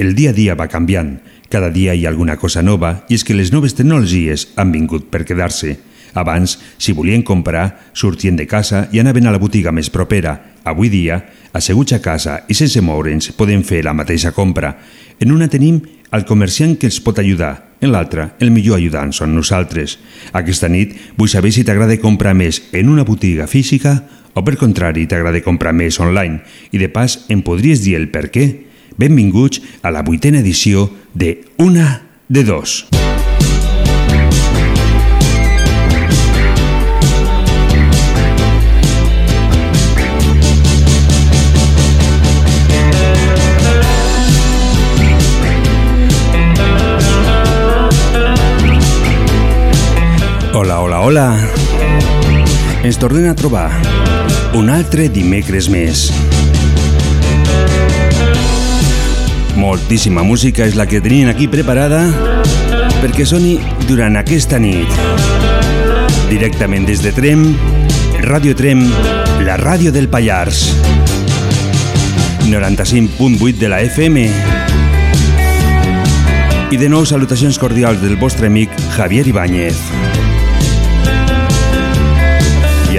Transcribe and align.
el 0.00 0.14
dia 0.16 0.30
a 0.30 0.32
dia 0.32 0.56
va 0.56 0.68
canviant. 0.68 1.18
Cada 1.52 1.68
dia 1.70 1.94
hi 1.94 2.06
ha 2.06 2.10
alguna 2.10 2.38
cosa 2.40 2.62
nova 2.62 3.04
i 3.08 3.18
és 3.18 3.24
que 3.26 3.36
les 3.36 3.52
noves 3.52 3.74
tecnologies 3.76 4.48
han 4.56 4.72
vingut 4.72 5.10
per 5.12 5.26
quedar-se. 5.28 5.76
Abans, 6.14 6.56
si 6.78 6.92
volien 6.96 7.22
comprar, 7.22 7.92
sortien 7.92 8.36
de 8.36 8.46
casa 8.46 8.88
i 8.92 8.98
anaven 8.98 9.28
a 9.28 9.34
la 9.34 9.38
botiga 9.42 9.70
més 9.70 9.90
propera. 9.90 10.34
Avui 10.64 10.88
dia, 10.88 11.20
asseguts 11.52 11.92
a 11.92 12.00
casa 12.00 12.40
i 12.48 12.56
sense 12.56 12.80
moure'ns, 12.80 13.32
poden 13.36 13.62
fer 13.62 13.84
la 13.84 13.94
mateixa 13.94 14.32
compra. 14.32 14.72
En 15.20 15.32
una 15.36 15.48
tenim 15.52 15.82
el 16.10 16.24
comerciant 16.26 16.74
que 16.78 16.88
els 16.90 17.00
pot 17.04 17.20
ajudar, 17.20 17.76
en 17.80 17.92
l'altra, 17.92 18.34
el 18.40 18.50
millor 18.50 18.80
ajudant 18.80 19.12
són 19.12 19.34
nosaltres. 19.36 19.98
Aquesta 20.32 20.68
nit 20.68 20.96
vull 21.16 21.30
saber 21.30 21.52
si 21.52 21.64
t'agrada 21.64 22.00
comprar 22.00 22.34
més 22.34 22.62
en 22.72 22.88
una 22.88 23.04
botiga 23.04 23.46
física 23.46 23.94
o 24.34 24.42
per 24.46 24.56
contrari 24.56 25.06
t'agrada 25.06 25.42
comprar 25.44 25.72
més 25.76 26.00
online 26.00 26.42
i 26.72 26.80
de 26.82 26.88
pas 26.88 27.24
em 27.28 27.42
podries 27.42 27.84
dir 27.84 27.96
el 27.98 28.10
per 28.10 28.28
què? 28.34 28.69
Benvinguts 29.00 29.62
a 29.80 29.90
la 29.90 30.02
vuitena 30.02 30.40
edició 30.40 30.90
de 31.14 31.46
Una 31.56 32.02
de 32.28 32.44
Dos. 32.44 32.84
Hola, 50.52 50.80
hola, 50.80 51.00
hola. 51.00 51.26
Ens 52.84 53.00
tornem 53.00 53.30
a 53.30 53.34
trobar 53.38 53.70
un 54.52 54.68
altre 54.68 55.08
dimecres 55.08 55.72
més. 55.72 56.10
Moltíssima 59.60 60.22
música 60.24 60.64
és 60.64 60.72
la 60.72 60.86
que 60.88 61.02
tenien 61.04 61.28
aquí 61.28 61.44
preparada 61.52 61.98
perquè 63.02 63.26
soni 63.28 63.58
durant 63.84 64.16
aquesta 64.16 64.56
nit. 64.56 64.88
Directament 66.30 66.88
des 66.88 67.02
de 67.04 67.12
Trem, 67.12 67.44
Ràdio 68.24 68.56
Trem, 68.56 68.86
la 69.44 69.58
ràdio 69.60 69.92
del 69.92 70.08
Pallars. 70.08 70.70
95.8 72.48 73.60
de 73.60 73.68
la 73.68 73.82
FM. 73.84 74.24
I 76.70 76.80
de 76.80 76.88
nou 76.88 77.04
salutacions 77.04 77.60
cordials 77.60 78.00
del 78.00 78.16
vostre 78.16 78.48
amic 78.48 78.72
Javier 78.96 79.28
Ibáñez. 79.28 80.09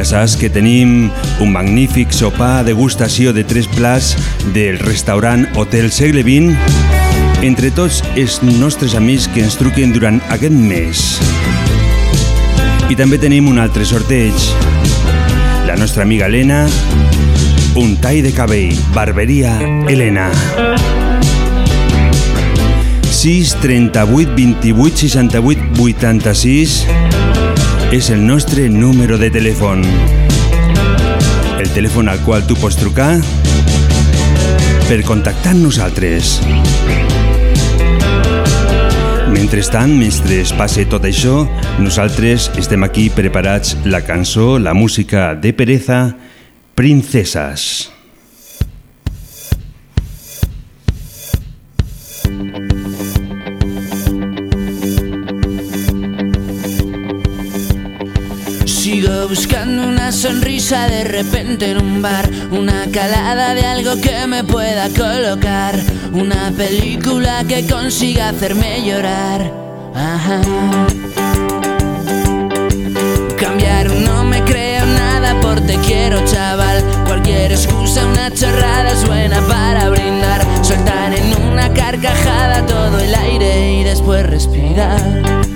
Ja 0.02 0.06
saps 0.18 0.34
que 0.34 0.48
tenim 0.50 1.12
un 1.46 1.52
magnífic 1.54 2.10
sopar 2.10 2.64
degustació 2.66 3.36
de 3.38 3.44
tres 3.46 3.68
plats 3.70 4.16
del 4.56 4.80
restaurant 4.82 5.44
Hotel 5.62 5.92
Segle 5.94 6.24
XX 6.26 7.44
entre 7.46 7.70
tots 7.70 8.00
els 8.18 8.40
nostres 8.42 8.96
amics 8.98 9.28
que 9.30 9.44
ens 9.46 9.60
truquen 9.60 9.94
durant 9.94 10.18
aquest 10.34 10.58
mes. 10.58 11.04
I 12.90 12.98
també 12.98 13.22
tenim 13.22 13.52
un 13.52 13.62
altre 13.62 13.86
sorteig. 13.86 14.34
La 15.70 15.78
nostra 15.78 16.02
amiga 16.02 16.26
Helena, 16.26 16.64
un 17.78 17.94
tall 18.02 18.24
de 18.26 18.34
cabell, 18.34 18.74
barberia 18.98 19.54
Helena. 19.86 20.32
6 23.22 23.54
38 23.62 24.34
28 24.34 25.06
68 25.06 25.70
86 25.78 26.80
és 27.92 28.10
el 28.10 28.26
nostre 28.26 28.70
número 28.72 29.18
de 29.20 29.28
telèfon. 29.28 29.82
El 31.60 31.68
telèfon 31.76 32.08
al 32.08 32.22
qual 32.24 32.46
tu 32.48 32.56
pots 32.56 32.78
trucar 32.80 33.18
per 34.88 35.02
contactar 35.04 35.52
amb 35.52 35.68
nosaltres. 35.68 36.38
Mentrestant, 39.36 39.92
mentre 39.92 40.40
es 40.40 40.56
passe 40.56 40.88
tot 40.88 41.04
això, 41.08 41.44
nosaltres 41.84 42.48
estem 42.62 42.88
aquí 42.88 43.10
preparats 43.12 43.76
la 43.84 44.06
cançó, 44.08 44.56
la 44.56 44.72
música 44.74 45.34
de 45.36 45.52
Pereza, 45.52 46.04
Princesas. 46.80 47.91
De 60.72 61.04
repente 61.04 61.70
en 61.72 61.82
un 61.82 62.02
bar, 62.02 62.30
una 62.50 62.86
calada 62.94 63.54
de 63.54 63.66
algo 63.66 64.00
que 64.00 64.26
me 64.26 64.42
pueda 64.46 64.88
colocar, 64.88 65.78
una 66.14 66.50
película 66.56 67.44
que 67.46 67.68
consiga 67.68 68.30
hacerme 68.30 68.82
llorar. 68.86 69.52
Ajá. 69.94 70.42
Cambiar 73.38 73.90
no 73.90 74.24
me 74.24 74.42
creo 74.46 74.86
nada 74.86 75.38
por 75.42 75.60
te 75.60 75.76
quiero 75.80 76.24
chaval, 76.24 76.82
cualquier 77.06 77.52
excusa, 77.52 78.06
una 78.06 78.34
chorrada 78.34 78.94
es 78.94 79.06
buena 79.06 79.42
para 79.42 79.90
brindar, 79.90 80.42
soltar 80.64 81.14
en 81.14 81.36
una 81.52 81.74
carcajada 81.74 82.66
todo 82.66 82.98
el 82.98 83.14
aire 83.14 83.74
y 83.74 83.84
después 83.84 84.26
respirar. 84.26 85.51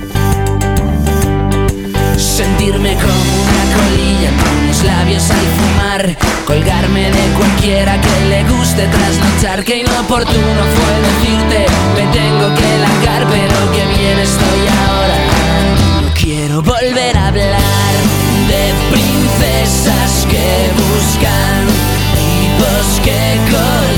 Sentirme 2.36 2.94
como 2.96 3.14
una 3.48 3.66
colilla 3.78 4.30
con 4.44 4.68
los 4.68 4.84
labios 4.84 5.32
al 5.32 5.46
fumar 5.56 6.18
Colgarme 6.46 7.10
de 7.10 7.28
cualquiera 7.38 8.02
que 8.02 8.26
le 8.28 8.44
guste 8.44 8.86
trasnochar 8.88 9.64
Que 9.64 9.78
inoportuno 9.78 10.62
fue 10.76 10.94
decirte 11.08 11.66
me 11.96 12.06
tengo 12.12 12.54
que 12.54 12.78
largar 12.80 13.26
Pero 13.30 13.72
que 13.72 13.86
bien 13.98 14.20
estoy 14.20 14.68
ahora 14.86 15.18
No 16.02 16.14
quiero 16.14 16.62
volver 16.62 17.16
a 17.16 17.28
hablar 17.30 17.94
de 18.50 18.74
princesas 18.92 20.28
que 20.30 20.72
buscan 20.76 21.68
Tipos 22.16 23.00
que 23.02 23.40
coleccionar 23.50 23.95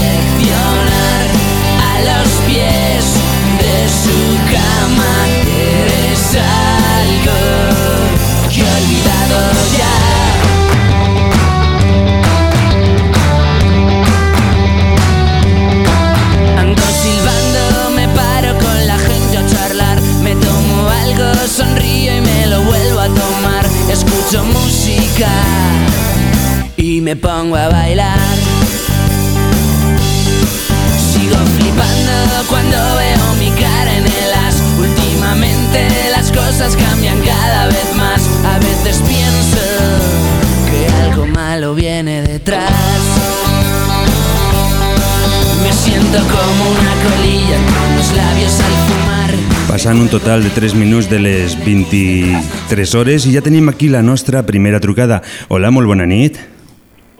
Passant 49.87 50.03
un 50.03 50.09
total 50.11 50.41
de 50.43 50.49
3 50.51 50.73
minuts 50.75 51.05
de 51.07 51.16
les 51.16 51.53
23 51.63 52.93
hores 52.99 53.23
i 53.23 53.29
ja 53.31 53.39
tenim 53.39 53.69
aquí 53.72 53.87
la 53.87 54.01
nostra 54.03 54.41
primera 54.43 54.81
trucada. 54.84 55.22
Hola, 55.47 55.69
molt 55.72 55.87
bona 55.87 56.03
nit. 56.03 56.35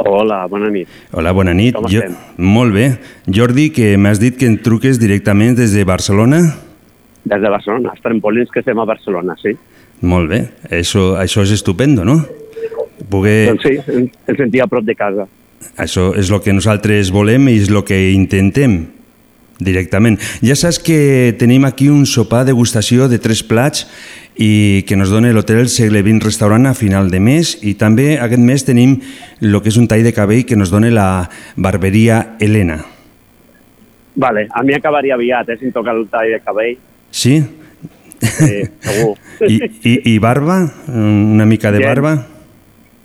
Hola, 0.04 0.42
bona 0.52 0.68
nit. 0.68 0.90
Hola, 1.16 1.32
bona 1.32 1.54
nit. 1.56 1.78
Com 1.78 1.88
Jo, 1.88 2.02
estem? 2.02 2.18
molt 2.36 2.76
bé. 2.76 2.90
Jordi, 3.24 3.70
que 3.72 3.94
m'has 3.96 4.20
dit 4.20 4.36
que 4.36 4.50
em 4.52 4.58
truques 4.60 5.00
directament 5.00 5.56
des 5.56 5.72
de 5.72 5.86
Barcelona? 5.88 6.42
Des 7.24 7.40
de 7.40 7.54
Barcelona, 7.56 7.94
els 7.96 8.04
trampolins 8.04 8.52
que 8.52 8.60
estem 8.60 8.84
a 8.84 8.88
Barcelona, 8.92 9.38
sí. 9.40 9.56
Molt 10.02 10.28
bé. 10.28 10.42
Això, 10.68 11.14
això 11.24 11.48
és 11.48 11.56
estupendo, 11.56 12.04
no? 12.04 12.20
Poder... 13.08 13.54
Doncs 13.54 13.64
sí, 13.64 14.12
em 14.28 14.44
sentia 14.44 14.68
a 14.68 14.68
prop 14.68 14.84
de 14.84 14.98
casa. 15.00 15.30
Això 15.80 16.10
és 16.20 16.28
el 16.28 16.44
que 16.44 16.52
nosaltres 16.52 17.16
volem 17.16 17.48
i 17.48 17.62
és 17.62 17.72
el 17.72 17.80
que 17.88 18.10
intentem. 18.12 18.97
Directament. 19.60 20.20
Ja 20.46 20.54
saps 20.56 20.78
que 20.78 21.34
tenim 21.40 21.66
aquí 21.66 21.90
un 21.90 22.06
sopar 22.06 22.44
degustació 22.46 23.08
de 23.10 23.18
tres 23.18 23.42
plats 23.42 23.88
i 24.38 24.84
que 24.86 24.96
nos 24.96 25.10
dona 25.10 25.32
l'hotel 25.34 25.66
Segle 25.74 26.04
XX 26.06 26.22
Restaurant 26.28 26.70
a 26.70 26.76
final 26.78 27.10
de 27.10 27.20
mes 27.20 27.56
i 27.66 27.74
també 27.74 28.20
aquest 28.22 28.44
mes 28.44 28.68
tenim 28.68 29.00
el 29.42 29.58
que 29.64 29.74
és 29.74 29.80
un 29.82 29.90
tall 29.90 30.06
de 30.06 30.14
cabell 30.14 30.46
que 30.46 30.60
nos 30.60 30.70
dona 30.70 30.94
la 30.94 31.10
barberia 31.56 32.38
Helena. 32.40 32.84
Vale, 34.18 34.48
a 34.50 34.64
mi 34.64 34.74
acabaria 34.74 35.14
aviat, 35.18 35.50
eh, 35.50 35.58
si 35.58 35.66
em 35.70 35.74
toca 35.74 35.94
el 35.94 36.08
tall 36.10 36.32
de 36.34 36.40
cabell. 36.42 36.78
Sí? 37.10 37.42
Sí, 38.22 38.64
segur. 38.82 39.14
I, 39.46 39.60
i, 39.86 39.94
I 40.14 40.18
barba? 40.18 40.64
Una 40.90 41.46
mica 41.46 41.72
de 41.72 41.82
Gens. 41.82 41.90
barba? 41.90 42.14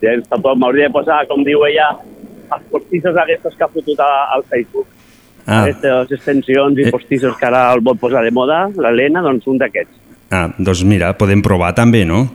Gens, 0.00 0.28
tampoc 0.28 0.56
m'hauria 0.58 0.88
de 0.88 0.94
posar, 0.94 1.20
com 1.28 1.44
diu 1.44 1.64
ella, 1.68 1.90
els 2.52 2.64
postissos 2.72 3.16
aquests 3.16 3.56
que 3.56 3.64
ha 3.64 3.70
fotut 3.72 4.00
al 4.04 4.44
Facebook. 4.48 4.88
Ah, 5.46 5.64
Aquestes 5.64 6.12
extensions 6.18 6.78
i 6.78 6.82
Eh. 6.86 6.90
postissos 6.90 7.36
que 7.36 7.46
ara 7.46 7.72
el 7.72 7.80
vol 7.80 7.96
posar 7.98 8.22
de 8.22 8.30
moda, 8.30 8.68
l'Helena, 8.76 9.20
doncs 9.22 9.46
un 9.46 9.58
d'aquests. 9.58 9.90
ah, 10.30 10.52
doncs 10.58 10.84
mira, 10.84 11.16
podem 11.18 11.42
provar 11.42 11.74
també, 11.74 12.04
no? 12.06 12.30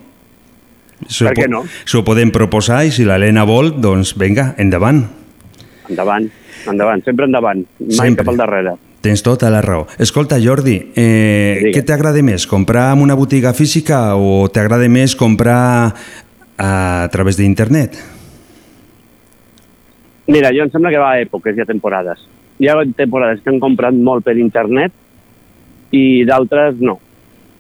S'ho 1.08 1.26
Per 1.26 1.34
què 1.36 1.48
no? 1.50 1.64
S'ho 1.86 2.04
podem 2.04 2.32
proposar 2.32 2.84
i 2.86 2.92
si 2.92 3.06
l'Helena 3.06 3.44
vol, 3.46 3.80
doncs 3.80 4.16
vinga, 4.18 4.56
endavant. 4.58 5.06
Endavant, 5.90 6.30
endavant, 6.68 7.04
sempre 7.06 7.26
endavant, 7.26 7.64
mai 7.80 7.92
Sempre. 8.10 8.26
cap 8.26 8.30
al 8.34 8.38
darrere. 8.38 8.74
Tens 9.02 9.22
tota 9.24 9.50
la 9.50 9.62
raó. 9.62 9.86
Escolta, 10.00 10.40
Jordi, 10.42 10.92
eh, 10.96 11.60
Digues. 11.64 11.76
què 11.78 11.86
t'agrada 11.86 12.22
més, 12.24 12.46
comprar 12.48 12.92
en 12.94 13.02
una 13.04 13.14
botiga 13.16 13.54
física 13.54 14.16
o 14.18 14.50
t'agrada 14.50 14.90
més 14.90 15.16
comprar 15.16 15.94
a 16.58 17.08
través 17.12 17.38
d'internet? 17.38 17.94
Mira, 20.28 20.50
jo 20.52 20.64
em 20.64 20.70
sembla 20.72 20.90
que 20.92 20.98
va 21.00 21.12
a 21.14 21.22
èpoques 21.22 21.56
i 21.56 21.62
a 21.62 21.66
temporades. 21.66 22.20
Hi 22.60 22.70
ha 22.70 22.78
temporades 22.98 23.44
que 23.44 23.52
han 23.54 23.60
comprat 23.62 23.94
molt 23.94 24.26
per 24.26 24.38
internet 24.42 24.94
i 25.94 26.24
d'altres 26.28 26.82
no. 26.82 26.98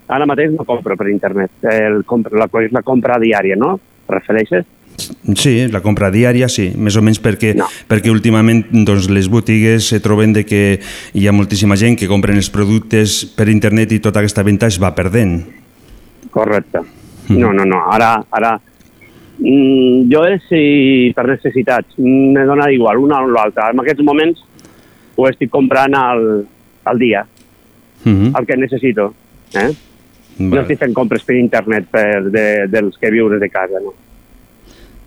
Ara 0.07 0.25
mateix 0.25 0.53
no 0.55 0.65
compro 0.65 0.95
per 0.97 1.09
internet. 1.11 1.51
El, 1.67 2.01
la, 2.39 2.47
la 2.71 2.83
compra 2.85 3.19
diària, 3.19 3.57
no? 3.59 3.75
Refereixes? 4.07 4.65
Sí, 5.37 5.67
la 5.69 5.81
compra 5.85 6.09
diària, 6.09 6.47
sí, 6.49 6.71
més 6.73 6.95
o 6.97 7.03
menys 7.05 7.19
perquè, 7.21 7.51
No. 7.59 7.67
perquè 7.89 8.09
últimament 8.09 8.63
doncs, 8.71 9.09
les 9.13 9.27
botigues 9.29 9.91
se 9.91 9.99
troben 10.01 10.33
de 10.33 10.43
que 10.47 10.79
hi 11.13 11.27
ha 11.27 11.35
moltíssima 11.35 11.77
gent 11.77 11.99
que 11.99 12.09
compren 12.09 12.39
els 12.39 12.49
productes 12.49 13.19
per 13.37 13.49
internet 13.51 13.93
i 13.93 13.99
tota 14.01 14.23
aquesta 14.23 14.45
venda 14.47 14.71
es 14.71 14.79
va 14.81 14.95
perdent. 14.97 15.43
Correcte. 16.31 16.81
No, 17.29 17.51
no, 17.53 17.67
no. 17.67 17.83
Ara, 17.91 18.15
ara 18.31 18.55
mm, 19.37 20.07
jo 20.09 20.23
és 20.25 20.47
si 20.49 20.63
per 21.15 21.27
necessitats. 21.27 21.99
Me 21.99 22.47
dona 22.47 22.71
igual, 22.71 22.97
una 23.03 23.21
o 23.21 23.29
l'altra. 23.29 23.69
En 23.75 23.83
aquests 23.83 24.05
moments 24.07 24.41
ho 25.17 25.27
estic 25.27 25.49
comprant 25.51 25.97
al, 25.97 26.23
al 26.85 26.99
dia, 27.01 27.25
Mm 28.05 28.31
el 28.37 28.45
que 28.45 28.55
necessito. 28.57 29.13
Eh? 29.53 29.69
No 30.37 30.51
vale. 30.51 30.61
estic 30.61 30.79
fent 30.79 30.93
compres 30.93 31.23
per 31.25 31.35
internet 31.35 31.87
per, 31.91 32.23
de, 32.29 32.45
dels 32.69 32.97
que 33.01 33.09
vius 33.11 33.39
de 33.41 33.49
casa, 33.49 33.81
no? 33.81 33.93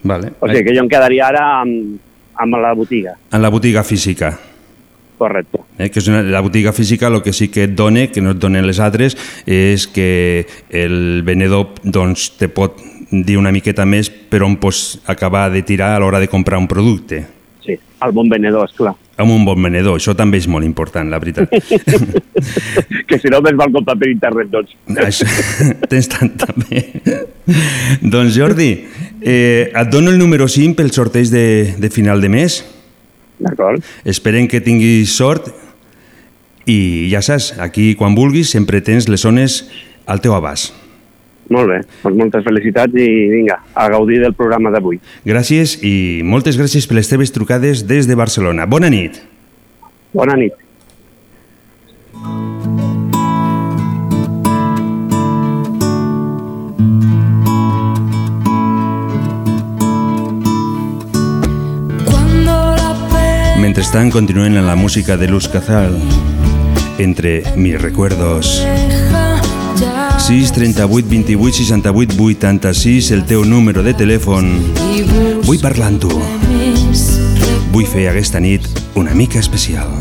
Vale. 0.03 0.33
O 0.41 0.49
sigui 0.49 0.65
que 0.67 0.75
jo 0.75 0.83
em 0.83 0.89
quedaria 0.91 1.29
ara 1.29 1.45
amb, 1.61 1.99
amb 2.41 2.57
la 2.59 2.73
botiga, 2.75 3.15
En 3.31 3.43
la 3.43 3.51
botiga 3.53 3.85
física. 3.85 4.39
correcte. 5.21 5.59
Eh, 5.77 5.91
que 5.91 6.01
és 6.01 6.07
una, 6.09 6.23
la 6.23 6.41
botiga 6.41 6.73
física 6.73 7.09
el 7.09 7.21
que 7.23 7.35
sí 7.37 7.51
que 7.53 7.67
et 7.69 7.75
dona, 7.77 8.07
que 8.09 8.23
no 8.25 8.31
et 8.33 8.39
donen 8.41 8.65
les 8.67 8.81
altres, 8.81 9.17
és 9.45 9.85
que 9.87 10.47
el 10.71 11.21
venedor 11.23 11.75
doncs, 11.85 12.39
te 12.41 12.49
pot 12.49 12.81
dir 13.11 13.37
una 13.37 13.53
miqueta 13.53 13.85
més 13.85 14.09
per 14.09 14.41
on 14.47 14.57
pots 14.57 14.99
acabar 15.07 15.51
de 15.53 15.61
tirar 15.63 15.93
a 15.95 16.01
l'hora 16.01 16.19
de 16.21 16.29
comprar 16.29 16.59
un 16.59 16.67
producte. 16.67 17.27
Sí, 17.61 17.77
el 17.77 18.13
bon 18.17 18.33
venedor, 18.33 18.65
esclar. 18.71 18.95
Amb 19.21 19.35
un 19.35 19.45
bon 19.45 19.61
venedor, 19.61 19.99
això 20.01 20.15
també 20.17 20.39
és 20.41 20.49
molt 20.49 20.65
important, 20.65 21.11
la 21.13 21.19
veritat. 21.21 21.51
que 23.09 23.19
si 23.21 23.33
no 23.33 23.43
més 23.45 23.57
val 23.59 23.73
comprar 23.75 23.99
per 24.01 24.09
internet, 24.09 24.49
doncs. 24.53 24.77
Això, 25.05 25.29
tens 25.93 26.09
tant 26.09 26.33
també. 26.41 26.85
doncs 28.01 28.33
Jordi, 28.39 28.71
eh, 29.21 29.69
et 29.69 29.93
dono 29.93 30.15
el 30.15 30.21
número 30.21 30.49
5 30.49 30.79
pel 30.79 30.93
sorteig 30.97 31.29
de, 31.35 31.47
de 31.77 31.93
final 31.93 32.25
de 32.25 32.33
mes. 32.33 32.63
D'acord? 33.41 33.85
Esperem 34.09 34.49
que 34.49 34.63
tinguis 34.65 35.13
sort 35.17 35.51
i 36.69 37.09
ja 37.13 37.21
saps, 37.25 37.55
aquí 37.61 37.93
quan 37.99 38.17
vulguis 38.17 38.53
sempre 38.53 38.81
tens 38.85 39.09
les 39.09 39.25
zones 39.25 39.63
al 40.09 40.25
teu 40.25 40.37
abast. 40.37 40.80
Molt 41.51 41.67
bé, 41.69 41.81
doncs 42.05 42.17
moltes 42.17 42.45
felicitats 42.47 42.95
i 42.95 43.07
vinga, 43.33 43.57
a 43.75 43.89
gaudir 43.91 44.21
del 44.23 44.35
programa 44.39 44.71
d'avui. 44.71 45.01
Gràcies 45.27 45.77
i 45.83 46.23
moltes 46.25 46.57
gràcies 46.61 46.87
per 46.87 47.01
les 47.01 47.11
teves 47.11 47.33
trucades 47.35 47.83
des 47.91 48.07
de 48.07 48.15
Barcelona. 48.15 48.67
Bona 48.71 48.89
nit. 48.91 49.19
Bona 50.15 50.37
nit. 50.39 50.55
Pe- 63.11 63.61
Mentrestant, 63.61 64.11
continuen 64.13 64.57
en 64.57 64.67
la 64.67 64.75
música 64.77 65.17
de 65.17 65.29
Luz 65.29 65.49
Cazal. 65.49 65.99
Entre 66.99 67.43
mis 67.57 67.81
recuerdos. 67.81 68.65
Deja 70.31 70.47
ya 70.47 70.47
6 70.47 70.53
38 70.53 71.09
28 71.09 71.57
68 71.57 72.15
86, 72.17 73.11
el 73.11 73.25
teu 73.25 73.45
número 73.45 73.83
de 73.83 73.95
telèfon. 73.95 74.63
Vull 75.43 75.59
parlar 75.59 75.91
amb 75.91 76.01
tu. 76.01 76.11
Vull 77.75 77.87
fer 77.87 78.09
aquesta 78.11 78.41
nit 78.41 78.67
una 78.95 79.15
mica 79.15 79.41
especial. 79.43 80.00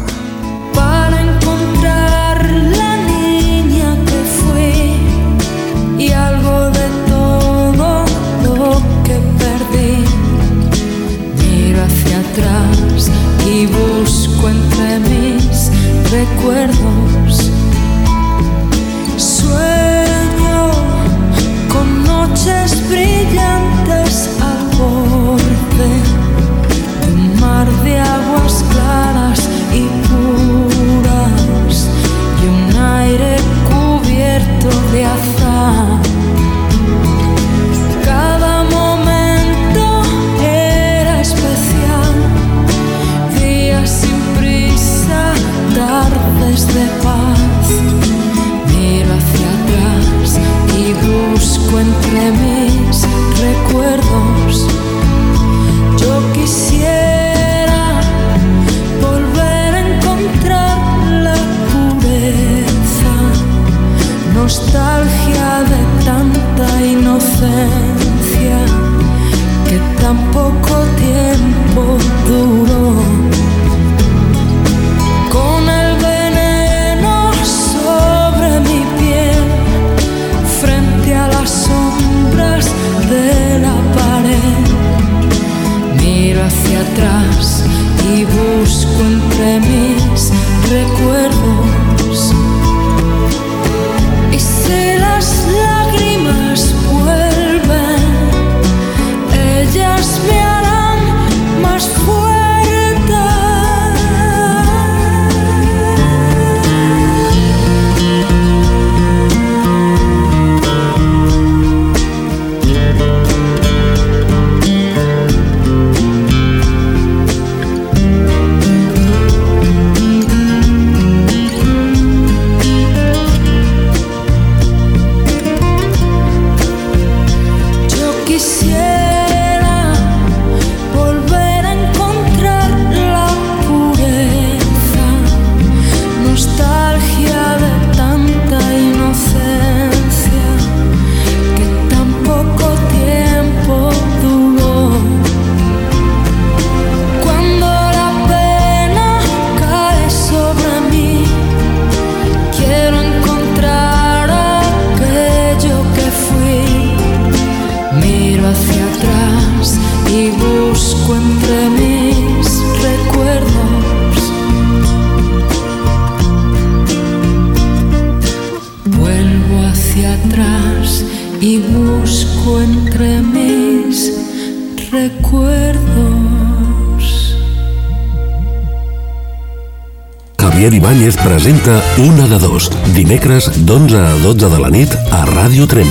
Presenta 181.50 181.82
Una 181.98 182.28
de 182.28 182.38
dos, 182.38 182.70
dimecres 182.94 183.50
d'11 183.66 183.96
a 183.98 184.14
12 184.22 184.50
de 184.54 184.60
la 184.62 184.70
nit 184.70 184.92
a 185.10 185.24
Ràdio 185.26 185.66
Trem. 185.66 185.88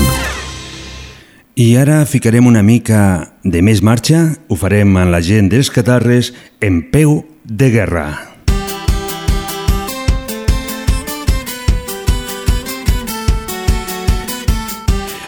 I 1.58 1.74
ara 1.74 2.04
ficarem 2.06 2.46
una 2.46 2.62
mica 2.62 3.34
de 3.42 3.58
més 3.58 3.80
marxa, 3.82 4.36
ho 4.46 4.54
farem 4.54 4.94
amb 4.94 5.10
la 5.10 5.18
gent 5.18 5.48
dels 5.50 5.72
catarres 5.74 6.30
en 6.60 6.84
peu 6.92 7.24
de 7.42 7.70
guerra. 7.74 8.06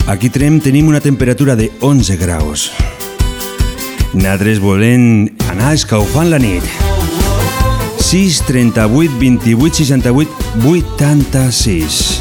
Aquí 0.07 0.31
Trem 0.31 0.61
tenim 0.63 0.87
una 0.95 1.03
temperatura 1.03 1.57
de 1.59 1.73
11 1.81 2.17
graus. 2.23 2.71
Nosaltres 4.15 4.63
volem 4.63 5.27
anar 5.51 5.75
escaufant 5.75 6.31
la 6.31 6.39
nit. 6.39 6.63
6, 8.11 8.43
38, 8.45 9.19
28, 9.21 9.75
68, 9.77 10.31
86. 10.65 12.21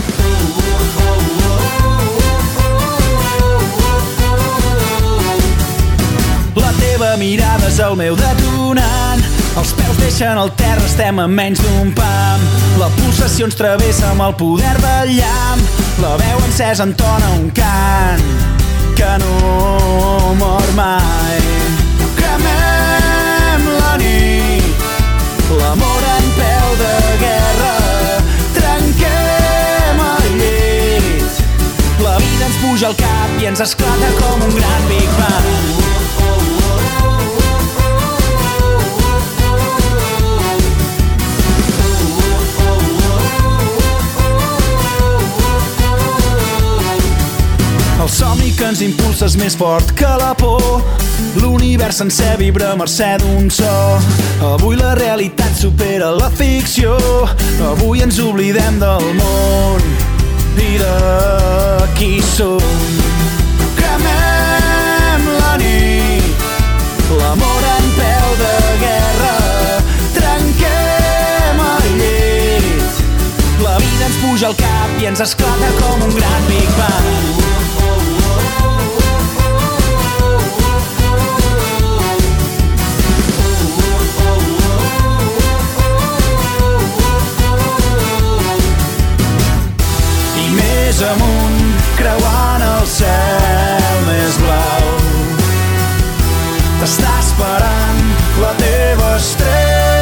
La 6.55 6.72
teva 6.77 7.17
mirada 7.17 7.65
és 7.65 7.79
el 7.81 7.98
meu 7.98 8.13
detonant. 8.13 9.25
Els 9.58 9.74
peus 9.74 9.98
deixen 9.98 10.38
el 10.38 10.53
terra, 10.62 10.86
estem 10.86 11.24
a 11.24 11.25
menys 11.25 11.58
d'un 11.65 11.89
pam. 11.98 12.46
La 12.77 12.91
pulsació 12.93 13.50
ens 13.50 13.58
travessa 13.58 14.12
amb 14.12 14.27
el 14.27 14.38
poder 14.38 14.75
del 14.86 15.15
llamp. 15.17 15.65
La 16.05 16.13
veu 16.22 16.46
encesa 16.51 16.86
entona 16.86 17.34
un 17.39 17.50
cant 17.50 18.22
que 18.93 19.10
no 19.25 20.36
mor 20.38 20.69
mai. 20.77 21.58
Puja 32.61 32.87
al 32.87 32.95
cap 32.95 33.41
i 33.41 33.47
ens 33.49 33.61
esclata 33.63 34.09
com 34.19 34.43
un 34.45 34.55
gran 34.55 34.87
Big 34.89 35.09
Bang. 35.17 35.47
El 47.99 48.09
somni 48.09 48.51
que 48.55 48.69
ens 48.69 48.83
impulsa 48.85 49.27
és 49.27 49.35
més 49.39 49.57
fort 49.59 49.95
que 49.95 50.11
la 50.19 50.33
por. 50.37 50.83
L'univers 51.39 51.99
sencer 52.01 52.37
vibra 52.39 52.73
a 52.73 52.77
mercè 52.79 53.15
d'un 53.21 53.51
so. 53.53 53.73
Avui 54.53 54.79
la 54.79 54.95
realitat 54.99 55.55
supera 55.59 56.13
la 56.15 56.31
ficció. 56.31 56.95
Avui 57.73 58.05
ens 58.05 58.21
oblidem 58.23 58.79
del 58.81 59.11
món 59.19 60.18
de 60.77 61.93
qui 61.95 62.21
som. 62.21 62.59
Cremem 63.77 65.27
la 65.39 65.53
nit, 65.57 66.47
l'amor 67.19 67.67
en 67.75 67.87
peu 67.99 68.27
de 68.41 68.55
guerra. 68.83 69.35
Trenquem 70.17 71.63
el 71.67 71.87
llit, 72.01 73.03
la 73.63 73.77
vida 73.77 74.09
ens 74.09 74.19
puja 74.23 74.51
al 74.51 74.59
cap 74.65 74.99
i 75.01 75.09
ens 75.13 75.23
esclata 75.29 75.71
com 75.79 76.09
un 76.09 76.15
gran 76.19 76.51
Big 76.51 76.69
Bang. 76.77 77.58
Més 91.00 91.08
amunt 91.08 91.84
creuant 91.96 92.63
el 92.65 92.88
cel 92.91 94.01
més 94.08 94.39
blau. 94.41 94.89
T'està 96.82 97.13
esperant 97.22 98.03
la 98.41 98.51
teva 98.60 99.13
estrella 99.15 99.99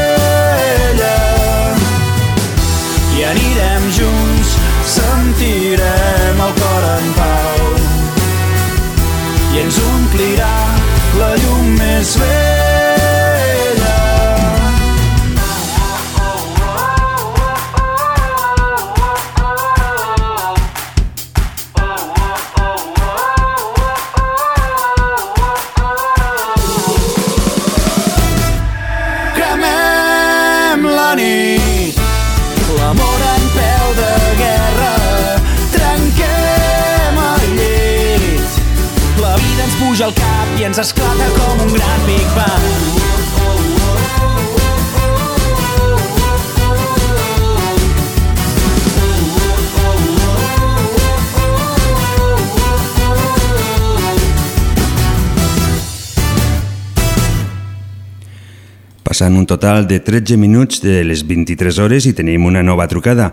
Passant 59.17 59.33
un 59.33 59.47
total 59.49 59.87
de 59.89 59.97
13 59.97 60.35
minuts 60.37 60.77
de 60.83 60.99
les 61.01 61.23
23 61.25 61.79
hores 61.81 62.05
i 62.05 62.11
tenim 62.13 62.43
una 62.45 62.61
nova 62.61 62.85
trucada. 62.85 63.31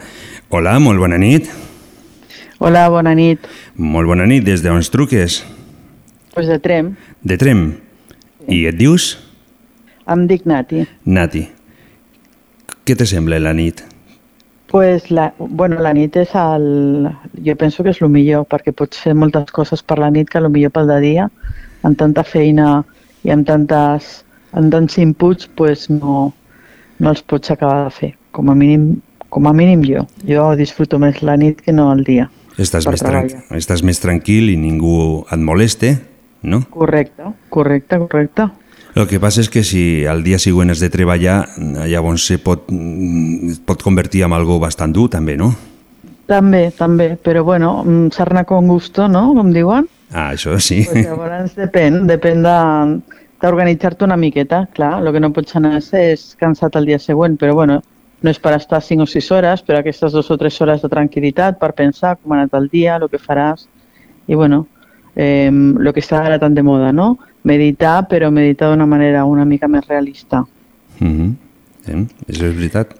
Hola, 0.49 0.79
molt 0.81 0.97
bona 0.97 1.19
nit. 1.21 1.51
Hola, 2.57 2.87
bona 2.89 3.13
nit. 3.13 3.45
Molt 3.77 4.09
bona 4.09 4.25
nit, 4.25 4.41
des 4.47 4.65
d'on 4.65 4.81
truques? 4.89 5.43
Pues 6.33 6.49
de 6.49 6.57
Trem, 6.59 6.95
De 7.21 7.37
Trem. 7.37 7.75
I 8.49 8.63
et 8.73 8.81
dius? 8.81 9.19
em 10.09 10.25
dic 10.27 10.49
Nati. 10.49 10.87
Nati. 11.05 11.45
Què 12.89 12.97
te 12.97 13.05
sembla 13.05 13.37
la 13.39 13.53
nit? 13.53 13.85
Pues 14.73 15.11
la, 15.11 15.35
bueno, 15.37 15.83
la 15.83 15.93
nit 15.93 16.17
és 16.17 16.33
el... 16.33 17.11
Jo 17.45 17.59
penso 17.61 17.85
que 17.85 17.93
és 17.93 18.01
el 18.01 18.09
millor, 18.09 18.49
perquè 18.49 18.73
pots 18.73 19.05
fer 19.05 19.13
moltes 19.13 19.53
coses 19.53 19.85
per 19.85 20.01
la 20.01 20.09
nit 20.09 20.33
que 20.33 20.41
el 20.41 20.49
millor 20.49 20.73
pel 20.73 20.89
de 20.89 21.01
dia, 21.05 21.29
amb 21.83 22.01
tanta 22.01 22.25
feina 22.25 22.87
i 23.21 23.37
amb, 23.37 23.45
tantes, 23.45 24.24
amb 24.55 24.71
tants 24.73 24.97
inputs, 25.03 25.49
pues 25.57 25.89
no, 25.91 26.33
no 26.99 27.11
els 27.11 27.23
pots 27.23 27.51
acabar 27.51 27.85
de 27.85 27.91
fer. 27.95 28.13
Com 28.35 28.51
a 28.51 28.55
mínim, 28.55 29.01
com 29.29 29.47
a 29.47 29.53
mínim 29.53 29.83
jo. 29.87 30.07
Jo 30.27 30.55
disfruto 30.57 30.99
més 31.03 31.23
la 31.23 31.37
nit 31.37 31.61
que 31.61 31.73
no 31.75 31.91
el 31.93 32.05
dia. 32.07 32.31
Estàs 32.59 32.87
més, 32.87 33.03
tran 33.03 33.27
treballar. 33.27 33.59
estàs 33.59 33.83
més 33.83 33.99
tranquil 33.99 34.51
i 34.53 34.57
ningú 34.57 35.25
et 35.27 35.41
moleste, 35.43 35.97
no? 36.43 36.63
Correcte, 36.71 37.25
correcte, 37.51 37.99
correcte. 37.99 38.49
El 38.95 39.09
que 39.11 39.19
passa 39.19 39.41
és 39.43 39.49
que 39.51 39.65
si 39.67 40.05
al 40.07 40.23
dia 40.23 40.39
següent 40.39 40.71
has 40.71 40.79
de 40.79 40.87
treballar, 40.89 41.49
llavors 41.91 42.29
se 42.29 42.39
pot, 42.39 42.69
es 42.71 43.59
pot 43.67 43.83
convertir 43.83 44.23
en 44.23 44.33
algo 44.37 44.61
bastant 44.63 44.95
dur, 44.95 45.09
també, 45.11 45.35
no? 45.37 45.51
També, 46.31 46.69
també, 46.71 47.17
però 47.21 47.43
bueno, 47.45 47.83
mm, 47.83 48.13
sarna 48.15 48.45
con 48.47 48.69
gusto, 48.71 49.09
no?, 49.09 49.33
com 49.35 49.51
diuen. 49.53 49.89
Ah, 50.15 50.31
això 50.33 50.55
sí. 50.63 50.85
Pues 50.87 51.09
llavors 51.09 51.57
depèn, 51.59 52.05
depèn 52.07 52.47
de- 52.47 53.24
d'organitzar-te 53.45 54.05
una 54.05 54.17
miqueta, 54.17 54.65
clar, 54.73 55.03
el 55.03 55.13
que 55.13 55.21
no 55.21 55.33
pots 55.33 55.57
anar 55.59 55.79
és, 55.79 56.33
cansat 56.41 56.77
el 56.81 56.87
dia 56.89 56.99
següent, 56.99 57.37
però 57.41 57.55
bueno, 57.55 57.83
no 58.25 58.33
és 58.33 58.41
per 58.41 58.55
estar 58.57 58.81
5 58.81 59.05
o 59.05 59.07
6 59.11 59.31
hores, 59.37 59.63
però 59.63 59.81
aquestes 59.81 60.15
dues 60.17 60.31
o 60.33 60.39
tres 60.41 60.57
hores 60.65 60.81
de 60.83 60.89
tranquil·litat 60.89 61.59
per 61.61 61.75
pensar 61.77 62.17
com 62.17 62.33
ha 62.33 62.41
anat 62.41 62.57
el 62.57 62.71
dia, 62.73 62.97
el 62.97 63.11
que 63.13 63.21
faràs, 63.21 63.67
i 64.27 64.35
bueno, 64.35 64.65
eh, 65.15 65.51
que 65.93 66.01
està 66.01 66.25
ara 66.25 66.39
tan 66.41 66.55
de 66.55 66.65
moda, 66.65 66.93
no? 66.93 67.19
Meditar, 67.45 68.07
però 68.09 68.31
meditar 68.33 68.71
d'una 68.73 68.87
manera 68.89 69.27
una 69.29 69.45
mica 69.45 69.69
més 69.69 69.87
realista. 69.87 70.45
Mm 70.99 71.13
-hmm. 71.13 71.35
eh? 71.87 72.07
Això 72.29 72.45
és 72.49 72.57
veritat. 72.57 72.97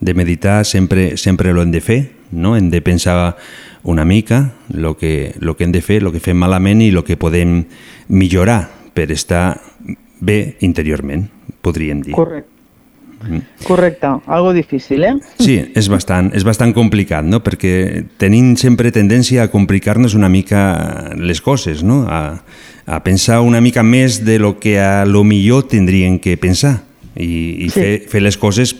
De 0.00 0.14
meditar 0.14 0.64
sempre, 0.64 1.16
sempre 1.16 1.52
lo 1.52 1.62
hem 1.62 1.70
de 1.70 1.80
fer, 1.80 2.10
no? 2.30 2.56
Hem 2.56 2.70
de 2.70 2.80
pensar 2.82 3.36
una 3.82 4.04
mica 4.04 4.52
el 4.72 4.96
que, 4.96 5.34
lo 5.40 5.56
que 5.56 5.64
hem 5.64 5.72
de 5.72 5.80
fer, 5.80 6.02
el 6.02 6.12
que 6.12 6.20
fem 6.20 6.36
malament 6.36 6.82
i 6.82 6.88
el 6.90 7.02
que 7.04 7.16
podem 7.16 7.64
millorar 8.08 8.77
per 8.94 9.10
estar 9.12 9.60
bé 10.20 10.56
interiorment, 10.60 11.28
podríem 11.62 12.02
dir. 12.02 12.14
Correcte. 12.16 12.54
Correcte, 13.66 14.06
algo 14.30 14.52
difícil, 14.54 15.02
eh? 15.02 15.16
Sí, 15.42 15.56
és 15.74 15.88
bastant, 15.90 16.30
és 16.38 16.44
bastant 16.46 16.70
complicat, 16.74 17.26
no? 17.26 17.40
perquè 17.42 18.04
tenim 18.16 18.52
sempre 18.56 18.92
tendència 18.94 19.42
a 19.42 19.50
complicar-nos 19.50 20.14
una 20.14 20.28
mica 20.30 20.60
les 21.18 21.40
coses, 21.42 21.82
no? 21.82 22.04
a, 22.06 22.44
a 22.86 23.00
pensar 23.02 23.40
una 23.42 23.60
mica 23.60 23.82
més 23.82 24.20
de 24.24 24.38
lo 24.38 24.60
que 24.62 24.76
a 24.78 25.02
lo 25.04 25.24
millor 25.26 25.66
tindrien 25.66 26.20
que 26.22 26.36
pensar 26.38 26.84
i, 27.16 27.66
i 27.66 27.70
Sí. 27.74 27.80
fer, 27.80 27.92
fer 28.06 28.22
les 28.22 28.38
coses 28.38 28.76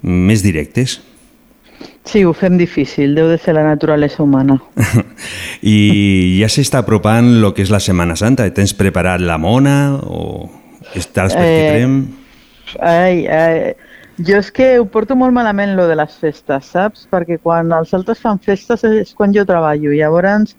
més 0.00 0.42
directes. 0.42 1.02
Sí, 2.04 2.24
ho 2.24 2.32
fem 2.34 2.56
difícil, 2.58 3.14
deu 3.14 3.28
de 3.30 3.38
ser 3.38 3.54
la 3.54 3.62
naturalesa 3.62 4.24
humana. 4.24 4.58
I 5.62 5.76
ja 6.40 6.48
s'està 6.50 6.82
apropant 6.82 7.28
el 7.36 7.46
que 7.54 7.62
és 7.62 7.70
la 7.70 7.80
Setmana 7.80 8.16
Santa. 8.18 8.48
Tens 8.54 8.74
preparat 8.74 9.22
la 9.22 9.38
mona 9.38 9.94
o 10.02 10.50
estàs 10.98 11.36
per 11.36 11.46
Eh, 11.46 11.84
eh... 11.84 11.88
Ai, 12.82 13.26
ai, 13.26 13.74
jo 14.26 14.36
és 14.40 14.50
que 14.52 14.66
ho 14.80 14.86
porto 14.90 15.14
molt 15.16 15.34
malament, 15.34 15.76
lo 15.76 15.86
de 15.88 15.96
les 15.96 16.14
festes, 16.18 16.72
saps? 16.74 17.06
Perquè 17.10 17.38
quan 17.42 17.70
els 17.72 17.94
altres 17.94 18.20
fan 18.20 18.40
festes 18.42 18.82
és 18.88 19.14
quan 19.14 19.32
jo 19.34 19.46
treballo. 19.48 19.94
Llavors, 19.94 20.56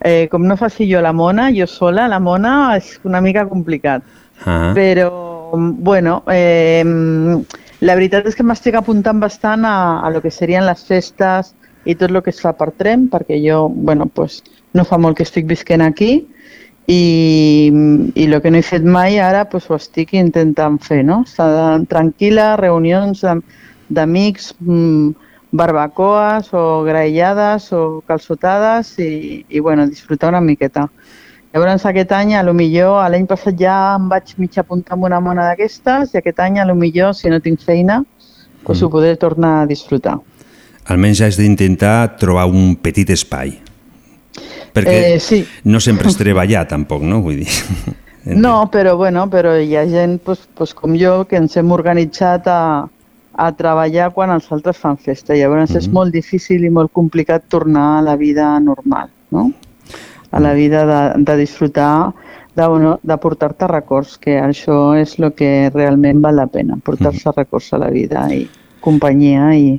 eh, 0.00 0.26
com 0.32 0.46
no 0.48 0.56
faci 0.56 0.88
jo 0.90 1.02
la 1.04 1.12
mona, 1.12 1.50
jo 1.54 1.68
sola, 1.70 2.08
la 2.08 2.20
mona 2.20 2.76
és 2.76 2.96
una 3.04 3.20
mica 3.20 3.46
complicat. 3.48 4.02
Ah, 4.44 4.72
Però, 4.76 5.10
bueno, 5.56 6.22
eh, 6.32 6.84
la 7.80 7.94
veritat 7.98 8.26
és 8.28 8.36
que 8.36 8.44
m'estic 8.46 8.76
apuntant 8.78 9.20
bastant 9.20 9.64
a, 9.68 10.00
a 10.00 10.10
lo 10.10 10.22
que 10.24 10.32
serien 10.32 10.64
les 10.66 10.84
festes 10.86 11.52
i 11.84 11.94
tot 11.94 12.10
el 12.10 12.22
que 12.22 12.32
es 12.32 12.40
fa 12.42 12.54
per 12.56 12.72
tren, 12.78 13.06
perquè 13.12 13.38
jo, 13.42 13.66
bueno, 13.68 14.06
pues, 14.06 14.40
no 14.74 14.84
fa 14.84 14.98
molt 14.98 15.18
que 15.18 15.26
estic 15.26 15.46
visquent 15.48 15.84
aquí 15.84 16.26
i, 16.86 17.02
i 18.14 18.26
el 18.26 18.40
que 18.42 18.50
no 18.50 18.58
he 18.58 18.66
fet 18.66 18.84
mai 18.84 19.20
ara 19.22 19.44
pues, 19.50 19.68
ho 19.70 19.76
estic 19.76 20.14
intentant 20.16 20.80
fer, 20.82 21.02
no? 21.04 21.22
Estar 21.26 21.82
tranquil·la, 21.90 22.54
reunions 22.60 23.22
d'amics, 23.88 24.52
mm, 24.60 25.14
barbacoes 25.56 26.52
o 26.54 26.82
graellades 26.84 27.70
o 27.72 28.02
calçotades 28.06 28.96
i, 28.98 29.44
i 29.48 29.60
bueno, 29.60 29.86
disfrutar 29.86 30.30
una 30.34 30.40
miqueta. 30.40 30.88
Llavors 31.56 31.86
aquest 31.88 32.10
any, 32.12 32.34
a 32.36 32.42
lo 32.44 32.52
millor, 32.52 32.98
l'any 33.08 33.24
passat 33.24 33.56
ja 33.56 33.74
em 33.96 34.10
vaig 34.10 34.34
mig 34.36 34.58
apuntar 34.60 34.92
amb 34.92 35.06
una 35.08 35.22
mona 35.24 35.46
d'aquestes 35.46 36.12
i 36.12 36.18
aquest 36.20 36.42
any, 36.44 36.58
a 36.60 36.66
lo 36.68 36.74
millor, 36.76 37.14
si 37.16 37.32
no 37.32 37.38
tinc 37.40 37.62
feina, 37.64 38.02
pues, 38.66 38.82
ho 38.84 38.90
podré 38.92 39.14
tornar 39.16 39.62
a 39.62 39.66
disfrutar. 39.70 40.18
almenys 40.84 41.22
has 41.24 41.38
d'intentar 41.40 42.18
trobar 42.20 42.44
un 42.46 42.76
petit 42.76 43.08
espai. 43.10 43.56
Perquè 44.74 45.14
Eh, 45.14 45.18
sí. 45.18 45.46
no 45.64 45.80
sempre 45.80 46.08
és 46.12 46.16
treballar, 46.20 46.68
tampoc, 46.68 47.00
no? 47.02 47.22
Vull 47.22 47.40
dir... 47.40 47.48
No, 48.26 48.68
però, 48.70 48.96
bueno, 48.98 49.30
però 49.30 49.56
hi 49.56 49.76
ha 49.76 49.86
gent 49.86 50.18
pues, 50.20 50.48
pues, 50.54 50.74
com 50.74 50.96
jo 50.98 51.24
que 51.30 51.36
ens 51.38 51.56
hem 51.56 51.70
organitzat 51.72 52.48
a, 52.50 52.88
a 53.32 53.52
treballar 53.56 54.10
quan 54.12 54.30
els 54.34 54.52
altres 54.52 54.76
fan 54.76 54.98
festa. 54.98 55.32
Llavors 55.32 55.76
és 55.78 55.86
molt 55.88 56.12
difícil 56.12 56.64
i 56.66 56.68
molt 56.68 56.92
complicat 56.92 57.46
tornar 57.48 57.98
a 57.98 58.02
la 58.02 58.16
vida 58.16 58.58
normal, 58.60 59.08
no? 59.30 59.52
A 60.30 60.40
la 60.40 60.52
vida 60.54 60.84
de, 60.86 61.22
de 61.24 61.36
disfrutar, 61.38 62.12
de, 62.56 62.66
bueno, 62.66 62.98
de 63.02 63.16
portar-te 63.18 63.66
records, 63.68 64.16
que 64.18 64.38
això 64.40 64.94
és 64.98 65.18
el 65.20 65.32
que 65.36 65.70
realment 65.74 66.22
val 66.24 66.36
la 66.36 66.46
pena, 66.50 66.78
portar-se 66.82 67.30
records 67.36 67.72
a 67.72 67.78
la 67.78 67.90
vida 67.90 68.26
i 68.34 68.46
companyia 68.80 69.52
i, 69.56 69.76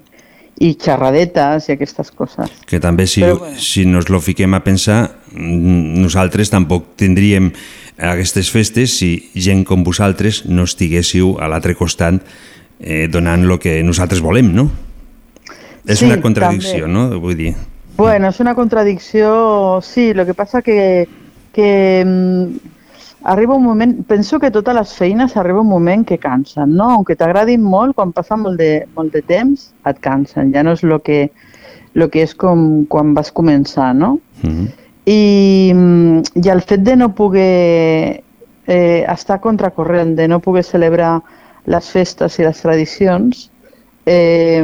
i 0.60 0.72
xerradetes 0.80 1.68
i 1.70 1.76
aquestes 1.76 2.12
coses. 2.12 2.50
Que 2.66 2.80
també 2.80 3.06
si, 3.08 3.22
Però 3.22 3.38
bueno. 3.40 3.60
si 3.60 3.86
nos 3.86 4.10
lo 4.10 4.22
fiquem 4.22 4.54
a 4.58 4.64
pensar, 4.64 5.12
mm, 5.34 6.02
nosaltres 6.02 6.50
tampoc 6.54 6.96
tindríem 6.98 7.52
aquestes 7.98 8.50
festes 8.54 8.98
si 9.00 9.32
gent 9.36 9.64
com 9.66 9.84
vosaltres 9.84 10.46
no 10.46 10.64
estiguéssiu 10.70 11.36
a 11.42 11.48
l'altre 11.50 11.74
costat 11.76 12.22
eh, 12.80 13.08
donant 13.10 13.44
el 13.46 13.58
que 13.60 13.82
nosaltres 13.84 14.22
volem, 14.22 14.54
no? 14.54 14.70
És 15.88 16.00
Sí, 16.00 16.06
una 16.06 16.22
contradicció, 16.22 16.86
també. 16.86 16.94
no? 16.94 17.20
Vull 17.20 17.36
dir... 17.38 17.56
Bueno, 17.98 18.28
es 18.28 18.40
una 18.40 18.54
contradicció, 18.54 19.80
sí, 19.82 20.14
lo 20.14 20.24
que 20.28 20.36
pasa 20.36 20.62
que, 20.62 21.10
que 21.52 22.04
mm, 22.06 22.58
arriba 23.24 23.56
un 23.56 23.64
moment, 23.64 24.06
penso 24.06 24.40
que 24.40 24.52
totes 24.52 24.76
les 24.76 24.94
feines 24.94 25.36
arriba 25.36 25.62
un 25.62 25.68
moment 25.68 26.06
que 26.06 26.20
cansen, 26.20 26.76
no? 26.76 26.92
Aunque 26.92 27.16
t'agradin 27.18 27.64
molt, 27.66 27.96
quan 27.98 28.12
passa 28.14 28.38
molt 28.38 28.62
de, 28.62 28.86
molt 28.94 29.16
de 29.18 29.24
temps, 29.26 29.72
et 29.90 29.98
cansen, 29.98 30.52
ja 30.54 30.62
no 30.62 30.76
és 30.78 30.84
lo 30.86 31.00
que, 31.02 31.32
lo 31.98 32.10
que 32.14 32.22
és 32.28 32.36
com 32.38 32.86
quan 32.86 33.16
vas 33.18 33.34
començar, 33.34 33.96
no? 33.98 34.20
Mm 34.44 34.52
-hmm. 34.52 34.68
I, 35.06 35.74
i 36.36 36.50
el 36.54 36.62
fet 36.62 36.86
de 36.86 36.96
no 36.96 37.16
poder 37.16 38.22
eh, 38.68 39.06
estar 39.10 39.40
contracorrent, 39.42 40.16
de 40.16 40.28
no 40.28 40.40
poder 40.40 40.64
celebrar 40.64 41.24
les 41.66 41.90
festes 41.90 42.38
i 42.38 42.44
les 42.44 42.62
tradicions, 42.62 43.50
eh, 44.06 44.64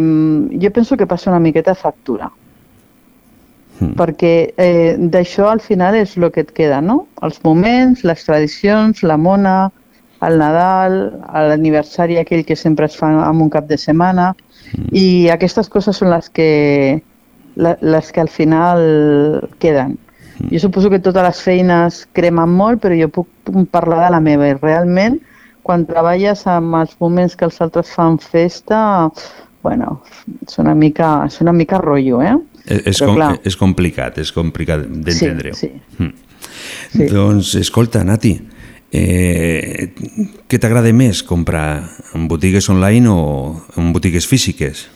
jo 0.62 0.72
penso 0.72 0.96
que 0.98 1.08
passa 1.08 1.32
una 1.32 1.40
miqueta 1.40 1.74
factura 1.74 2.32
perquè 3.98 4.54
eh, 4.58 4.96
d'això 4.98 5.50
al 5.50 5.60
final 5.60 5.96
és 5.96 6.16
el 6.18 6.30
que 6.32 6.42
et 6.42 6.52
queda, 6.52 6.82
no? 6.82 7.08
Els 7.22 7.40
moments, 7.44 8.04
les 8.04 8.24
tradicions, 8.26 9.04
la 9.04 9.18
mona, 9.18 9.72
el 10.24 10.38
Nadal, 10.40 11.20
l'aniversari 11.50 12.18
aquell 12.18 12.46
que 12.46 12.56
sempre 12.56 12.86
es 12.86 12.96
fa 12.96 13.10
en 13.12 13.42
un 13.42 13.50
cap 13.50 13.66
de 13.68 13.78
setmana, 13.78 14.34
i 14.92 15.28
aquestes 15.30 15.68
coses 15.70 15.98
són 15.98 16.10
les 16.14 16.30
que, 16.30 17.02
la- 17.56 17.78
les 17.82 18.12
que 18.12 18.22
al 18.22 18.30
final 18.30 19.50
queden. 19.60 19.98
Jo 20.52 20.60
suposo 20.60 20.90
que 20.90 21.00
totes 21.00 21.24
les 21.24 21.42
feines 21.42 22.08
cremen 22.14 22.50
molt, 22.50 22.82
però 22.82 22.96
jo 22.98 23.10
puc 23.10 23.28
parlar 23.72 24.06
de 24.06 24.12
la 24.16 24.20
meva 24.24 24.48
i 24.48 24.54
realment 24.56 25.20
quan 25.64 25.86
treballes 25.88 26.46
amb 26.48 26.76
els 26.76 26.96
moments 27.00 27.36
que 27.36 27.46
els 27.46 27.60
altres 27.62 27.92
fan 27.96 28.18
festa, 28.20 29.10
bueno, 29.64 30.02
és 30.46 30.58
una 30.60 30.74
mica, 30.76 31.24
és 31.28 31.40
una 31.42 31.54
mica 31.56 31.78
rotllo, 31.80 32.22
eh? 32.22 32.36
És, 32.66 32.80
és, 32.86 33.00
Però 33.00 33.10
com, 33.10 33.16
clar. 33.20 33.32
és 33.44 33.58
complicat, 33.60 34.18
és 34.24 34.32
complicat 34.32 34.86
d'entendre-ho. 34.88 35.56
Sí, 35.58 35.72
Mm. 36.00 36.14
Sí. 36.94 37.06
Doncs, 37.10 37.56
escolta, 37.56 38.04
Nati, 38.04 38.34
eh, 38.92 39.90
què 40.48 40.60
t'agrada 40.62 40.92
més, 40.94 41.24
comprar 41.26 41.84
en 42.14 42.28
botigues 42.28 42.70
online 42.70 43.10
o 43.10 43.56
en 43.78 43.92
botigues 43.94 44.28
físiques? 44.30 44.88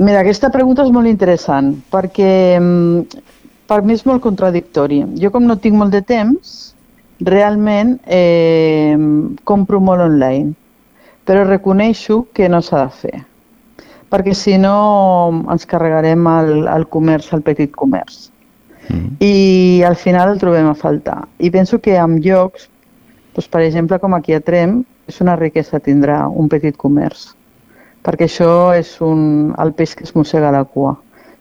Mira, 0.00 0.20
aquesta 0.20 0.50
pregunta 0.52 0.84
és 0.84 0.92
molt 0.92 1.08
interessant 1.08 1.74
perquè 1.92 2.58
mm, 2.58 3.24
per 3.68 3.82
mi 3.84 3.94
és 3.96 4.04
molt 4.08 4.22
contradictori. 4.24 5.02
Jo 5.20 5.30
com 5.32 5.46
no 5.46 5.58
tinc 5.60 5.76
molt 5.76 5.92
de 5.94 6.02
temps, 6.02 6.74
realment 7.20 7.98
eh, 8.06 8.96
compro 9.44 9.80
molt 9.80 10.04
online, 10.06 10.54
però 11.24 11.44
reconeixo 11.46 12.26
que 12.34 12.48
no 12.48 12.62
s'ha 12.64 12.86
de 12.86 12.94
fer 13.02 13.18
perquè 14.10 14.34
si 14.34 14.56
no 14.58 14.74
ens 15.52 15.66
carregarem 15.70 16.26
el, 16.26 16.52
el 16.68 16.86
comerç, 16.90 17.30
el 17.36 17.44
petit 17.46 17.72
comerç. 17.76 18.28
I 19.22 19.82
al 19.86 19.94
final 19.94 20.32
el 20.32 20.40
trobem 20.42 20.66
a 20.66 20.74
faltar. 20.74 21.28
I 21.38 21.50
penso 21.54 21.78
que 21.78 21.94
en 21.94 22.18
llocs, 22.24 22.66
doncs, 23.36 23.46
per 23.46 23.62
exemple, 23.62 24.00
com 24.02 24.16
aquí 24.16 24.34
a 24.34 24.40
Trem, 24.42 24.80
és 25.06 25.20
una 25.22 25.36
riquesa 25.38 25.78
tindrà 25.82 26.24
un 26.26 26.50
petit 26.50 26.76
comerç, 26.78 27.30
perquè 28.06 28.26
això 28.26 28.72
és 28.74 28.96
un, 29.04 29.54
el 29.62 29.72
peix 29.78 29.94
que 29.94 30.06
es 30.06 30.14
mossega 30.18 30.50
la 30.54 30.64
cua. 30.64 30.96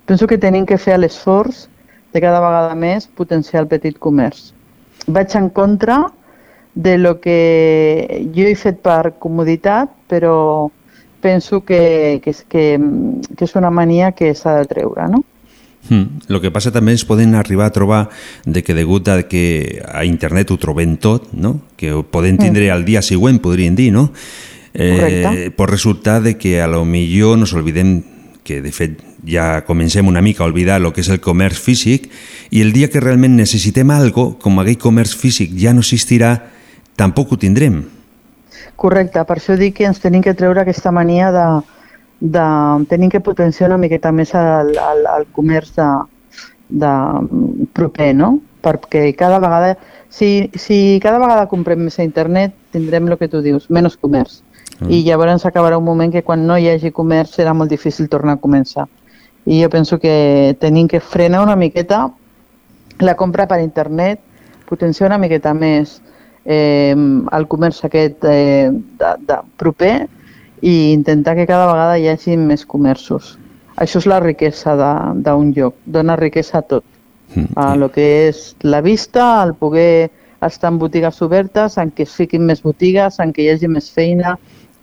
Penso 0.06 0.28
que 0.30 0.38
tenim 0.42 0.66
que 0.70 0.78
fer 0.78 0.98
l'esforç 1.00 1.68
de 2.14 2.22
cada 2.22 2.42
vegada 2.42 2.78
més 2.78 3.06
potenciar 3.18 3.64
el 3.64 3.70
petit 3.70 3.98
comerç. 4.02 4.52
Vaig 5.08 5.36
en 5.38 5.50
contra 5.50 6.04
de 6.74 6.98
lo 6.98 7.18
que 7.22 8.30
jo 8.36 8.46
he 8.46 8.56
fet 8.58 8.82
per 8.86 9.16
comoditat, 9.22 9.90
però 10.10 10.70
penso 11.22 11.62
que, 11.66 12.20
que, 12.24 12.34
és, 12.34 12.46
que, 12.48 12.64
que 13.36 13.46
és 13.46 13.56
una 13.60 13.72
mania 13.72 14.14
que 14.16 14.34
s'ha 14.36 14.60
de 14.62 14.70
treure, 14.70 15.08
no? 15.12 15.24
Mm. 15.88 16.28
El 16.28 16.42
que 16.44 16.52
passa 16.52 16.74
també 16.76 16.94
es 16.94 17.06
poden 17.08 17.34
arribar 17.40 17.70
a 17.70 17.74
trobar 17.74 18.02
de 18.46 18.64
que 18.64 18.76
degut 18.76 19.08
a 19.08 19.22
que 19.32 19.82
a 19.88 20.04
internet 20.06 20.52
ho 20.52 20.60
trobem 20.60 20.98
tot, 21.00 21.32
no? 21.34 21.62
que 21.80 21.94
ho 21.96 22.04
podem 22.04 22.38
tindre 22.38 22.70
al 22.72 22.84
dia 22.86 23.02
següent, 23.02 23.40
podríem 23.42 23.78
dir, 23.80 23.92
no? 23.96 24.10
Correcte. 24.70 25.50
pot 25.58 25.66
resultar 25.72 26.22
de 26.22 26.36
que 26.38 26.62
a 26.62 26.68
lo 26.70 26.84
millor 26.86 27.40
nos 27.40 27.56
olvidem 27.58 28.04
que 28.46 28.62
de 28.62 28.72
fet 28.72 29.00
ja 29.26 29.66
comencem 29.66 30.08
una 30.08 30.22
mica 30.22 30.44
a 30.44 30.48
oblidar 30.48 30.78
el 30.80 30.92
que 30.94 31.02
és 31.02 31.10
el 31.10 31.20
comerç 31.22 31.58
físic 31.58 32.06
i 32.54 32.62
el 32.62 32.72
dia 32.74 32.90
que 32.90 33.02
realment 33.02 33.36
necessitem 33.36 33.90
algo, 33.90 34.36
com 34.38 34.62
aquell 34.62 34.78
comerç 34.78 35.16
físic 35.18 35.56
ja 35.58 35.74
no 35.74 35.82
existirà, 35.82 36.36
tampoc 36.96 37.34
ho 37.34 37.40
tindrem. 37.42 37.82
Correcte, 38.80 39.24
per 39.28 39.38
això 39.39 39.58
dic 39.60 39.78
que 39.80 39.88
ens 39.89 40.00
tenim 40.00 40.24
que 40.24 40.36
treure 40.38 40.62
aquesta 40.62 40.92
mania 40.96 41.34
de, 41.36 41.46
de 42.20 42.46
tenim 42.92 43.12
que 43.12 43.24
potenciar 43.24 43.70
una 43.70 43.80
miqueta 43.82 44.12
més 44.15 44.32
el, 44.36 44.72
el, 44.80 45.08
el 45.18 45.26
comerç 45.36 45.74
de, 45.76 45.88
de 46.84 46.94
proper, 47.76 48.13
no? 48.15 48.38
Perquè 48.63 49.10
cada 49.20 49.39
vegada, 49.39 49.74
si, 50.12 50.50
si 50.56 51.00
cada 51.04 51.20
vegada 51.20 51.48
comprem 51.52 51.84
més 51.88 52.00
a 52.00 52.06
internet, 52.08 52.56
tindrem 52.72 53.08
el 53.08 53.18
que 53.20 53.30
tu 53.32 53.44
dius, 53.44 53.70
menys 53.70 53.98
comerç. 54.00 54.42
Mm. 54.80 54.92
I 54.96 55.04
llavors 55.08 55.46
acabarà 55.48 55.80
un 55.80 55.88
moment 55.88 56.12
que 56.12 56.24
quan 56.24 56.46
no 56.48 56.58
hi 56.58 56.70
hagi 56.72 56.92
comerç 56.96 57.36
serà 57.39 57.56
molt 57.56 57.72
difícil 57.72 58.08
tornar 58.12 58.38
a 58.38 58.44
començar. 58.44 58.88
I 59.48 59.62
jo 59.63 59.70
penso 59.72 60.00
que 60.00 60.56
tenim 60.60 60.88
que 60.88 61.00
frenar 61.00 61.42
una 61.44 61.56
miqueta 61.56 62.10
la 63.00 63.15
compra 63.15 63.48
per 63.48 63.62
internet, 63.63 64.20
potenciar 64.68 65.08
una 65.08 65.18
miqueta 65.18 65.54
més 65.54 66.02
eh, 66.50 66.96
el 67.38 67.48
comerç 67.48 67.84
aquest 67.86 68.26
eh, 68.26 68.70
de, 68.72 69.12
de 69.30 69.38
proper 69.62 69.94
i 70.62 70.92
intentar 70.92 71.36
que 71.38 71.48
cada 71.48 71.70
vegada 71.70 71.98
hi 72.00 72.10
hagi 72.12 72.38
més 72.38 72.66
comerços. 72.68 73.38
Això 73.80 74.02
és 74.02 74.08
la 74.12 74.20
riquesa 74.20 74.76
d'un 74.76 75.54
lloc, 75.56 75.78
dona 75.86 76.18
riquesa 76.20 76.60
a 76.60 76.66
tot. 76.74 76.84
A 77.56 77.76
lo 77.78 77.92
que 77.94 78.08
és 78.28 78.56
la 78.66 78.82
vista, 78.82 79.44
el 79.46 79.54
poder 79.54 80.10
estar 80.42 80.72
en 80.72 80.80
botigues 80.82 81.22
obertes, 81.22 81.78
en 81.78 81.94
què 81.94 82.04
es 82.08 82.16
fiquin 82.18 82.44
més 82.50 82.64
botigues, 82.66 83.20
en 83.24 83.32
què 83.32 83.46
hi 83.46 83.52
hagi 83.54 83.70
més 83.72 83.92
feina, 83.94 84.36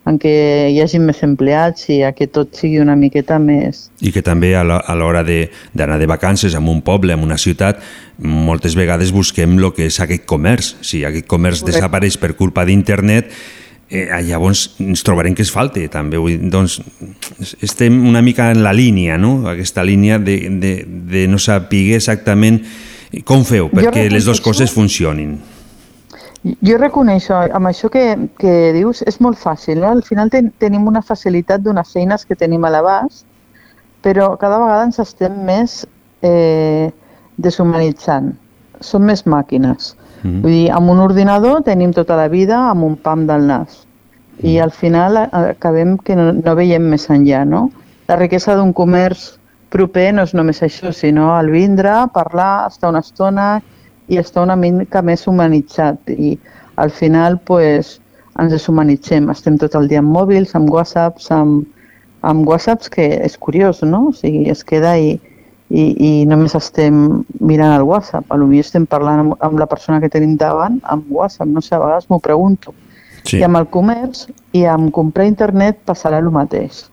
en 0.07 0.15
què 0.21 0.31
hi 0.71 0.79
hagi 0.79 0.99
més 1.03 1.19
empleats 1.25 1.89
i 1.91 1.99
a 2.07 2.13
que 2.15 2.29
tot 2.31 2.55
sigui 2.55 2.79
una 2.79 2.95
miqueta 2.95 3.37
més... 3.43 3.89
I 3.99 4.13
que 4.15 4.23
també 4.23 4.53
a 4.55 4.63
l'ho- 4.63 4.79
a 4.79 4.95
l'hora 4.95 5.23
de- 5.27 5.49
d'anar 5.75 5.99
de, 5.99 6.07
vacances 6.07 6.55
en 6.55 6.67
un 6.71 6.81
poble, 6.81 7.11
en 7.13 7.23
una 7.25 7.37
ciutat, 7.37 7.81
moltes 8.17 8.75
vegades 8.79 9.11
busquem 9.11 9.57
el 9.59 9.73
que 9.75 9.89
és 9.91 9.99
aquest 9.99 10.23
comerç. 10.25 10.75
Si 10.81 11.03
aquest 11.03 11.27
comerç 11.27 11.59
Correcte. 11.61 11.75
desapareix 11.81 12.17
per 12.17 12.35
culpa 12.39 12.63
d'internet, 12.65 13.31
eh, 13.89 14.07
llavors 14.23 14.75
ens 14.79 15.03
trobarem 15.03 15.35
que 15.35 15.43
es 15.43 15.51
falta 15.51 15.83
també. 15.91 16.17
Vull, 16.17 16.39
doncs 16.49 16.79
estem 17.61 17.99
una 18.07 18.21
mica 18.21 18.51
en 18.51 18.63
la 18.63 18.73
línia, 18.73 19.17
no? 19.17 19.47
aquesta 19.49 19.83
línia 19.83 20.19
de, 20.19 20.37
de, 20.49 20.73
de 20.87 21.27
no 21.27 21.39
saber 21.39 21.95
exactament 21.95 22.61
com 23.23 23.45
feu 23.47 23.69
perquè 23.71 24.09
les 24.11 24.25
dues 24.27 24.41
coses 24.43 24.71
funcionin. 24.75 25.37
Jo 26.65 26.77
reconeixo, 26.77 27.35
amb 27.57 27.69
això 27.69 27.89
que, 27.91 28.03
que 28.39 28.53
dius, 28.75 29.01
és 29.09 29.19
molt 29.23 29.39
fàcil. 29.41 29.81
No? 29.81 29.91
Al 29.95 30.03
final 30.05 30.31
ten, 30.33 30.51
tenim 30.61 30.87
una 30.87 31.01
facilitat 31.05 31.63
d'unes 31.65 31.95
eines 31.97 32.25
que 32.27 32.37
tenim 32.37 32.65
a 32.65 32.71
l'abast, 32.73 33.25
però 34.05 34.35
cada 34.39 34.59
vegada 34.61 34.85
ens 34.87 34.99
estem 35.03 35.39
més 35.47 35.79
eh, 36.25 36.91
deshumanitzant. 37.41 38.33
Són 38.85 39.07
més 39.09 39.25
màquines. 39.25 39.95
Mm. 40.21 40.41
Vull 40.43 40.53
dir, 40.53 40.67
amb 40.75 40.93
un 40.93 41.01
ordinador 41.01 41.63
tenim 41.65 41.93
tota 41.95 42.17
la 42.19 42.27
vida 42.31 42.59
amb 42.69 42.85
un 42.85 42.95
pam 43.01 43.25
del 43.29 43.47
nas. 43.49 43.83
I 44.45 44.59
al 44.61 44.71
final 44.71 45.17
acabem 45.25 45.97
que 45.97 46.15
no, 46.15 46.29
no 46.37 46.55
veiem 46.57 46.85
més 46.91 47.07
enllà, 47.09 47.41
no? 47.49 47.67
La 48.07 48.19
riquesa 48.19 48.55
d'un 48.55 48.73
comerç 48.73 49.31
proper 49.73 50.11
no 50.13 50.23
és 50.27 50.35
només 50.37 50.61
això, 50.63 50.93
sinó 50.93 51.31
el 51.39 51.49
vindre, 51.51 51.95
parlar, 52.13 52.67
estar 52.69 52.93
una 52.93 53.01
estona 53.03 53.47
i 54.07 54.19
estar 54.21 54.43
una 54.45 54.55
mica 54.55 55.01
més 55.01 55.25
humanitzat. 55.27 56.11
I 56.11 56.37
al 56.77 56.91
final 56.91 57.39
pues, 57.45 57.97
ens 58.39 58.53
deshumanitzem. 58.53 59.29
Estem 59.33 59.57
tot 59.61 59.75
el 59.75 59.89
dia 59.91 60.01
amb 60.03 60.13
mòbils, 60.13 60.53
amb 60.57 60.71
whatsapps, 60.73 61.31
amb, 61.33 61.65
amb 62.27 62.47
whatsapps 62.47 62.91
que 62.93 63.07
és 63.25 63.37
curiós, 63.37 63.81
no? 63.83 64.07
O 64.11 64.15
sigui, 64.15 64.45
es 64.51 64.63
queda 64.67 64.95
i, 64.99 65.15
i, 65.69 65.83
i 65.83 66.11
només 66.29 66.55
estem 66.57 67.23
mirant 67.39 67.75
el 67.75 67.87
WhatsApp. 67.87 68.27
A 68.31 68.39
lo 68.39 68.47
millor 68.49 68.67
estem 68.67 68.87
parlant 68.89 69.25
amb, 69.25 69.37
amb 69.43 69.59
la 69.59 69.69
persona 69.69 70.01
que 70.03 70.11
tenim 70.13 70.37
davant 70.39 70.79
amb 70.83 71.09
WhatsApp, 71.11 71.49
no 71.49 71.63
sé, 71.63 71.75
a 71.75 71.81
vegades 71.83 72.09
m'ho 72.11 72.21
pregunto. 72.23 72.75
Sí. 73.23 73.41
I 73.41 73.47
amb 73.47 73.59
el 73.59 73.67
comerç 73.73 74.27
i 74.55 74.63
amb 74.69 74.93
comprar 74.95 75.27
internet 75.27 75.81
passarà 75.85 76.21
el 76.23 76.29
mateix. 76.31 76.85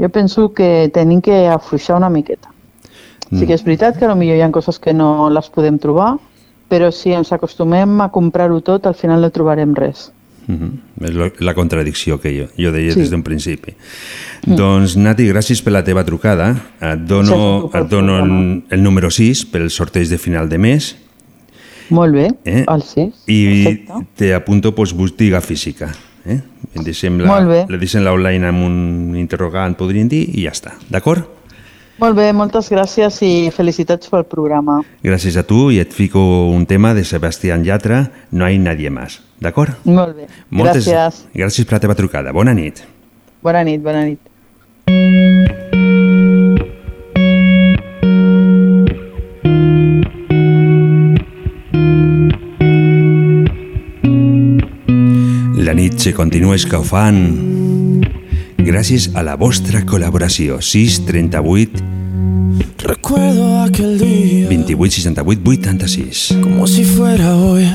Jo 0.00 0.08
penso 0.10 0.48
que 0.56 0.90
tenim 0.94 1.20
que 1.22 1.46
afluixar 1.46 2.00
una 2.00 2.10
miqueta. 2.10 2.48
Sí 3.32 3.46
que 3.48 3.54
és 3.56 3.62
veritat 3.64 3.96
que 3.96 4.08
potser 4.08 4.36
hi 4.36 4.42
ha 4.44 4.50
coses 4.52 4.78
que 4.82 4.92
no 4.92 5.30
les 5.32 5.46
podem 5.48 5.78
trobar, 5.80 6.18
però 6.72 6.88
si 6.94 7.12
ens 7.12 7.28
acostumem 7.36 8.00
a 8.00 8.08
comprar-ho 8.08 8.62
tot, 8.64 8.86
al 8.88 8.96
final 8.96 9.20
no 9.20 9.28
trobarem 9.30 9.74
res. 9.76 10.08
Mm 10.46 10.56
-hmm. 10.56 11.06
És 11.06 11.42
la 11.44 11.54
contradicció 11.54 12.18
que 12.20 12.32
jo, 12.32 12.46
jo 12.56 12.72
deia 12.72 12.92
Sí. 12.92 13.00
des 13.00 13.10
d'un 13.10 13.22
principi. 13.22 13.74
Mm. 14.46 14.56
Doncs, 14.56 14.96
Nati, 14.96 15.28
gràcies 15.28 15.62
per 15.62 15.72
la 15.72 15.84
teva 15.84 16.02
trucada. 16.04 16.56
Et 16.80 16.98
dono, 16.98 17.70
et 17.72 17.88
dono 17.88 18.18
el, 18.18 18.62
el 18.70 18.82
número 18.82 19.10
6 19.10 19.44
pel 19.46 19.70
sorteig 19.70 20.08
de 20.08 20.18
final 20.18 20.48
de 20.48 20.58
mes 20.58 20.96
Molt 21.90 22.14
bé, 22.14 22.28
Eh? 22.44 22.64
el 22.66 22.82
6. 22.82 23.12
i 23.26 23.64
Perfecte. 23.64 23.92
te 24.16 24.34
apunto 24.34 24.74
pues, 24.74 24.92
botiga 24.92 25.40
física. 25.40 25.92
Eh? 26.24 26.40
Em 26.74 26.84
deixem 26.84 27.18
la, 27.18 27.26
Molt 27.26 27.48
bé. 27.48 27.66
Le 27.68 27.78
deixem 27.78 28.02
la 28.02 28.12
online 28.12 28.46
amb 28.46 28.62
un 28.64 29.14
interrogant, 29.16 29.76
podríem 29.76 30.08
dir, 30.08 30.28
i 30.38 30.44
ja 30.44 30.50
està. 30.50 30.72
D'acord? 30.88 31.41
Molt 32.02 32.16
bé, 32.18 32.32
moltes 32.34 32.66
gràcies 32.72 33.20
i 33.22 33.50
felicitats 33.54 34.10
pel 34.10 34.24
programa. 34.26 34.80
Gràcies 35.06 35.36
a 35.38 35.44
tu 35.46 35.68
i 35.70 35.78
et 35.78 35.92
fico 35.94 36.18
un 36.50 36.64
tema 36.66 36.96
de 36.98 37.04
Sebastián 37.06 37.62
Yatra, 37.62 38.08
No 38.32 38.44
hay 38.44 38.58
nadie 38.58 38.90
más. 38.90 39.20
D'acord? 39.38 39.78
Molt 39.84 40.16
bé, 40.16 40.26
Moltes 40.50 40.88
gràcies. 40.88 41.28
gràcies 41.32 41.64
per 41.64 41.78
la 41.78 41.80
teva 41.86 41.94
trucada. 41.94 42.32
Bona 42.32 42.54
nit. 42.54 42.82
Bona 43.42 43.62
nit, 43.62 43.80
bona 43.82 44.04
nit. 44.04 44.18
La 55.56 55.72
nit 55.74 55.98
se 56.02 56.12
continua 56.12 56.56
escalfant 56.58 57.22
gràcies 58.62 59.08
a 59.14 59.22
la 59.26 59.36
vostra 59.38 59.82
col·laboració 59.86 60.58
638 60.62 61.91
Recuerdo 63.12 63.60
aquel 63.60 63.98
día 63.98 64.48
28 64.48 64.90
68 64.90 65.42
86 65.44 66.38
como 66.40 66.66
si 66.66 66.82
fuera 66.82 67.36
hoy. 67.36 67.66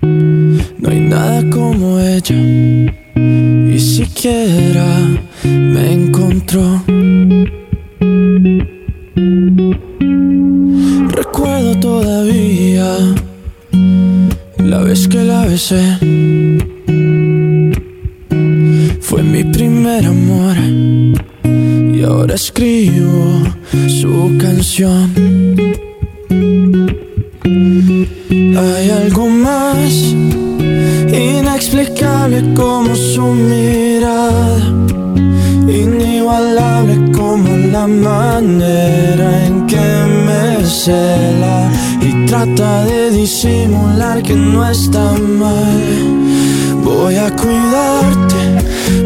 No 0.00 0.88
hay 0.88 1.00
nada 1.00 1.44
como 1.50 2.00
ella, 2.00 2.34
y 2.34 3.78
siquiera 3.78 4.86
me 5.44 5.92
encontró. 5.92 6.82
Recuerdo 11.10 11.80
todavía 11.80 12.96
la 14.56 14.78
vez 14.84 15.06
que 15.06 15.22
la 15.22 15.44
besé. 15.44 15.98
Escribo 22.32 23.42
su 23.88 24.36
canción. 24.38 25.12
Hay 28.30 28.90
algo 28.90 29.28
más 29.28 29.92
inexplicable 31.12 32.42
como 32.54 32.94
su 32.96 33.22
mirada, 33.22 34.58
inigualable 35.68 37.12
como 37.12 37.48
la 37.70 37.86
manera 37.86 39.46
en 39.46 39.66
que 39.66 39.76
me 39.76 40.66
cela 40.66 41.70
y 42.00 42.24
trata 42.26 42.84
de 42.84 43.10
disimular 43.10 44.22
que 44.22 44.34
no 44.34 44.68
está 44.68 45.12
mal. 45.12 45.82
Voy 46.82 47.16
a 47.16 47.30
cuidarte 47.36 48.42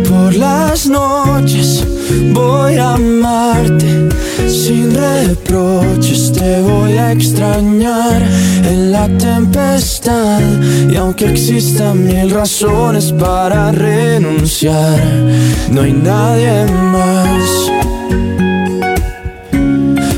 por 0.09 0.35
las 0.35 0.87
noches, 0.87 1.85
voy 2.33 2.77
a 2.77 2.95
amarte 2.95 4.09
sin 4.49 4.95
reproches, 4.95 6.33
te 6.33 6.61
voy 6.61 6.93
a 6.93 7.13
extrañar 7.13 8.23
en 8.65 8.93
la 8.93 9.09
tempestad. 9.19 10.41
Y 10.91 10.97
aunque 10.97 11.27
existan 11.27 12.05
mil 12.05 12.31
razones 12.31 13.13
para 13.13 13.73
renunciar, 13.73 15.01
no 15.71 15.83
hay 15.83 15.93
nadie 15.93 16.67
más. 16.71 17.73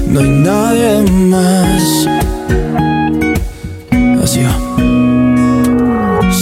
No 0.07 0.21
hay 0.21 0.31
nadie 0.31 1.11
más. 1.11 2.18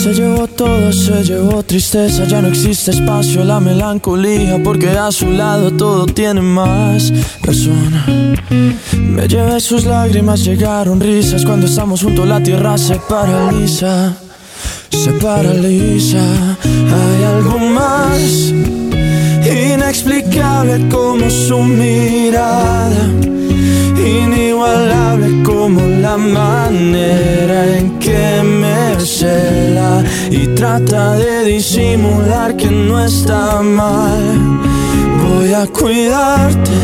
Se 0.07 0.15
llevó 0.15 0.47
todo, 0.47 0.93
se 0.93 1.25
llevó 1.25 1.65
tristeza, 1.65 2.27
ya 2.27 2.41
no 2.41 2.47
existe 2.47 2.93
espacio 2.93 3.43
la 3.43 3.59
melancolía 3.59 4.57
porque 4.63 4.89
a 4.91 5.11
su 5.11 5.29
lado 5.33 5.73
todo 5.73 6.07
tiene 6.07 6.43
más 6.43 7.13
razón. 7.43 8.37
Me 9.01 9.27
llevé 9.27 9.59
sus 9.59 9.85
lágrimas, 9.85 10.45
llegaron 10.45 11.01
risas 11.01 11.45
cuando 11.45 11.67
estamos 11.67 12.05
juntos 12.05 12.25
la 12.25 12.41
tierra 12.41 12.79
se 12.79 13.01
paraliza, 13.01 14.17
se 14.91 15.11
paraliza. 15.15 16.23
Hay 16.63 17.25
algo 17.25 17.59
más 17.59 18.53
inexplicable 19.43 20.89
como 20.89 21.29
su 21.29 21.59
mirada 21.59 23.11
inigualable 24.07 25.43
como 25.43 25.81
la 25.81 26.17
manera 26.17 27.79
en 27.79 27.99
que 27.99 28.43
me 28.43 29.01
cela 29.01 30.03
y 30.31 30.47
trata 30.49 31.15
de 31.15 31.45
disimular 31.45 32.57
que 32.57 32.71
no 32.71 33.05
está 33.05 33.63
mal. 33.63 34.61
Voy 35.29 35.53
a 35.53 35.67
cuidarte 35.67 36.79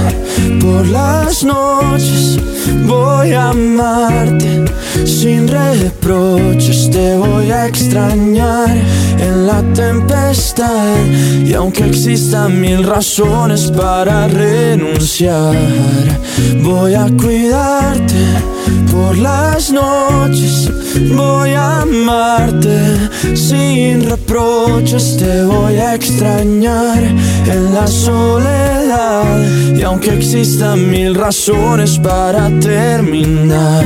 por 0.60 0.86
las 0.88 1.44
noches 1.44 2.38
voy 2.86 3.32
a 3.32 3.50
amarte 3.50 4.64
sin 5.04 5.48
reproches 5.48 6.90
te 6.90 7.16
voy 7.16 7.50
a 7.50 7.66
extrañar 7.66 8.70
en 9.18 9.46
la 9.46 9.62
tempestad. 9.74 10.96
Y 11.44 11.54
aunque 11.54 11.86
existan 11.86 12.60
mil 12.60 12.84
razones 12.84 13.70
para 13.70 14.28
renunciar 14.28 15.56
voy 16.62 16.94
a 16.94 17.06
cuidarte 17.20 18.24
por 18.90 19.16
las 19.18 19.70
noches. 19.70 20.70
Voy 21.16 21.50
a 21.50 21.82
amarte 21.82 23.08
sin 23.34 24.04
reproches 24.08 25.16
te 25.16 25.42
voy 25.44 25.76
a 25.76 25.94
extrañar 25.94 27.02
en 27.02 27.74
la 27.74 27.86
soledad. 27.86 29.40
Y 29.74 29.82
aunque 29.82 30.10
existan 30.12 30.90
mil 30.90 31.14
razones 31.14 31.98
para 31.98 32.50
terminar 32.60 33.84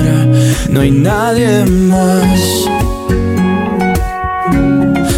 no 0.70 0.80
hay 0.80 0.90
nadie 0.90 1.64
más 1.64 2.66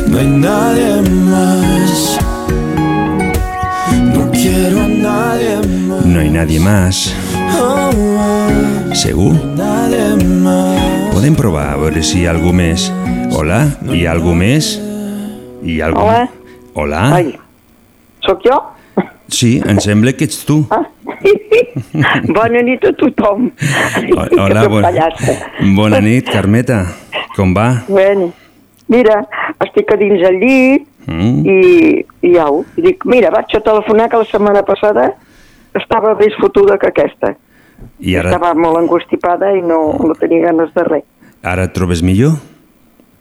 no 0.06 0.18
hay 0.18 0.26
nadie 0.26 1.02
más 1.30 2.18
no 4.14 4.30
quiero 4.30 4.80
a 4.82 4.88
nadie 4.88 5.56
más 5.88 6.04
No 6.04 6.20
hay 6.20 6.30
nadie 6.30 6.58
más. 6.60 7.14
Segur? 8.94 9.34
nadie 9.56 10.16
más 10.24 11.12
Podem 11.12 11.34
provar 11.34 11.74
a 11.74 11.76
veure 11.76 12.02
si 12.02 12.20
hi 12.22 12.26
ha 12.26 12.32
algú 12.32 12.52
més. 12.54 12.88
Hola? 13.34 13.60
Hi 13.90 14.06
ha 14.06 14.12
algú 14.14 14.34
més? 14.38 14.78
Hi 15.62 15.80
ha 15.80 15.88
algú... 15.90 16.00
Hola. 16.02 16.28
Hola? 16.74 17.02
Ai, 17.16 17.32
sóc 18.24 18.40
jo? 18.46 18.56
Sí, 19.28 19.58
em 19.68 19.78
sembla 19.80 20.12
que 20.16 20.24
ets 20.28 20.44
tu. 20.48 20.62
Ah. 20.70 20.84
Bona 22.32 22.62
nit 22.64 22.84
a 22.88 22.92
tothom. 22.96 23.50
Hola, 24.38 24.66
bon... 24.68 24.84
bona 25.76 26.00
nit, 26.04 26.28
Carmeta. 26.32 26.82
Com 27.36 27.52
va? 27.56 27.68
Bueno, 27.88 28.30
mira, 28.90 29.20
estic 29.64 29.92
a 29.94 29.98
dins 30.00 30.24
el 30.28 30.40
llit 30.44 30.86
Mm? 31.08 31.40
i, 31.48 32.02
i 32.28 32.34
au. 32.36 32.58
I 32.76 32.82
dic, 32.84 33.04
mira, 33.08 33.30
vaig 33.32 33.54
a 33.56 33.62
telefonar 33.64 34.10
que 34.12 34.18
la 34.20 34.26
setmana 34.28 34.60
passada 34.60 35.06
estava 35.78 36.10
més 36.18 36.34
fotuda 36.36 36.76
que 36.76 36.90
aquesta. 36.90 37.30
I 38.04 38.18
ara, 38.20 38.28
Estava 38.28 38.50
molt 38.58 38.76
angustipada 38.76 39.54
i 39.56 39.62
no, 39.64 39.78
no 40.04 40.12
tenia 40.20 40.50
ganes 40.50 40.68
de 40.76 40.84
res. 40.84 41.06
ara 41.40 41.64
et 41.64 41.72
trobes 41.72 42.02
millor? 42.04 42.34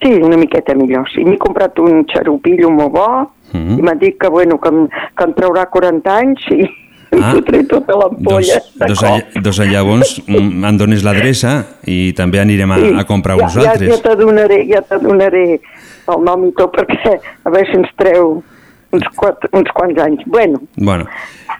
Sí, 0.03 0.11
una 0.19 0.35
miqueta 0.35 0.75
millor. 0.75 1.07
Sí, 1.13 1.23
m'he 1.23 1.37
comprat 1.39 1.79
un 1.79 2.03
xarupillo 2.11 2.67
molt 2.75 2.91
bo 2.91 3.07
Mm. 3.53 3.77
i 3.79 3.81
m'ha 3.81 3.95
dit 3.95 4.17
que, 4.19 4.27
bueno, 4.29 4.59
que, 4.59 4.69
em, 4.69 4.87
que 5.15 5.23
em 5.23 5.33
traurà 5.33 5.65
40 5.69 6.17
anys 6.17 6.39
i 6.51 6.67
Ah. 7.09 7.31
em 7.31 7.37
fotré 7.37 7.63
tota 7.63 7.93
Doncs, 7.93 8.03
l'ampolla. 8.03 8.57
doncs, 8.75 9.03
allà, 9.03 9.41
doncs 9.41 9.59
llavors 9.71 10.09
mm, 10.27 10.65
em 10.67 10.77
dones 10.77 11.03
l'adreça 11.05 11.53
i 11.87 12.11
també 12.13 12.37
anirem 12.41 12.69
a, 12.71 12.79
a 12.99 13.05
comprar 13.07 13.37
uns 13.39 13.53
ja, 13.55 13.61
ja, 13.63 13.71
altres. 13.71 13.89
ja 13.95 14.01
te 14.09 14.15
donaré, 14.19 14.57
ja 14.67 14.81
te 14.81 14.99
donaré 14.99 15.45
el 15.55 16.23
nom 16.25 16.43
i 16.45 16.51
tot 16.51 16.75
perquè 16.75 17.15
a 17.45 17.49
veure 17.49 17.65
si 17.71 17.77
ens 17.79 17.87
treu 17.95 18.43
uns, 18.91 19.07
quatre, 19.15 19.49
uns 19.53 19.71
quants 19.71 19.97
anys. 20.03 20.21
Bueno, 20.25 20.59
Bueno, 20.75 21.07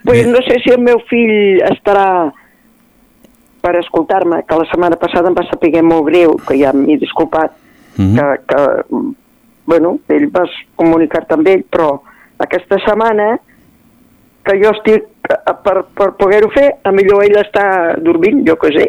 pues 0.03 0.25
bé, 0.25 0.31
no 0.31 0.39
sé 0.43 0.59
si 0.63 0.69
el 0.69 0.79
meu 0.83 0.99
fill 1.09 1.61
estarà 1.71 2.29
per 3.61 3.75
escoltar-me, 3.79 4.43
que 4.47 4.55
la 4.55 4.65
setmana 4.69 4.97
passada 4.99 5.29
em 5.31 5.35
va 5.35 5.47
saber 5.49 5.81
molt 5.83 6.05
greu, 6.11 6.35
que 6.47 6.59
ja 6.59 6.73
m'he 6.73 6.97
disculpat, 6.99 7.51
Mhm. 7.97 8.15
que, 8.15 8.25
que, 8.47 8.61
bueno, 9.67 9.97
ell 10.09 10.29
vas 10.33 10.49
comunicar-te 10.79 11.35
amb 11.37 11.47
ell, 11.51 11.65
però 11.69 11.91
aquesta 12.39 12.79
setmana 12.85 13.35
que 14.47 14.55
jo 14.63 14.71
estic 14.71 15.03
eh, 15.29 15.53
per, 15.63 15.81
per 15.97 16.13
poder-ho 16.19 16.49
fer, 16.55 16.69
a 16.87 16.93
millor 16.95 17.25
ell 17.27 17.35
està 17.41 17.67
dormint, 17.99 18.45
jo 18.47 18.55
que 18.61 18.71
sé, 18.71 18.87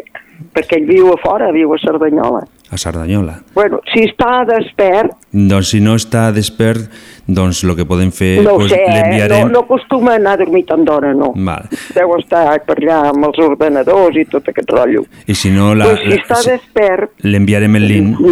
perquè 0.55 0.77
ell 0.79 0.87
viu 0.87 1.09
a 1.11 1.17
fora, 1.19 1.49
viu 1.51 1.73
a 1.75 1.77
Cerdanyola. 1.81 2.45
a 2.71 2.77
Cerdanyola. 2.77 3.33
Bueno, 3.55 3.81
si 3.91 4.05
està 4.07 4.45
despert, 4.47 5.11
Doncs 5.33 5.67
si 5.73 5.79
no 5.83 5.95
està 5.99 6.29
despert, 6.33 6.87
doncs 7.27 7.63
el 7.65 7.75
que 7.75 7.85
podem 7.85 8.09
fer... 8.15 8.39
no 8.45 8.55
doncs, 8.57 8.71
sé, 8.71 8.79
eh? 8.87 9.27
no, 9.29 9.49
no 9.51 9.59
acostuma 9.65 10.13
a 10.13 10.15
anar 10.21 10.37
a 10.37 10.41
dormir 10.45 10.63
tan 10.65 10.85
d'hora, 10.85 11.11
no. 11.13 11.33
Val. 11.35 11.67
Deu 11.93 12.15
estar 12.17 12.45
per 12.65 12.77
allà 12.79 13.01
amb 13.11 13.27
els 13.27 13.41
ordenadors 13.45 14.15
i 14.17 14.25
tot 14.31 14.47
aquest 14.49 14.71
rotllo. 14.71 15.03
I 15.27 15.35
si 15.35 15.51
no, 15.51 15.73
la, 15.75 15.91
Pues 15.91 16.05
si 16.05 16.15
està 16.21 16.39
la- 16.39 16.55
despert, 16.55 17.11
l'enviarem 17.25 17.75
el 17.75 17.87
link 17.89 18.23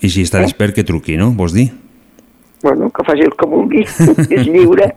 i 0.00 0.08
si 0.08 0.22
està 0.24 0.40
despert 0.40 0.74
que 0.78 0.84
truqui, 0.86 1.18
no? 1.20 1.32
Vols 1.36 1.52
dir? 1.52 1.68
Bueno, 2.62 2.90
que 2.90 3.04
faci 3.04 3.22
el 3.22 3.32
que 3.36 3.46
vulgui, 3.46 3.82
és 4.36 4.46
lliure. 4.46 4.94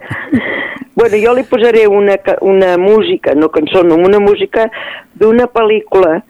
bueno, 0.96 1.18
jo 1.24 1.34
li 1.34 1.44
posaré 1.44 1.88
una, 1.88 2.18
una 2.42 2.78
música, 2.78 3.34
no 3.36 3.50
cançó, 3.50 3.84
no, 3.84 3.96
una 3.96 4.20
música 4.20 4.70
d'una 5.16 5.48
pel·lícula 5.48 6.22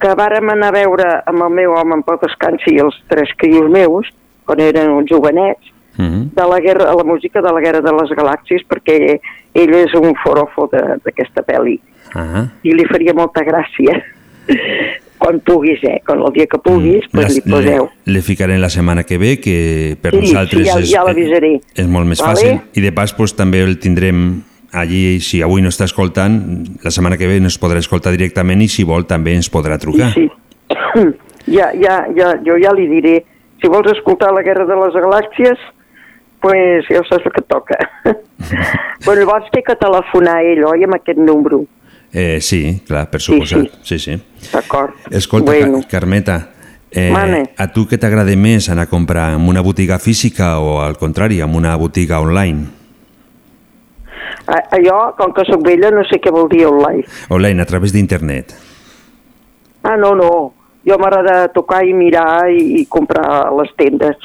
que 0.00 0.12
vàrem 0.14 0.50
anar 0.52 0.68
a 0.68 0.76
veure 0.76 1.06
amb 1.26 1.42
el 1.42 1.50
meu 1.50 1.72
home 1.72 1.94
en 1.94 2.02
pot 2.02 2.20
descansi 2.22 2.74
i 2.76 2.80
els 2.84 2.96
tres 3.08 3.30
crios 3.36 3.70
meus, 3.70 4.10
quan 4.44 4.60
eren 4.60 4.90
uns 4.90 5.10
jovenets, 5.10 5.72
Uh 5.96 6.04
-huh. 6.04 6.24
de 6.34 6.44
la, 6.46 6.60
guerra, 6.60 6.94
la 6.94 7.04
música 7.04 7.40
de 7.40 7.50
la 7.50 7.58
Guerra 7.58 7.80
de 7.80 7.90
les 7.90 8.10
Galàxies, 8.10 8.66
perquè 8.68 9.18
ell 9.54 9.74
és 9.74 9.94
un 9.94 10.14
forofo 10.22 10.68
d'aquesta 10.68 11.40
pel·li 11.42 11.80
Ah. 12.14 12.44
i 12.62 12.74
li 12.74 12.84
faria 12.84 13.14
molta 13.14 13.40
gràcia. 13.42 14.02
Quan 15.18 15.40
puguis, 15.40 15.82
eh? 15.84 16.00
Quan 16.06 16.20
el 16.22 16.32
dia 16.32 16.46
que 16.46 16.58
puguis, 16.58 17.04
Mm, 17.12 17.16
pues 17.18 17.34
li 17.34 17.40
poseu. 17.50 17.88
Le, 18.04 18.12
le 18.12 18.22
ficaré 18.22 18.58
la 18.58 18.68
setmana 18.70 19.04
que 19.04 19.18
ve, 19.18 19.38
que 19.40 19.96
per 20.00 20.12
Sí, 20.12 20.20
nosaltres 20.20 20.62
sí, 20.62 20.68
ja- 20.68 20.80
és, 20.80 20.90
ja 20.90 21.82
és 21.82 21.86
molt 21.86 22.06
més 22.06 22.20
Vale? 22.20 22.34
fàcil. 22.34 22.60
I 22.74 22.80
de 22.80 22.92
pas 22.92 23.12
pues, 23.14 23.34
també 23.34 23.62
el 23.62 23.78
tindrem 23.78 24.42
allí, 24.72 25.20
si 25.20 25.42
avui 25.42 25.62
no 25.62 25.68
està 25.68 25.84
escoltant, 25.84 26.66
la 26.82 26.90
setmana 26.90 27.16
que 27.16 27.26
ve 27.26 27.36
ens 27.36 27.58
podrà 27.58 27.78
escoltar 27.78 28.12
directament 28.12 28.60
i 28.62 28.68
si 28.68 28.84
vol 28.84 29.06
també 29.06 29.34
ens 29.34 29.50
podrà 29.50 29.78
trucar. 29.78 30.12
Sí. 30.12 30.28
ja, 31.56 31.70
ja, 31.74 32.06
ja, 32.16 32.34
jo 32.44 32.58
ja 32.62 32.72
li 32.74 32.86
diré, 32.88 33.24
si 33.62 33.68
vols 33.68 33.90
escoltar 33.92 34.32
la 34.34 34.42
Guerra 34.42 34.66
de 34.66 34.76
les 34.76 34.94
Galàxies, 34.94 35.58
pues 36.40 36.84
ja 36.90 37.00
saps 37.08 37.24
el 37.26 37.32
que 37.32 37.42
toca. 37.42 37.78
bueno, 39.06 39.22
llavors 39.22 39.48
té 39.50 39.62
que 39.62 39.74
telefonar 39.80 40.36
a 40.36 40.42
ell, 40.44 40.64
oi, 40.68 40.84
amb 40.84 40.94
aquest 40.98 41.18
número. 41.18 41.64
Eh, 42.18 42.40
sí, 42.40 42.80
clar, 42.86 43.10
per 43.12 43.20
Sí, 43.20 43.32
suposat. 43.34 43.66
Sí, 43.84 43.98
sí. 44.00 44.14
D'acord. 44.52 44.94
Escolta, 45.10 45.52
bueno, 45.52 45.82
Ca- 45.82 45.88
Carmeta, 45.98 46.36
eh, 46.90 47.10
Mane. 47.12 47.42
a 47.58 47.66
tu 47.74 47.84
què 47.84 47.98
t'agrada 48.00 48.32
més 48.40 48.70
anar 48.72 48.86
a 48.86 48.88
comprar 48.88 49.34
en 49.34 49.44
una 49.50 49.60
botiga 49.60 49.98
física 49.98 50.54
o 50.60 50.80
al 50.80 50.96
contrari, 50.96 51.42
en 51.44 51.54
una 51.54 51.76
botiga 51.76 52.20
online? 52.20 52.72
a, 54.46 54.56
a 54.70 54.78
jo, 54.80 54.96
com 55.18 55.32
que 55.34 55.42
sóc 55.48 55.60
vella, 55.66 55.90
no 55.90 56.04
sé 56.06 56.20
què 56.22 56.30
vol 56.32 56.48
dir 56.48 56.64
online. 56.68 57.02
Online, 57.34 57.62
a 57.62 57.66
través 57.66 57.92
d'internet. 57.92 58.54
Ah, 59.82 59.96
no, 59.98 60.14
no. 60.14 60.30
Jo 60.86 60.96
m'agrada 61.02 61.48
tocar 61.52 61.82
i 61.84 61.92
mirar 61.92 62.46
i, 62.54 62.80
i 62.80 62.86
comprar 62.86 63.24
a 63.26 63.50
les 63.58 63.72
tendes. 63.76 64.16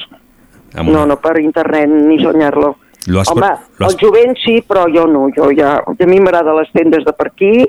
Amb 0.74 0.88
No, 0.88 1.02
una- 1.02 1.06
no 1.12 1.16
per 1.20 1.40
internet 1.42 1.90
ni 1.90 2.20
soñar-lo. 2.22 2.76
Lo 3.08 3.20
has 3.20 3.28
Home, 3.34 3.44
has- 3.46 3.66
el 3.90 3.96
jovent 3.98 4.36
sí, 4.44 4.60
però 4.62 4.86
jo 4.86 5.08
no. 5.10 5.26
Jo 5.34 5.50
ja, 5.50 5.74
a 5.82 6.06
mi 6.06 6.20
m'agrada 6.20 6.54
les 6.60 6.70
tendes 6.72 7.04
de 7.04 7.12
per 7.12 7.32
aquí 7.32 7.66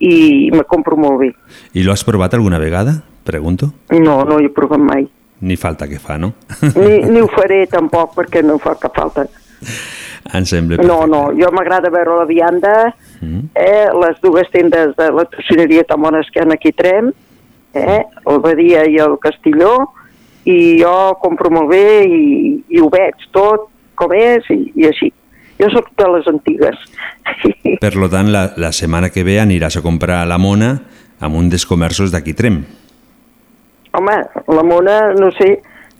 i 0.00 0.50
me 0.52 0.64
compro 0.64 0.96
molt 0.96 1.20
bé. 1.20 1.32
I 1.74 1.82
lo 1.84 1.92
has 1.92 2.04
provat 2.04 2.34
alguna 2.34 2.58
vegada? 2.58 3.02
Pregunto. 3.24 3.72
No, 3.90 4.24
no 4.24 4.38
he 4.40 4.48
provat 4.50 4.80
mai. 4.80 5.06
Ni 5.42 5.56
falta 5.56 5.88
que 5.88 5.98
fa, 5.98 6.18
no? 6.18 6.32
Ni, 6.76 6.98
ni 7.10 7.20
ho 7.20 7.28
faré 7.28 7.66
tampoc 7.66 8.14
perquè 8.14 8.42
no 8.46 8.58
fa 8.62 8.76
cap 8.78 8.94
falta. 8.96 9.26
em 10.34 10.44
sembla 10.46 10.76
No, 10.82 11.04
no, 11.06 11.32
jo 11.34 11.48
m'agrada 11.52 11.90
veure 11.90 12.20
la 12.20 12.24
vianda, 12.26 12.94
Mm. 13.22 13.50
eh, 13.54 13.86
les 14.02 14.16
dues 14.20 14.48
tendes 14.50 14.96
de 14.96 15.10
la 15.12 15.24
tocineria 15.30 15.84
tan 15.84 16.00
bones 16.02 16.26
que 16.34 16.40
hi 16.40 16.42
ha 16.42 16.52
aquí 16.54 16.70
a 16.70 16.72
Trem, 16.72 17.12
eh, 17.72 18.02
el 18.26 18.38
Badia 18.40 18.82
i 18.90 18.96
el 18.98 19.14
Castilló, 19.22 19.92
i 20.44 20.80
jo 20.82 21.14
compro 21.22 21.48
molt 21.50 21.70
bé 21.70 22.02
i, 22.02 22.64
i 22.68 22.80
ho 22.82 22.88
veig 22.90 23.14
tot 23.30 23.68
com 23.94 24.10
és 24.12 24.42
i, 24.50 24.72
i 24.74 24.86
així. 24.88 25.12
Jo 25.60 25.68
sóc 25.70 25.86
de 25.96 26.08
les 26.16 26.26
antigues. 26.26 26.74
Per 27.82 27.94
lo 27.96 28.08
tant, 28.08 28.30
la, 28.32 28.52
la 28.56 28.72
setmana 28.72 29.10
que 29.10 29.24
ve 29.24 29.38
aniràs 29.40 29.76
a 29.78 29.82
comprar 29.82 30.22
la 30.26 30.38
mona 30.38 30.80
amb 31.20 31.36
un 31.38 31.48
dels 31.50 31.66
comerços 31.66 32.10
d'aquí 32.12 32.34
Trem. 32.34 32.62
Home, 33.92 34.14
la 34.48 34.62
Mona, 34.64 35.12
no 35.18 35.28
sé, 35.36 35.58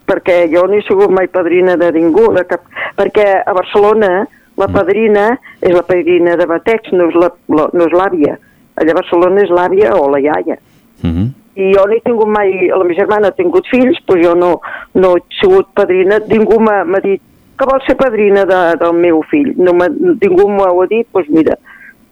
perquè 0.08 0.46
jo 0.52 0.62
no 0.66 0.78
he 0.78 0.82
sigut 0.86 1.10
mai 1.12 1.28
padrina 1.28 1.76
de 1.76 1.90
ningú, 1.92 2.30
de 2.34 2.44
cap, 2.48 2.62
perquè 2.96 3.26
a 3.44 3.52
Barcelona 3.52 4.24
la 4.56 4.68
padrina 4.72 5.26
és 5.60 5.72
la 5.76 5.82
padrina 5.84 6.36
de 6.36 6.46
bateig, 6.46 6.88
no 6.92 7.08
és 7.10 7.14
la- 7.20 7.32
la- 7.48 7.68
no 7.72 7.86
l'àvia. 7.92 8.38
Allà 8.76 8.90
a 8.92 8.98
Barcelona 9.00 9.42
és 9.42 9.50
l'àvia 9.50 9.92
o 9.96 10.08
la 10.10 10.20
iaia. 10.20 10.56
-huh. 11.02 11.30
I 11.54 11.72
jo 11.74 11.84
no 11.86 11.92
he 11.92 12.00
tingut 12.00 12.28
mai, 12.28 12.68
la 12.68 12.82
meva 12.84 12.94
germana 12.94 13.28
ha 13.28 13.32
tingut 13.36 13.66
fills, 13.70 13.98
però 14.06 14.22
jo 14.24 14.34
no, 14.34 14.60
no 14.94 15.16
he 15.16 15.20
sigut 15.40 15.66
padrina, 15.74 16.18
ningú 16.28 16.58
m'ha 16.60 17.00
dit 17.04 17.20
que 17.62 17.70
vol 17.70 17.82
ser 17.86 17.94
padrina 18.00 18.42
de, 18.48 18.60
del 18.82 18.92
meu 18.98 19.22
fill. 19.30 19.52
No 19.56 19.72
ningú 19.78 20.48
m'ho 20.50 20.66
ha 20.68 20.86
dit, 20.90 21.06
doncs 21.14 21.30
mira, 21.30 21.54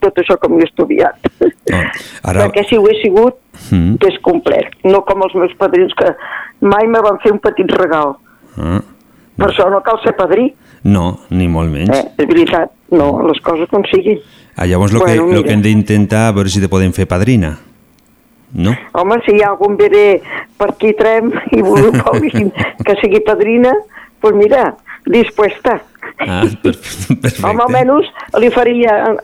tot 0.00 0.16
això 0.22 0.38
que 0.40 0.48
m'he 0.48 0.64
estudiat. 0.64 1.18
No, 1.70 1.80
ara... 2.24 2.46
Perquè 2.46 2.64
si 2.70 2.78
ho 2.80 2.86
he 2.88 2.96
sigut, 3.02 3.36
Mm. 3.70 3.98
que 4.00 4.08
és 4.08 4.14
complet. 4.24 4.70
No 4.88 5.02
com 5.04 5.20
els 5.26 5.34
meus 5.36 5.52
padrins 5.60 5.92
que 5.98 6.06
mai 6.64 6.86
me 6.88 7.02
van 7.04 7.18
fer 7.20 7.28
un 7.34 7.38
petit 7.44 7.68
regal. 7.76 8.14
Ah. 8.56 8.78
Per 9.36 9.48
això 9.50 9.66
no 9.70 9.82
cal 9.84 9.98
ser 10.04 10.14
padrí, 10.16 10.46
No, 10.88 11.18
ni 11.28 11.46
molt 11.46 11.68
menys. 11.70 11.90
eh? 11.92 12.06
És 12.16 12.26
veritat, 12.30 12.70
no, 12.96 13.10
les 13.28 13.38
coses 13.44 13.68
com 13.68 13.84
siguin. 13.90 14.16
Ah, 14.56 14.64
llavors 14.64 14.94
el 14.94 14.98
Bueno, 15.02 15.26
que, 15.28 15.34
lo 15.34 15.42
que 15.44 15.52
hem 15.52 15.60
d'intentar 15.60 16.28
a 16.28 16.32
veure 16.32 16.48
si 16.48 16.60
te 16.62 16.70
podem 16.72 16.92
fer 16.96 17.04
padrina. 17.06 17.58
No? 18.54 18.72
Home, 18.96 19.20
si 19.26 19.36
hi 19.36 19.42
ha 19.44 19.50
algun 19.52 19.76
bebè 19.76 20.06
per 20.56 20.70
aquí 20.72 20.94
trem 20.96 21.28
i 21.52 21.60
vol 21.60 21.92
que 22.86 22.96
sigui 23.02 23.20
padrina, 23.26 23.74
doncs 23.76 24.20
pues 24.24 24.34
mira, 24.40 24.70
dispuesta. 25.06 25.80
Ah, 26.20 26.44
per, 26.62 26.74
perfecte. 27.22 27.46
Home, 27.46 27.62
almenys 27.66 28.06
li 28.40 28.50
faria 28.50 28.98
eh, 29.12 29.16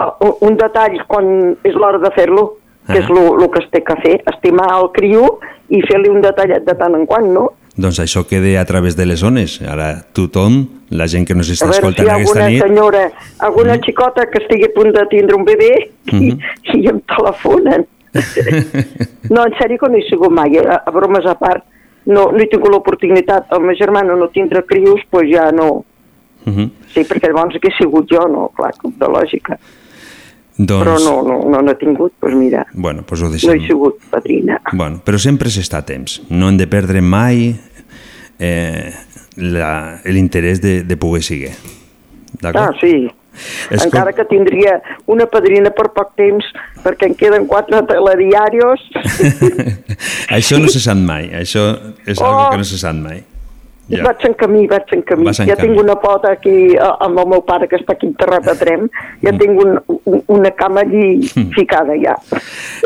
eh, 0.00 0.32
un 0.40 0.56
detall 0.56 0.98
quan 1.06 1.56
és 1.64 1.74
l'hora 1.74 1.98
de 1.98 2.10
fer-lo, 2.16 2.54
que 2.88 2.98
Ah. 2.98 3.02
és 3.02 3.08
el 3.10 3.50
que 3.52 3.58
es 3.64 3.70
té 3.70 3.82
que 3.84 3.94
fer, 4.00 4.22
estimar 4.32 4.68
el 4.78 4.86
criu 4.96 5.26
i 5.68 5.82
fer-li 5.84 6.08
un 6.08 6.22
detallet 6.24 6.64
de 6.64 6.74
tant 6.74 6.94
en 6.96 7.04
quant, 7.06 7.26
no? 7.34 7.50
Doncs 7.76 7.98
això 8.00 8.24
queda 8.26 8.60
a 8.60 8.64
través 8.64 8.96
de 8.96 9.04
les 9.06 9.20
zones. 9.20 9.60
Ara 9.62 10.02
tothom, 10.12 10.66
la 10.90 11.06
gent 11.06 11.26
que 11.28 11.34
A 11.34 11.36
està 11.52 11.68
si 11.68 11.76
escoltant 11.78 12.08
ha 12.08 12.14
aquesta 12.16 12.40
alguna 12.40 12.48
nit... 12.48 12.62
senyora, 12.62 13.02
alguna 13.38 13.76
Mm. 13.76 13.80
xicota 13.84 14.24
que 14.32 14.38
estigui 14.42 14.64
a 14.64 14.72
punt 14.74 14.90
de 14.96 15.04
tindre 15.10 15.36
un 15.36 15.44
bebè 15.44 15.70
i, 16.12 16.32
Mhm. 16.32 16.38
i 16.80 16.88
em 16.88 17.00
telefonen. 17.02 17.86
No, 19.30 19.44
en 19.44 19.52
sèrio 19.60 19.76
que 19.78 19.88
no 19.92 19.98
he 19.98 20.02
sigut 20.08 20.30
mai, 20.32 20.56
eh? 20.56 20.64
a, 20.66 20.82
a 20.86 20.90
bromes 20.90 21.26
a 21.26 21.34
part. 21.38 21.62
No, 22.08 22.30
no 22.32 22.40
he 22.40 22.46
tingut 22.48 22.72
l'oportunitat. 22.72 23.50
El 23.52 23.60
meu 23.66 23.76
germà 23.76 24.02
no 24.06 24.28
tindre 24.32 24.62
crius, 24.66 25.02
doncs 25.12 25.28
ja 25.32 25.50
no. 25.52 25.84
Mhm. 26.46 26.70
Sí, 26.94 27.02
perquè 27.04 27.28
llavors 27.28 27.58
he 27.60 27.72
sigut 27.76 28.08
jo, 28.10 28.22
no? 28.32 28.48
Clar, 28.56 28.72
de 28.82 29.06
lògica. 29.12 29.58
Doncs, 30.58 30.82
Però 30.82 30.94
no, 31.04 31.22
no, 31.22 31.36
no 31.52 31.60
n'he 31.62 31.74
tingut, 31.78 32.12
doncs 32.20 32.34
mira, 32.34 32.64
Bueno, 32.74 33.04
doncs 33.06 33.20
ho 33.22 33.26
no 33.26 33.30
deixem. 33.36 33.50
he 33.60 33.66
sigut 33.68 34.00
padrina. 34.10 34.56
Bueno, 34.72 34.98
però 35.04 35.18
sempre 35.18 35.50
s'està 35.54 35.78
a 35.78 35.86
temps. 35.86 36.22
No 36.30 36.48
hem 36.48 36.56
de 36.58 36.66
perdre 36.66 37.00
mai 37.00 37.54
eh, 38.40 38.90
l'interès 39.36 40.60
de, 40.60 40.82
de 40.82 40.96
poder 40.96 41.22
seguir. 41.22 41.52
Ah, 42.42 42.70
sí. 42.80 43.08
Escol- 43.70 43.84
Encara 43.86 44.12
que 44.12 44.24
tindria 44.24 44.80
una 45.06 45.26
padrina 45.26 45.70
per 45.70 45.88
poc 45.96 46.14
temps, 46.18 46.44
perquè 46.84 47.06
en 47.10 47.14
queden 47.14 47.46
quatre 47.46 47.82
telediarios. 47.88 48.80
això 50.38 50.58
no 50.60 50.68
se 50.72 50.80
sap 50.82 50.96
mai. 50.98 51.30
Això 51.42 51.64
és 52.06 52.18
Oh! 52.20 52.24
algo 52.26 52.50
que 52.52 52.58
no 52.62 52.64
se 52.64 52.78
sap 52.80 52.94
mai. 52.98 53.22
Ja. 53.88 54.02
Vaig 54.04 54.24
en 54.28 54.34
camí, 54.34 54.66
vaig 54.68 54.84
en 54.92 55.02
camí. 55.02 55.24
Vas 55.24 55.40
en 55.40 55.48
ja 55.48 55.56
camí. 55.56 55.68
tinc 55.68 55.80
una 55.82 55.94
pota 56.00 56.32
aquí 56.32 56.74
eh, 56.74 56.78
amb 57.00 57.18
el 57.18 57.26
meu 57.26 57.40
pare, 57.46 57.68
que 57.68 57.76
està 57.76 57.94
aquí 57.96 58.06
enterrat 58.06 58.46
a 58.48 58.54
Trem. 58.54 58.88
Ja 59.22 59.32
Mm. 59.32 59.38
tinc 59.38 59.60
un, 59.64 59.78
un, 60.04 60.22
una 60.28 60.50
cama 60.50 60.80
allí 60.80 61.20
ficada, 61.54 61.94
ja. 61.96 62.16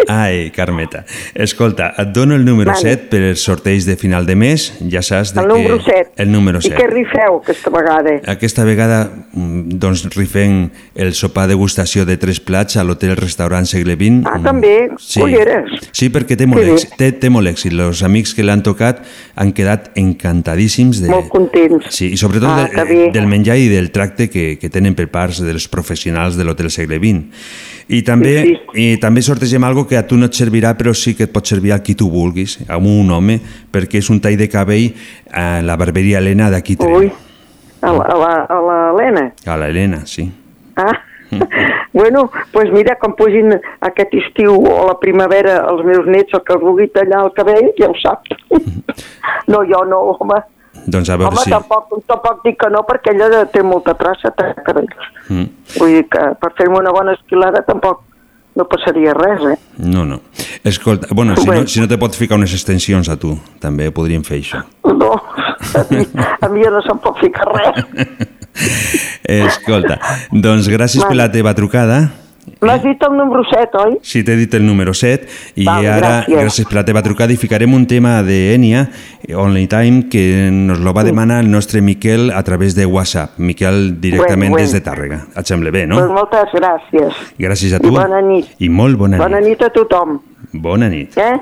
Ai, 0.09 0.51
Carmeta. 0.55 1.05
Escolta, 1.35 1.93
et 1.99 2.13
dono 2.15 2.35
el 2.35 2.45
número 2.45 2.71
Vale. 2.71 2.81
7 2.97 3.09
per 3.11 3.23
els 3.33 3.41
sorteis 3.43 3.87
de 3.87 3.97
final 3.97 4.27
de 4.27 4.37
mes. 4.37 4.69
Ja 4.91 5.03
saps 5.03 5.35
de 5.35 5.41
El 5.41 5.47
que... 5.49 5.53
número 5.55 5.81
7. 5.81 6.13
El 6.17 6.31
número 6.33 6.59
I 6.59 6.69
7. 6.69 6.77
què 6.77 6.87
rifeu 6.91 7.39
aquesta 7.41 7.71
vegada? 7.71 8.15
Aquesta 8.33 8.65
vegada 8.65 9.01
mm, 9.33 9.79
doncs, 9.83 10.05
rifem 10.17 10.69
el 10.95 11.13
sopar 11.15 11.49
degustació 11.49 12.05
de 12.07 12.17
tres 12.17 12.41
plats 12.41 12.77
a 12.77 12.85
l'hotel 12.85 13.17
restaurant 13.17 13.67
Segle 13.67 13.97
XX. 13.97 14.23
Ah, 14.27 14.39
Mm, 14.43 14.45
també? 14.45 14.89
Sí. 14.99 15.21
Culleres. 15.21 15.71
Sí, 15.93 16.09
perquè 16.11 16.37
té 16.37 16.47
molt, 16.47 16.63
bé. 16.65 16.73
èxit, 16.75 16.97
té, 16.99 17.13
té 17.13 17.31
molt 17.31 17.47
èxit. 17.49 17.73
Els 17.73 18.03
amics 18.03 18.35
que 18.35 18.43
l'han 18.43 18.63
tocat 18.63 19.03
han 19.37 19.53
quedat 19.53 19.91
encantadíssims 19.97 20.92
de, 21.01 21.09
Molt 21.09 21.29
contents. 21.33 21.89
Sí, 21.95 22.11
i 22.13 22.19
sobretot 22.21 22.51
Ah, 22.51 22.85
de, 22.85 23.11
del 23.15 23.27
menjar 23.31 23.57
i 23.57 23.69
del 23.71 23.91
tracte 23.95 24.29
que, 24.29 24.59
que 24.61 24.69
tenen 24.69 24.95
per 24.99 25.09
parts 25.09 25.41
dels 25.41 25.69
professionals 25.73 26.37
de 26.37 26.45
l'Hotel 26.45 26.69
Segle 26.71 26.99
XX. 27.01 27.23
I 27.89 28.03
també, 28.07 28.35
Sí, 28.43 28.57
i 28.79 28.87
també 29.03 29.23
sortegem 29.23 29.65
algo 29.65 29.87
que 29.89 29.97
a 29.99 30.05
tu 30.07 30.17
no 30.17 30.27
et 30.29 30.37
servirà, 30.37 30.75
però 30.79 30.93
sí 30.95 31.15
que 31.15 31.25
et 31.25 31.33
pot 31.33 31.47
servir 31.47 31.73
a 31.73 31.81
qui 31.83 31.95
tu 31.95 32.11
vulguis, 32.11 32.59
a 32.69 32.77
un 32.79 33.11
home, 33.11 33.39
perquè 33.73 33.99
és 34.03 34.11
un 34.11 34.21
tall 34.21 34.37
de 34.37 34.49
cabell 34.53 34.93
a 35.33 35.63
la 35.65 35.77
barberia 35.77 36.19
Helena 36.19 36.51
d'aquí. 36.51 36.77
Ui, 36.85 37.11
a 37.83 37.93
l'Helena. 37.93 39.33
A 39.47 39.57
la 39.57 39.69
Helena, 39.69 40.05
sí. 40.07 40.31
Ah, 40.77 40.95
bueno, 41.93 42.31
doncs 42.31 42.49
pues 42.53 42.73
mira, 42.73 42.97
quan 43.01 43.15
pugin 43.17 43.55
aquest 43.81 44.15
estiu 44.15 44.55
o 44.55 44.87
la 44.87 44.99
primavera 45.01 45.59
els 45.71 45.85
meus 45.85 46.07
nets, 46.07 46.33
el 46.37 46.43
que 46.47 46.59
vulgui 46.61 46.89
tallar 46.93 47.25
el 47.27 47.33
cabell, 47.37 47.71
ja 47.79 47.91
ho 47.91 47.99
sap. 48.03 48.29
No, 49.49 49.63
jo 49.67 49.83
no, 49.85 49.99
home. 50.21 50.39
Doncs 50.87 51.11
a 51.11 51.19
veure 51.21 51.31
Home, 51.31 51.45
si... 51.45 51.53
tampoc, 51.53 51.93
tampoc 52.11 52.41
dic 52.47 52.59
que 52.61 52.71
no, 52.73 52.83
perquè 52.89 53.15
ella 53.15 53.45
té 53.53 53.63
molta 53.67 53.95
traça, 53.99 54.33
té 54.35 54.53
cabells. 54.67 55.11
Mm. 55.29 55.51
Vull 55.77 55.99
dir 55.99 56.07
que 56.11 56.25
per 56.41 56.51
fer-me 56.59 56.81
una 56.81 56.95
bona 56.95 57.15
esquilada 57.19 57.63
tampoc 57.67 58.03
no 58.59 58.67
passaria 58.69 59.15
res, 59.17 59.45
eh? 59.55 59.57
No, 59.79 60.05
no. 60.05 60.21
Escolta, 60.65 61.09
bueno, 61.11 61.37
si 61.37 61.49
no, 61.49 61.67
si 61.67 61.81
no 61.81 61.89
te 61.89 61.99
pots 61.99 62.19
ficar 62.21 62.37
unes 62.37 62.53
extensions 62.53 63.09
a 63.09 63.17
tu, 63.17 63.33
també 63.63 63.89
podríem 63.95 64.25
fer 64.27 64.43
això. 64.43 64.61
No, 64.93 65.15
a 65.17 65.85
mi, 65.91 66.05
a 66.13 66.51
mi 66.53 66.67
no 66.69 66.83
se'm 66.85 67.01
pot 67.03 67.19
ficar 67.23 67.49
res. 67.49 67.81
Escolta, 69.43 69.97
doncs 70.31 70.69
gràcies 70.69 71.01
per 71.01 71.15
Vale. 71.15 71.23
la 71.25 71.31
teva 71.33 71.55
trucada. 71.57 72.03
M'has 72.63 72.81
dit 72.85 73.03
el 73.03 73.17
número 73.17 73.43
7, 73.51 73.77
oi? 73.83 73.97
Sí, 74.07 74.23
t'he 74.23 74.37
dit 74.39 74.53
el 74.55 74.63
número 74.65 74.93
7 74.95 75.27
i 75.57 75.65
Vale, 75.67 75.89
ara, 75.91 76.11
gràcies. 76.23 76.39
gràcies 76.45 76.69
per 76.69 76.77
la 76.79 76.85
teva 76.87 77.03
trucada, 77.03 77.33
i 77.35 77.37
ficarem 77.37 77.73
un 77.75 77.87
tema 77.91 78.21
d'Enia, 78.23 78.85
Only 79.35 79.67
Time, 79.67 80.05
que 80.09 80.49
nos 80.53 80.79
lo 80.79 80.93
va 80.95 81.03
demanar 81.03 81.41
el 81.43 81.51
nostre 81.51 81.81
Miquel 81.83 82.31
a 82.31 82.43
través 82.45 82.77
de 82.77 82.87
WhatsApp. 82.87 83.33
Miquel 83.39 84.01
directament 84.01 84.53
Bueno, 84.53 84.63
bueno. 84.63 84.63
des 84.63 84.73
de 84.73 84.81
Tàrrega. 84.81 85.19
Et 85.37 85.45
sembla 85.47 85.71
bé, 85.73 85.87
no? 85.89 85.97
Pues 85.99 86.11
moltes 86.11 86.55
gràcies. 86.55 87.13
Gràcies 87.37 87.73
a 87.75 87.77
I 87.77 87.81
tu. 87.81 87.91
bona 87.91 88.21
nit. 88.23 88.47
I 88.61 88.69
molt 88.69 88.97
bona, 88.97 89.19
Bona 89.19 89.41
nit. 89.41 89.49
nit 89.59 89.63
a 89.63 89.71
tothom, 89.71 90.21
Bona 90.53 90.89
nit. 90.89 91.19
eh? 91.19 91.35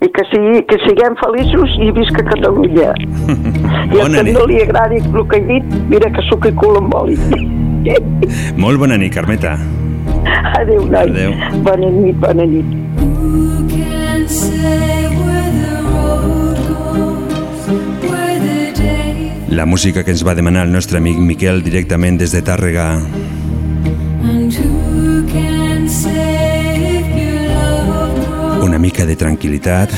I 0.00 0.06
que, 0.14 0.22
sigui, 0.30 0.62
que 0.64 0.76
siguem 0.86 1.16
feliços 1.18 1.74
i 1.82 1.90
visca 1.90 2.22
Catalunya. 2.22 2.92
I 3.90 3.98
a 3.98 4.02
Bona 4.04 4.18
qui 4.20 4.24
nit. 4.30 4.34
no 4.38 4.46
li 4.46 4.62
agradi 4.62 5.02
el 5.02 5.26
que 5.26 5.36
he 5.38 5.40
dit, 5.42 5.64
mira 5.90 6.08
que 6.12 6.22
suc 6.30 6.46
i 6.46 6.52
cul 6.54 6.76
amb 6.78 6.94
oli. 6.94 7.18
Molt 8.56 8.78
bona 8.78 8.96
nit, 8.96 9.12
Carmeta. 9.12 9.56
Adéu, 10.60 10.84
noi. 10.86 11.10
Adéu. 11.10 11.32
Bona 11.62 11.90
nit, 11.90 12.16
bona 12.16 12.44
nit. 12.44 12.66
La 19.48 19.66
música 19.66 20.04
que 20.04 20.12
ens 20.14 20.22
va 20.22 20.36
demanar 20.38 20.66
el 20.66 20.72
nostre 20.72 21.00
amic 21.00 21.18
Miquel 21.18 21.64
directament 21.66 22.18
des 22.20 22.30
de 22.30 22.42
Tàrrega. 22.46 23.00
Una 28.62 28.78
mica 28.78 29.06
de 29.08 29.16
tranquil·litat 29.18 29.96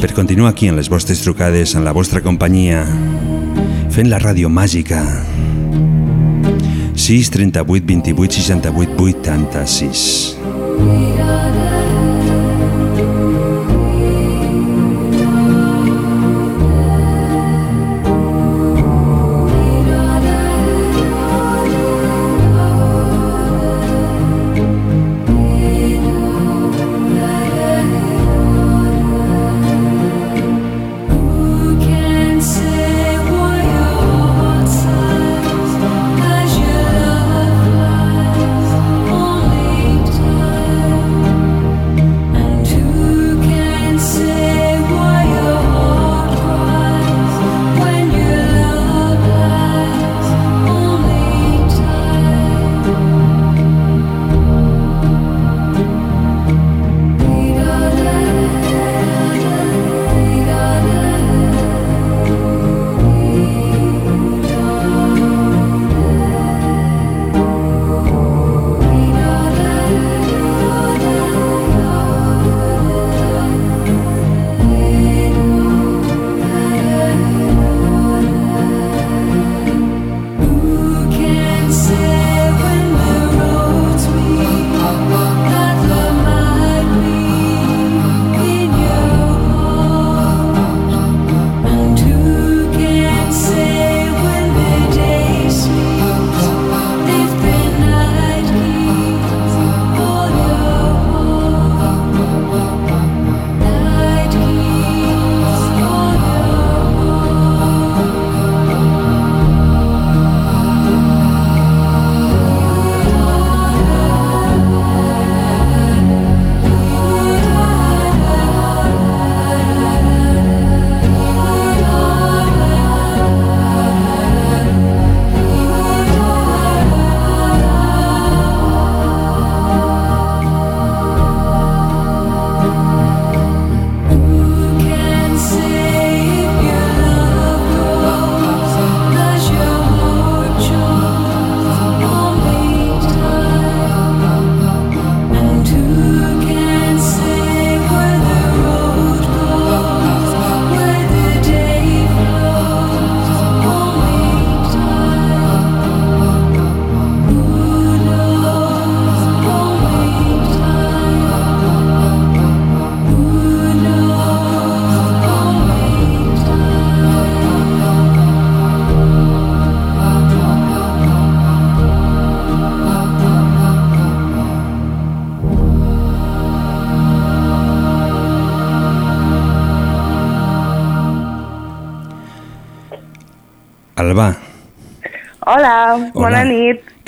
per 0.00 0.14
continuar 0.16 0.54
aquí 0.54 0.70
en 0.70 0.76
les 0.80 0.88
vostres 0.88 1.20
trucades, 1.20 1.74
en 1.74 1.84
la 1.84 1.92
vostra 1.92 2.22
companyia, 2.24 2.86
fent 3.92 4.08
la 4.08 4.22
ràdio 4.22 4.48
màgica. 4.48 5.02
6 7.00 7.30
38 7.30 7.86
28 7.86 8.42
68 8.42 9.22
86. 9.22 10.36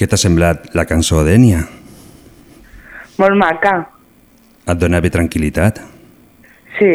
Què 0.02 0.08
t'ha 0.10 0.18
semblat 0.18 0.72
la 0.74 0.82
cançó 0.90 1.20
d'Ènia? 1.22 1.60
Molt 3.22 3.36
maca. 3.38 3.74
Et 4.66 4.78
donava 4.80 5.06
tranquil·litat? 5.14 5.78
Sí, 6.78 6.90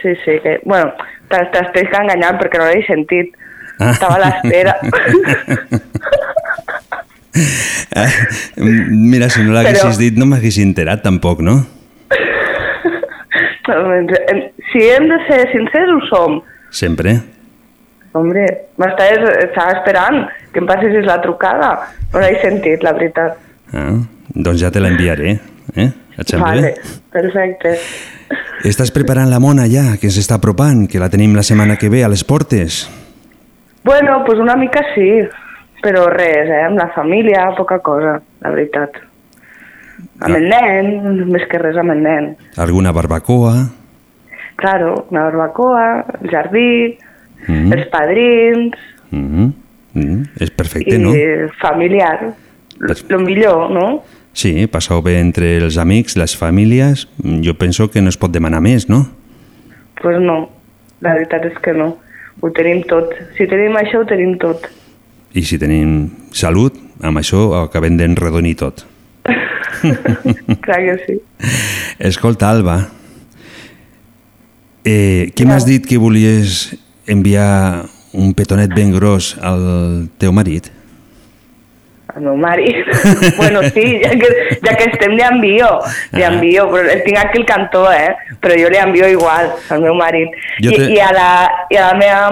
sí, 0.00 0.14
sí. 0.24 0.38
Que... 0.44 0.54
Bueno, 0.64 0.88
t'es- 1.28 1.50
t'estic 1.52 1.92
enganyant 1.98 2.38
perquè 2.40 2.56
no 2.62 2.70
l'he 2.70 2.80
sentit. 2.88 3.34
Ah. 3.78 3.90
Estava 3.92 4.16
a 4.16 4.22
l'espera. 4.24 4.72
Eh, 7.94 8.10
Mira, 9.12 9.28
si 9.28 9.44
no 9.44 9.52
l'haguessis 9.52 9.84
Però- 9.92 10.00
dit 10.00 10.16
no 10.18 10.24
m'haguessis 10.30 10.64
enterat 10.64 11.04
tampoc, 11.04 11.40
no? 11.44 11.58
si 14.72 14.80
hem 14.88 15.04
de 15.12 15.18
ser 15.28 15.42
sincers, 15.52 15.92
ho 15.92 16.00
som. 16.08 16.40
Sempre. 16.72 17.18
Hombre, 18.16 18.44
m'estaves 18.80 19.24
estava 19.44 19.74
esperant 19.76 20.22
que 20.52 20.62
em 20.62 20.68
passessis 20.68 21.04
la 21.06 21.18
trucada. 21.24 21.72
No 22.12 22.22
l'he 22.22 22.38
sentit, 22.40 22.84
la 22.86 22.94
veritat. 22.96 23.36
Ah, 23.76 23.96
doncs 24.32 24.62
ja 24.62 24.72
te 24.72 24.80
l'enviaré. 24.80 25.36
Eh? 25.76 25.90
Et 26.18 26.32
sembla 26.32 26.54
Vale, 26.54 26.70
perfecte. 27.12 27.74
Estàs 28.66 28.90
preparant 28.94 29.28
la 29.30 29.38
mona 29.42 29.68
ja, 29.70 29.92
que 30.00 30.10
s'està 30.10 30.38
apropant, 30.40 30.86
que 30.90 30.98
la 30.98 31.10
tenim 31.12 31.36
la 31.36 31.44
setmana 31.46 31.76
que 31.78 31.90
ve 31.92 32.02
a 32.02 32.08
les 32.10 32.24
portes? 32.26 32.86
Bueno, 33.84 34.22
pues 34.26 34.40
una 34.42 34.56
mica 34.58 34.82
sí, 34.94 35.06
però 35.84 36.08
res, 36.10 36.50
eh? 36.50 36.64
Amb 36.66 36.80
la 36.80 36.88
família, 36.96 37.46
poca 37.56 37.78
cosa, 37.84 38.18
la 38.42 38.54
veritat. 38.54 38.98
Amb 40.26 40.34
el 40.34 40.48
nen, 40.50 41.28
més 41.30 41.46
que 41.50 41.60
res 41.62 41.78
amb 41.78 41.94
el 41.94 42.02
nen. 42.02 42.32
Alguna 42.58 42.92
barbacoa? 42.92 43.54
Claro, 44.58 45.06
una 45.12 45.28
barbacoa, 45.28 45.86
el 46.18 46.30
jardí, 46.32 46.98
Mm. 47.46 47.72
els 47.72 47.88
padrins 47.92 48.76
Mm. 49.10 49.52
Mm. 49.94 50.24
És 50.38 50.50
perfecte, 50.50 50.94
i 50.94 50.98
no? 51.00 51.12
familiar. 51.62 52.34
Lo 53.08 53.18
millor, 53.18 53.70
no? 53.72 54.04
Sí, 54.36 54.66
passar 54.70 55.00
bé 55.02 55.16
entre 55.18 55.56
els 55.56 55.78
amics, 55.80 56.14
les 56.20 56.36
famílies, 56.36 57.08
jo 57.42 57.54
penso 57.58 57.88
que 57.90 58.02
no 58.04 58.12
es 58.12 58.18
pot 58.20 58.30
demanar 58.30 58.60
més, 58.60 58.88
no? 58.88 59.06
pues 59.98 60.20
no, 60.22 60.50
la 61.02 61.14
veritat 61.16 61.48
és 61.48 61.56
que 61.62 61.72
no. 61.74 61.96
Ho 62.38 62.50
tenim 62.54 62.84
tot. 62.86 63.10
Si 63.34 63.48
tenim 63.50 63.74
això, 63.80 64.04
ho 64.04 64.06
tenim 64.06 64.36
tot. 64.38 64.68
I 65.34 65.42
si 65.42 65.58
tenim 65.58 66.04
salut, 66.30 66.76
amb 67.02 67.18
això 67.18 67.48
acabem 67.64 67.96
d'enredonir 67.98 68.54
tot. 68.60 68.84
Clar 70.64 70.78
que 70.84 70.94
sí. 71.02 71.16
Escolta, 71.98 72.52
Alba, 72.54 72.76
eh, 74.86 75.34
què 75.34 75.48
m'has 75.48 75.66
dit 75.66 75.82
que 75.86 75.98
volies 75.98 76.76
enviar 77.08 77.84
un 78.12 78.32
petonet 78.34 78.72
ben 78.74 78.92
gros 78.94 79.36
al 79.42 80.08
teu 80.18 80.32
marit? 80.32 80.70
El 82.16 82.22
meu 82.24 82.36
marit. 82.36 82.86
bueno, 83.36 83.60
sí, 83.74 84.00
ja 84.02 84.10
que, 84.16 84.28
ja 84.64 84.76
que 84.76 84.84
estem 84.90 85.12
li 85.14 85.22
envio, 85.22 85.68
li 86.12 86.22
Ah. 86.24 86.30
envio, 86.32 86.64
però 86.72 86.88
el 86.90 87.02
tinc 87.04 87.18
aquí 87.20 87.38
el 87.38 87.46
cantó, 87.46 87.84
eh? 87.92 88.14
Però 88.40 88.56
jo 88.58 88.70
li 88.72 88.78
envio 88.80 89.08
igual 89.12 89.52
al 89.70 89.82
meu 89.82 89.94
marit. 89.94 90.32
Jo 90.64 90.70
I, 90.72 90.76
te- 90.76 90.90
I, 90.94 90.98
a, 91.04 91.12
la, 91.12 91.28
I 91.70 91.76
a 91.76 91.86
la 91.92 91.98
meva 91.98 92.28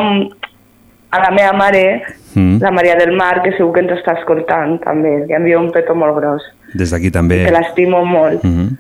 a 1.11 1.21
la 1.23 1.31
meva 1.31 1.53
mare, 1.53 2.03
Mm. 2.37 2.59
la 2.61 2.71
Maria 2.71 2.97
del 2.97 3.13
Mar, 3.17 3.41
que 3.43 3.53
segur 3.57 3.73
que 3.73 3.81
ens 3.81 3.93
està 3.95 4.13
escoltant 4.19 4.75
també, 4.85 5.23
li 5.25 5.33
envio 5.33 5.57
un 5.59 5.71
petó 5.73 5.95
molt 5.97 6.19
gros, 6.19 6.43
Des 6.75 6.91
d'aquí 6.93 7.09
també... 7.11 7.39
que 7.47 7.53
l'estimo 7.55 8.03
molt. 8.05 8.43
Mhm. 8.45 8.77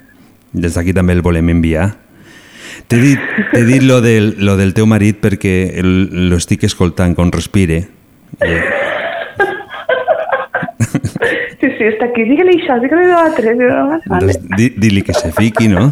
Des 0.52 0.74
d'aquí 0.76 0.92
també 0.92 1.14
el 1.14 1.22
volem 1.24 1.48
enviar. 1.48 1.86
T'he 2.88 2.96
dit, 3.00 3.18
t'he 3.52 3.64
dit 3.64 3.80
lo, 3.82 4.00
del, 4.00 4.34
lo 4.38 4.56
del 4.56 4.74
teu 4.74 4.86
marit 4.86 5.18
perquè 5.22 5.54
el- 5.80 6.28
lo 6.30 6.36
estic 6.36 6.64
escoltant 6.68 7.14
quan 7.16 7.32
respire. 7.32 7.84
Eh, 8.40 8.60
Sí, 11.60 11.68
sí, 11.78 11.84
està 11.88 12.06
aquí. 12.10 12.24
Digue-li 12.28 12.58
això, 12.60 12.76
digue-li 12.82 13.06
l'altre. 13.08 13.54
Vale. 13.56 13.98
doncs 14.06 14.76
di, 14.76 15.02
que 15.02 15.14
se 15.16 15.32
fiqui, 15.32 15.68
no? 15.68 15.88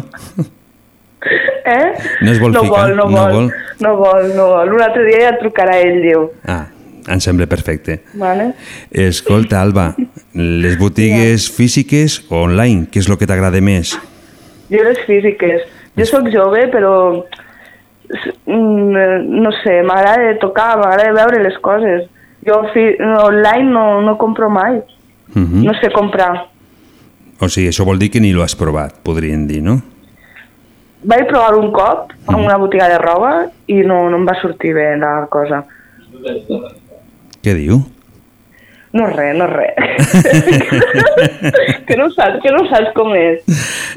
Eh? 1.65 1.87
No 2.21 2.31
es 2.31 2.39
vol 2.39 2.53
no 2.53 2.61
ficar, 2.61 2.83
Vol, 2.91 2.95
no, 2.95 3.05
no 3.09 3.17
vol, 3.17 3.31
vol. 3.33 3.51
no 3.81 3.95
vol, 3.97 4.27
no 4.37 4.45
vol. 4.53 4.73
Un 4.77 4.81
altre 4.85 5.05
dia 5.07 5.23
ja 5.31 5.37
trucarà 5.39 5.79
ell, 5.81 5.97
diu. 6.03 6.27
Ah, 6.45 6.67
em 7.09 7.19
sembla 7.19 7.47
perfecte. 7.49 8.03
Vale? 8.13 8.51
Escolta, 8.91 9.61
Alba, 9.61 9.95
les 10.33 10.77
botigues 10.77 11.49
físiques 11.51 12.19
o 12.29 12.43
online, 12.45 12.85
què 12.93 13.01
és 13.01 13.09
el 13.09 13.17
que 13.17 13.25
t'agrada 13.29 13.61
més? 13.65 13.95
Jo 14.69 14.83
les 14.85 15.01
físiques. 15.09 15.65
Jo 15.95 16.05
sóc 16.09 16.27
jove, 16.33 16.67
però 16.73 16.93
mm, 18.45 18.97
no 19.41 19.51
sé, 19.63 19.81
m'agrada 19.83 20.35
tocar, 20.41 20.75
m'agrada 20.81 21.13
veure 21.15 21.43
les 21.43 21.57
coses. 21.63 22.09
Jo 22.45 22.61
online 23.23 23.71
no, 23.71 24.01
no 24.01 24.17
compro 24.17 24.49
mai. 24.49 24.81
Mhm. 25.33 25.63
No 25.65 25.73
sé 25.79 25.89
comprar. 25.91 26.47
O 27.41 27.49
sigui, 27.49 27.67
això 27.67 27.83
vol 27.85 27.99
dir 27.99 28.11
que 28.11 28.21
ni 28.21 28.31
lo 28.31 28.43
has 28.43 28.55
provat, 28.55 29.01
podríem 29.03 29.47
dir, 29.47 29.61
no? 29.63 29.81
Vaig 31.05 31.27
provar 31.27 31.55
un 31.57 31.71
cop 31.71 32.13
a 32.27 32.35
una 32.37 32.55
botiga 32.57 32.87
de 32.89 32.97
roba 32.97 33.33
i 33.67 33.81
no, 33.83 34.09
no 34.09 34.17
em 34.17 34.25
va 34.25 34.37
sortir 34.41 34.73
bé 34.73 34.95
la 34.97 35.27
cosa. 35.29 35.63
Què 37.43 37.53
diu? 37.53 37.81
No 38.95 39.09
res, 39.11 39.35
no 39.35 39.43
res. 39.51 39.75
que, 41.87 41.95
no 41.99 42.07
saps, 42.13 42.37
que 42.43 42.51
no 42.55 42.61
saps 42.69 42.93
com 42.95 43.11
és. 43.19 43.41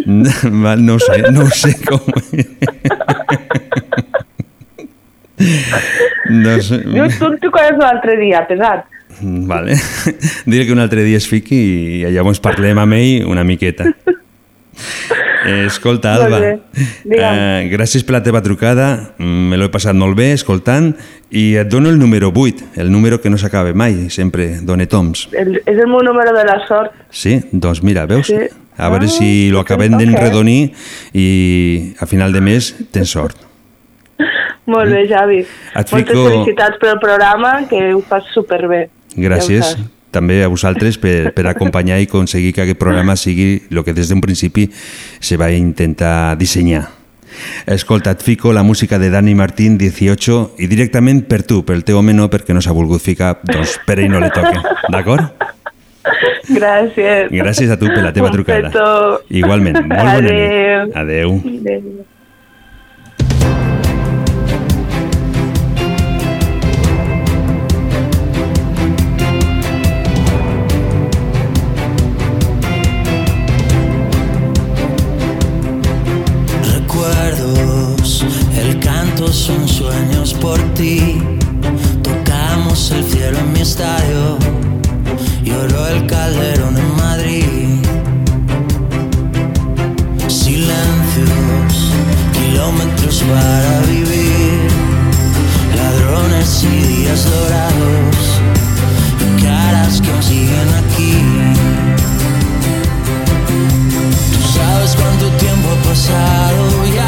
Va, 0.64 0.72
No 0.76 0.94
ho 0.96 1.00
sé, 1.02 1.20
no 1.30 1.40
ho 1.46 1.50
sé 1.54 1.70
com... 1.86 2.02
No 6.28 6.60
sé... 6.60 6.80
Jo 6.82 7.06
tu 7.14 7.26
el 7.28 7.36
trucaràs 7.38 7.78
l'altre 7.78 8.16
dia, 8.18 8.40
pesat. 8.48 8.88
Vale. 9.22 9.76
Diré 10.50 10.66
que 10.66 10.74
un 10.74 10.82
altre 10.82 11.04
dia 11.06 11.16
es 11.22 11.28
fiqui 11.30 11.60
i 12.02 12.10
llavors 12.10 12.42
parlem 12.42 12.78
amb 12.82 12.92
ell 12.98 13.22
una 13.30 13.44
miqueta. 13.46 13.86
Eh, 15.46 15.66
Escolta, 15.66 16.14
Alba, 16.16 16.38
eh, 16.42 17.68
gràcies 17.70 18.02
per 18.04 18.16
la 18.16 18.22
teva 18.22 18.40
trucada, 18.42 19.14
mm, 19.18 19.48
me 19.52 19.56
l'he 19.56 19.68
passat 19.70 19.94
molt 19.94 20.16
bé 20.18 20.32
escoltant 20.34 20.90
i 21.30 21.54
et 21.60 21.68
dono 21.68 21.88
el 21.90 21.98
número 21.98 22.32
8, 22.34 22.64
el 22.76 22.90
número 22.90 23.20
que 23.20 23.30
no 23.30 23.38
s'acaba 23.38 23.72
mai, 23.72 24.08
sempre 24.10 24.58
dona 24.62 24.86
toms. 24.86 25.28
El, 25.32 25.60
és 25.64 25.76
el 25.78 25.86
meu 25.86 26.02
número 26.02 26.32
de 26.36 26.44
la 26.44 26.58
sort. 26.66 26.90
Sí? 27.10 27.38
Doncs 27.52 27.82
mira, 27.82 28.06
veus? 28.06 28.26
Sí. 28.26 28.48
A 28.78 28.88
veure 28.90 29.06
Ah, 29.06 29.08
si 29.10 29.50
lo 29.50 29.60
acabem 29.60 29.96
d'enredonir 29.98 30.72
i 31.12 31.94
a 31.98 32.06
final 32.06 32.32
de 32.32 32.40
mes 32.40 32.74
tens 32.92 33.10
sort. 33.10 33.36
Molt 34.66 34.90
bé, 34.90 35.06
Javi. 35.08 35.38
Et 35.40 35.92
Moltes 35.92 36.08
fico- 36.12 36.28
felicitats 36.30 36.78
pel 36.78 36.98
programa, 37.00 37.66
que 37.68 37.94
ho 37.94 38.00
fas 38.02 38.24
superbé. 38.34 38.88
Gràcies 39.16 39.76
Ja. 39.76 39.84
També 40.10 40.42
a 40.42 40.48
vosaltres 40.48 40.96
per, 40.98 41.32
per 41.36 41.46
acompanyar 41.50 41.98
i 42.00 42.06
aconseguir 42.08 42.54
que 42.56 42.62
aquest 42.64 42.78
programa 42.80 43.16
sigui 43.16 43.62
el 43.70 43.82
que 43.84 43.92
des 43.92 44.08
d'un 44.08 44.20
principi 44.24 44.68
se 45.20 45.36
va 45.36 45.50
intentar 45.52 46.36
dissenyar. 46.38 46.86
Escolta, 47.66 48.10
et 48.16 48.22
fico 48.24 48.52
la 48.56 48.62
música 48.64 48.98
de 48.98 49.10
Dani 49.10 49.34
Martín, 49.36 49.76
18, 49.78 50.56
i 50.58 50.66
directament 50.66 51.22
per 51.28 51.42
tu, 51.46 51.60
pel 51.64 51.84
teu 51.84 51.98
home 52.00 52.14
no, 52.16 52.26
perquè 52.32 52.56
no 52.56 52.62
s'ha 52.64 52.72
volgut 52.74 53.04
ficar, 53.04 53.36
doncs 53.44 53.76
per 53.86 53.98
ell 54.00 54.10
no 54.10 54.18
li 54.24 54.30
toca. 54.34 54.62
D'acord? 54.90 55.28
Gràcies. 56.48 57.28
Gràcies 57.30 57.70
a 57.70 57.76
tu 57.78 57.86
per 57.92 58.02
la 58.02 58.12
teva 58.16 58.30
Un 58.32 58.38
trucada. 58.40 58.70
petó. 58.72 59.20
Igualment, 59.28 59.76
molt 59.84 60.08
bona 60.08 60.20
nit. 60.24 60.96
Adéu. 60.96 61.40
Adéu. 61.44 62.17
Son 79.26 79.68
sueños 79.68 80.32
por 80.34 80.58
ti. 80.74 81.20
Tocamos 82.02 82.92
el 82.92 83.04
cielo 83.04 83.38
en 83.38 83.52
mi 83.52 83.60
estadio, 83.60 84.38
lloró 85.42 85.88
el 85.88 86.06
calderón 86.06 86.76
en 86.76 86.96
Madrid. 86.96 87.80
Silencios, 90.28 91.92
kilómetros 92.32 93.24
para 93.32 93.80
vivir, 93.86 94.68
ladrones 95.76 96.62
y 96.62 96.68
días 96.68 97.24
dorados, 97.24 98.16
y 99.20 99.42
caras 99.42 100.00
que 100.00 100.10
aún 100.12 100.22
siguen 100.22 100.68
aquí. 100.82 101.14
Tú 104.32 104.40
sabes 104.56 104.94
cuánto 104.94 105.26
tiempo 105.38 105.68
ha 105.72 105.88
pasado 105.88 106.86
ya, 106.94 107.07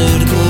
absurd 0.00 0.49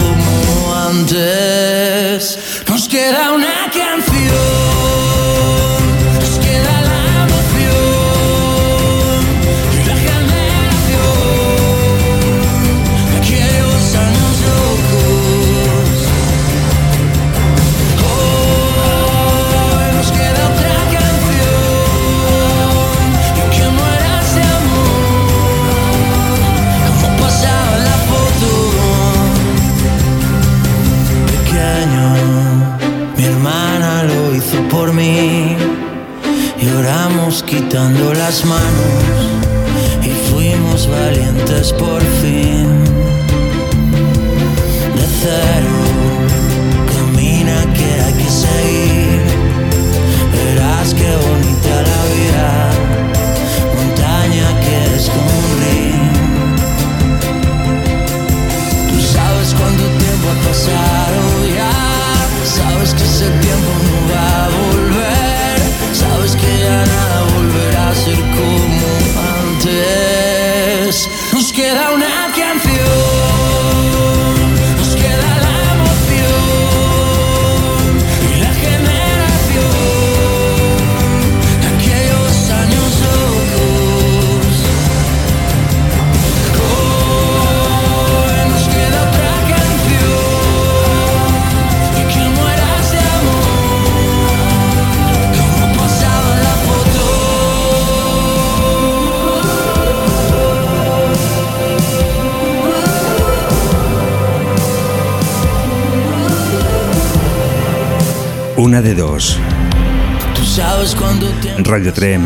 Radio 111.71 111.93
Trem, 111.93 112.25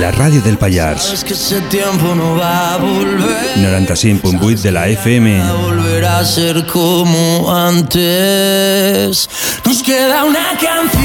la 0.00 0.08
ràdio 0.16 0.40
del 0.40 0.56
Pallars. 0.56 1.02
Sabes 1.02 1.24
que 1.24 1.34
ese 1.34 1.60
tiempo 1.68 2.14
no 2.14 2.36
va 2.36 2.72
a 2.72 2.76
volver. 2.78 3.52
95.8 3.58 4.62
de 4.62 4.70
la 4.72 4.88
FM. 4.88 5.42
a 6.08 6.24
ser 6.24 6.64
como 6.66 7.54
antes. 7.54 9.28
Nos 9.62 9.82
queda 9.82 10.24
una 10.24 10.56
canción. 10.58 11.04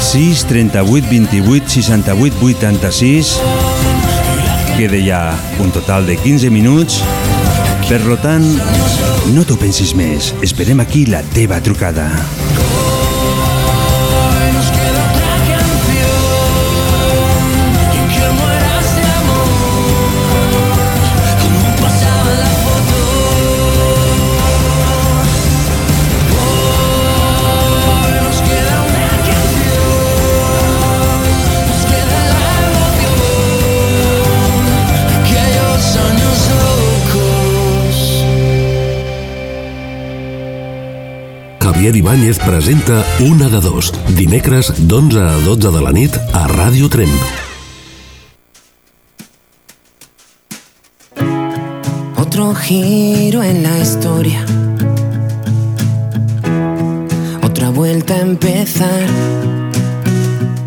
6 0.00 0.44
38 0.46 1.08
28 1.10 1.68
68 1.68 2.36
86 2.40 3.40
Queda 4.76 5.04
ja 5.04 5.34
un 5.58 5.72
total 5.72 6.06
de 6.06 6.16
15 6.16 6.48
minuts. 6.48 7.02
Per 7.88 8.04
lo 8.06 8.16
tant, 8.22 8.46
no 9.34 9.42
t'ho 9.42 9.58
pensis 9.58 9.96
més. 9.98 10.30
Esperem 10.46 10.78
aquí 10.78 11.06
la 11.10 11.24
teva 11.34 11.58
trucada. 11.60 12.06
Javier 41.80 41.96
Ibáñez 41.96 42.38
presenta 42.38 43.02
Una 43.20 43.48
de 43.48 43.58
dos, 43.58 43.90
dimecres 44.14 44.70
d'11 44.86 45.16
a 45.16 45.32
12 45.40 45.70
de 45.72 45.80
la 45.80 45.92
nit 45.96 46.12
a 46.36 46.44
Ràdio 46.46 46.90
Tremp. 46.92 47.08
Otro 52.18 52.54
giro 52.54 53.42
en 53.42 53.62
la 53.62 53.78
historia. 53.78 54.44
Otra 57.40 57.70
vuelta 57.70 58.12
a 58.12 58.20
empezar. 58.28 59.06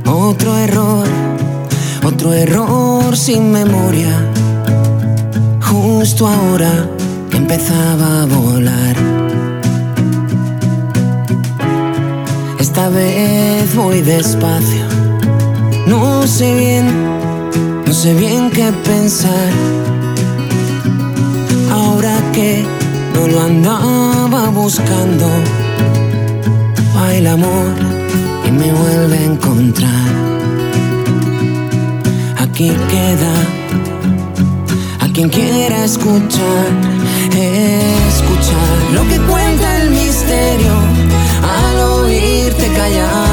Otro 0.07 0.57
error. 0.57 1.05
Otro 2.03 2.33
error 2.33 3.15
sin 3.15 3.51
memoria. 3.51 4.31
Justo 5.61 6.25
ahora 6.25 6.89
que 7.29 7.37
empezaba 7.37 8.23
a 8.23 8.25
volar. 8.25 9.42
Esta 12.59 12.89
vez 12.89 13.75
voy 13.75 14.01
despacio. 14.01 14.85
No 15.87 16.25
sé 16.27 16.55
bien, 16.55 16.85
no 17.85 17.93
sé 17.93 18.13
bien 18.13 18.49
qué 18.51 18.71
pensar. 18.85 19.51
Ahora 21.71 22.15
que 22.33 22.65
no 23.13 23.27
lo 23.27 23.41
andaba 23.41 24.49
buscando, 24.49 25.27
va 26.95 27.13
el 27.13 27.27
amor 27.27 27.73
y 28.47 28.51
me 28.51 28.71
vuelve 28.71 29.17
a 29.17 29.25
encontrar. 29.25 30.09
Aquí 32.37 32.69
queda 32.89 33.33
a 34.99 35.07
quien 35.13 35.29
quiera 35.29 35.83
escuchar, 35.83 36.67
escuchar 38.07 38.93
lo 38.93 39.07
que 39.09 39.19
Yeah. 42.85 43.32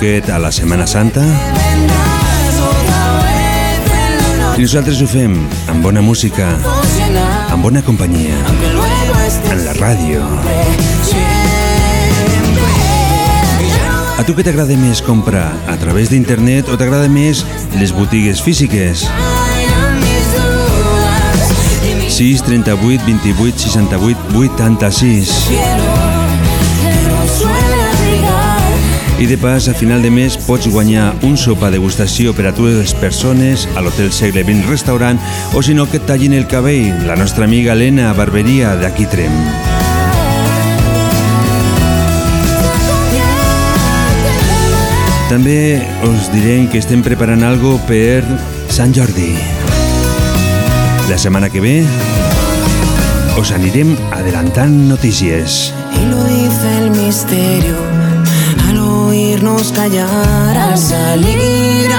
Poquet 0.00 0.30
a 0.30 0.38
la 0.40 0.48
Setmana 0.48 0.86
Santa 0.88 1.20
i 4.56 4.62
nosaltres 4.64 5.02
ho 5.04 5.08
fem 5.08 5.34
amb 5.68 5.84
bona 5.84 6.00
música, 6.00 6.46
amb 7.52 7.60
bona 7.60 7.82
companyia, 7.84 8.32
que 8.48 8.70
en 9.52 9.60
la 9.66 9.74
ràdio. 9.76 10.22
A 14.16 14.24
tu 14.24 14.32
què 14.38 14.46
t'agrada 14.46 14.78
més 14.80 15.04
comprar? 15.04 15.50
A 15.68 15.76
través 15.82 16.08
d'internet 16.08 16.72
o 16.72 16.80
t'agrada 16.80 17.12
més 17.12 17.44
les 17.76 17.92
botigues 17.92 18.40
físiques? 18.40 19.04
Hay 19.04 19.68
mis 20.00 20.32
dudas 20.32 21.52
y 21.84 21.94
mi 22.00 22.08
6 22.08 22.48
38 22.48 23.04
28 23.04 23.68
68 23.68 24.16
86. 24.32 26.19
I 29.20 29.26
de 29.26 29.36
pas, 29.36 29.68
a 29.68 29.74
final 29.74 30.00
de 30.00 30.08
mes 30.10 30.38
pots 30.40 30.64
guanyar 30.72 31.10
un 31.28 31.34
sopar 31.36 31.68
degustació 31.74 32.32
per 32.32 32.46
a 32.48 32.52
dues 32.56 32.94
persones 32.96 33.66
a 33.76 33.82
l'Hotel 33.84 34.08
Segle 34.16 34.40
XX 34.46 34.64
Restaurant 34.64 35.20
o 35.52 35.60
si 35.60 35.74
no 35.76 35.84
que 35.84 36.00
et 36.00 36.06
tallin 36.08 36.32
el 36.32 36.46
cabell 36.48 37.04
la 37.04 37.18
nostra 37.20 37.44
amiga 37.44 37.74
Helena 37.76 38.14
Barberia 38.16 38.72
d'aquí 38.80 39.04
Trem. 39.12 39.36
També 45.28 45.84
us 46.08 46.32
direm 46.32 46.64
que 46.72 46.80
estem 46.80 47.04
preparant 47.04 47.44
algo 47.44 47.76
per 47.84 48.24
Sant 48.72 48.96
Jordi. 48.96 49.34
La 51.12 51.20
setmana 51.20 51.52
que 51.52 51.60
ve 51.60 51.76
os 53.36 53.52
anirem 53.52 53.92
adelantant 54.16 54.88
notícies. 54.88 55.74
Y 55.92 56.08
lo 56.08 56.24
dice 56.24 56.78
el 56.78 56.90
misterio 56.96 57.89
oírnos 59.10 59.72
callar, 59.72 60.56
al 60.56 60.78
salir 60.78 61.92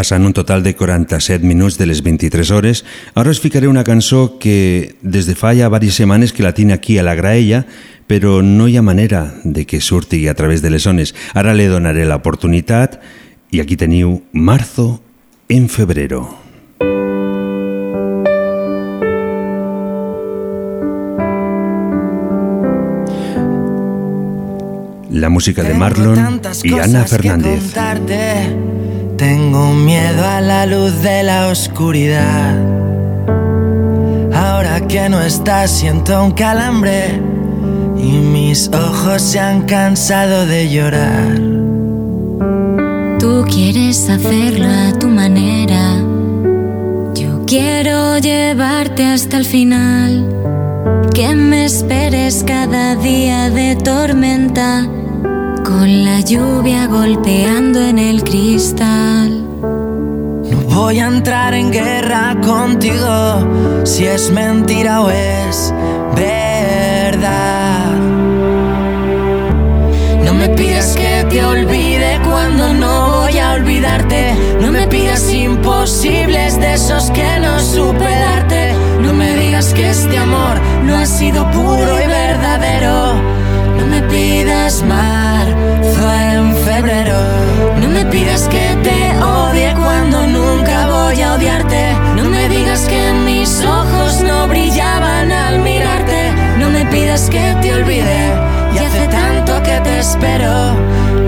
Passant 0.00 0.24
un 0.24 0.32
total 0.32 0.62
de 0.62 0.72
47 0.74 1.44
minuts 1.44 1.76
de 1.76 1.84
les 1.84 2.00
23 2.00 2.50
hores, 2.56 2.86
ara 3.12 3.28
us 3.28 3.40
ficaré 3.44 3.68
una 3.68 3.82
cançó 3.84 4.38
que 4.40 4.96
des 5.02 5.26
de 5.28 5.34
fa 5.36 5.50
ja 5.52 5.68
diverses 5.68 5.98
setmanes 6.00 6.32
que 6.32 6.40
la 6.42 6.54
tinc 6.56 6.72
aquí 6.72 6.96
a 6.96 7.04
la 7.04 7.12
graella, 7.14 7.66
però 8.08 8.40
no 8.40 8.64
hi 8.64 8.78
ha 8.78 8.82
manera 8.82 9.34
de 9.44 9.66
que 9.66 9.82
surti 9.84 10.26
a 10.26 10.32
través 10.32 10.62
de 10.62 10.70
les 10.70 10.88
zones. 10.88 11.12
Ara 11.34 11.52
li 11.52 11.68
donaré 11.68 12.06
l'oportunitat 12.08 12.96
i 13.52 13.60
aquí 13.60 13.76
teniu 13.76 14.22
Marzo 14.32 15.02
en 15.50 15.68
febrero. 15.68 16.24
La 25.12 25.28
música 25.28 25.62
de 25.62 25.74
Marlon 25.74 26.40
y 26.64 26.72
Ana 26.72 27.04
Fernández. 27.04 27.74
Tengo 29.20 29.74
miedo 29.74 30.24
a 30.24 30.40
la 30.40 30.64
luz 30.64 31.02
de 31.02 31.22
la 31.22 31.48
oscuridad. 31.48 32.56
Ahora 34.32 34.80
que 34.88 35.10
no 35.10 35.20
estás 35.20 35.70
siento 35.72 36.24
un 36.24 36.30
calambre 36.30 37.20
y 37.98 38.12
mis 38.12 38.68
ojos 38.68 39.20
se 39.20 39.38
han 39.38 39.66
cansado 39.66 40.46
de 40.46 40.70
llorar. 40.70 41.38
Tú 43.18 43.44
quieres 43.46 44.08
hacerlo 44.08 44.68
a 44.70 44.98
tu 44.98 45.08
manera. 45.08 45.98
Yo 47.12 47.44
quiero 47.46 48.16
llevarte 48.16 49.04
hasta 49.04 49.36
el 49.36 49.44
final. 49.44 50.26
Que 51.12 51.34
me 51.34 51.66
esperes 51.66 52.42
cada 52.42 52.96
día 52.96 53.50
de 53.50 53.76
tormenta. 53.76 54.88
Con 55.70 56.04
la 56.04 56.18
lluvia 56.18 56.88
golpeando 56.88 57.80
en 57.80 58.00
el 58.00 58.24
cristal. 58.24 59.30
No 60.50 60.56
voy 60.66 60.98
a 60.98 61.06
entrar 61.06 61.54
en 61.54 61.70
guerra 61.70 62.36
contigo 62.44 63.84
si 63.84 64.04
es 64.04 64.32
mentira 64.32 65.00
o 65.00 65.10
es 65.10 65.72
verdad. 66.16 67.94
No 70.24 70.34
me 70.34 70.48
pidas 70.48 70.96
que 70.96 71.24
te 71.30 71.44
olvide 71.44 72.18
cuando 72.28 72.74
no 72.74 73.20
voy 73.20 73.38
a 73.38 73.52
olvidarte. 73.52 74.34
No 74.60 74.72
me 74.72 74.88
pidas 74.88 75.32
imposibles 75.32 76.58
de 76.58 76.74
esos 76.74 77.12
que 77.12 77.38
no 77.40 77.60
supe 77.60 78.10
darte. 78.10 78.74
No 79.00 79.14
me 79.14 79.36
digas 79.36 79.72
que 79.72 79.90
este 79.90 80.18
amor 80.18 80.60
no 80.84 80.96
ha 80.96 81.06
sido 81.06 81.48
puro 81.52 82.02
y 82.02 82.06
verdadero. 82.08 83.39
No 84.10 84.16
pidas 84.16 84.82
marzo 84.82 86.12
en 86.12 86.52
febrero. 86.64 87.16
No 87.80 87.86
me 87.86 88.04
pidas 88.06 88.48
que 88.48 88.76
te 88.82 89.16
odie 89.22 89.72
cuando 89.74 90.26
nunca 90.26 90.88
voy 90.88 91.22
a 91.22 91.34
odiarte. 91.34 91.94
No 92.16 92.24
me 92.24 92.48
digas 92.48 92.88
que 92.88 93.12
mis 93.24 93.64
ojos 93.64 94.20
no 94.20 94.48
brillaban 94.48 95.30
al 95.30 95.60
mirarte. 95.60 96.32
No 96.58 96.70
me 96.70 96.84
pidas 96.86 97.30
que 97.30 97.56
te 97.62 97.72
olvide. 97.72 98.34
Y 98.74 98.78
hace 98.78 99.06
tanto 99.06 99.62
que 99.62 99.78
te 99.78 100.00
espero. 100.00 100.72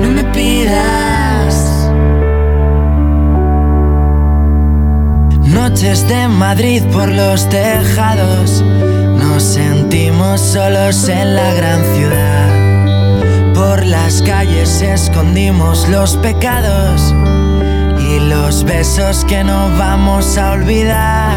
No 0.02 0.10
me 0.10 0.24
pidas. 0.34 1.88
Noches 5.44 6.08
de 6.08 6.26
Madrid 6.26 6.82
por 6.92 7.08
los 7.08 7.48
tejados. 7.48 8.60
Nos 9.20 9.44
sentimos 9.44 10.40
solos 10.40 11.08
en 11.08 11.36
la 11.36 11.54
gran 11.54 11.80
ciudad. 11.94 12.51
Por 13.62 13.86
las 13.86 14.20
calles 14.22 14.82
escondimos 14.82 15.88
los 15.88 16.16
pecados 16.16 17.14
y 17.96 18.18
los 18.18 18.64
besos 18.64 19.24
que 19.24 19.44
no 19.44 19.70
vamos 19.78 20.36
a 20.36 20.50
olvidar. 20.50 21.36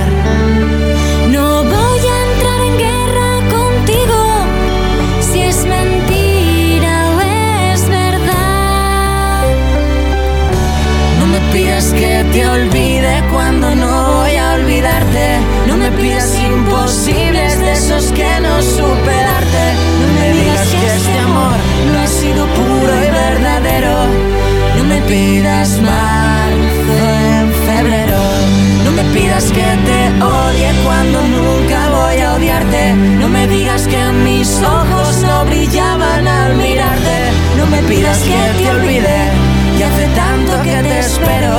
No 1.30 1.64
voy 1.64 2.00
a 2.16 2.18
entrar 2.32 2.60
en 2.62 2.78
guerra 2.80 3.32
contigo 3.58 4.20
si 5.22 5.42
es 5.42 5.66
mentira 5.66 7.12
o 7.16 7.22
es 7.74 7.88
verdad. 7.88 9.44
No 11.20 11.28
me 11.28 11.40
pidas 11.54 11.94
que 11.94 12.26
te 12.34 12.48
olvide 12.48 13.24
cuando 13.32 13.76
no 13.76 14.16
voy 14.16 14.36
a 14.36 14.54
olvidarte. 14.56 15.38
Pidas 25.16 25.70
marzo 25.80 26.98
en 27.32 27.48
febrero. 27.68 28.22
No 28.86 28.92
me 28.92 29.04
pidas 29.16 29.46
que 29.58 29.68
te 29.88 30.02
odie 30.22 30.72
cuando 30.86 31.18
nunca 31.36 31.80
voy 31.98 32.18
a 32.26 32.34
odiarte. 32.36 32.94
No 33.22 33.28
me 33.30 33.48
digas 33.48 33.88
que 33.88 34.04
mis 34.28 34.50
ojos 34.62 35.10
no 35.28 35.46
brillaban 35.46 36.28
al 36.28 36.56
mirarte. 36.56 37.18
No 37.58 37.66
me 37.74 37.82
pidas 37.92 38.20
que 38.30 38.42
te 38.58 38.70
olvide. 38.76 39.20
Y 39.78 39.84
hace 39.88 40.06
tanto 40.22 40.54
que 40.68 40.78
te 40.90 41.00
espero. 41.00 41.56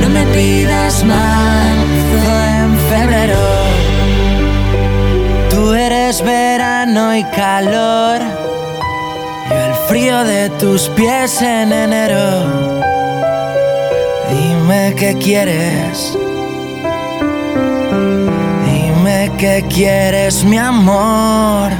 No 0.00 0.08
me 0.16 0.24
pidas 0.36 1.04
marzo 1.04 2.32
en 2.58 2.70
febrero. 2.92 3.44
Tú 5.50 5.72
eres 5.72 6.22
verano 6.22 7.16
y 7.16 7.24
calor. 7.24 8.43
De 10.04 10.50
tus 10.60 10.90
pies 10.90 11.40
en 11.40 11.72
enero. 11.72 12.44
Dime 14.28 14.94
qué 14.98 15.16
quieres. 15.16 16.16
Dime 18.66 19.32
qué 19.38 19.64
quieres, 19.66 20.44
mi 20.44 20.58
amor. 20.58 21.72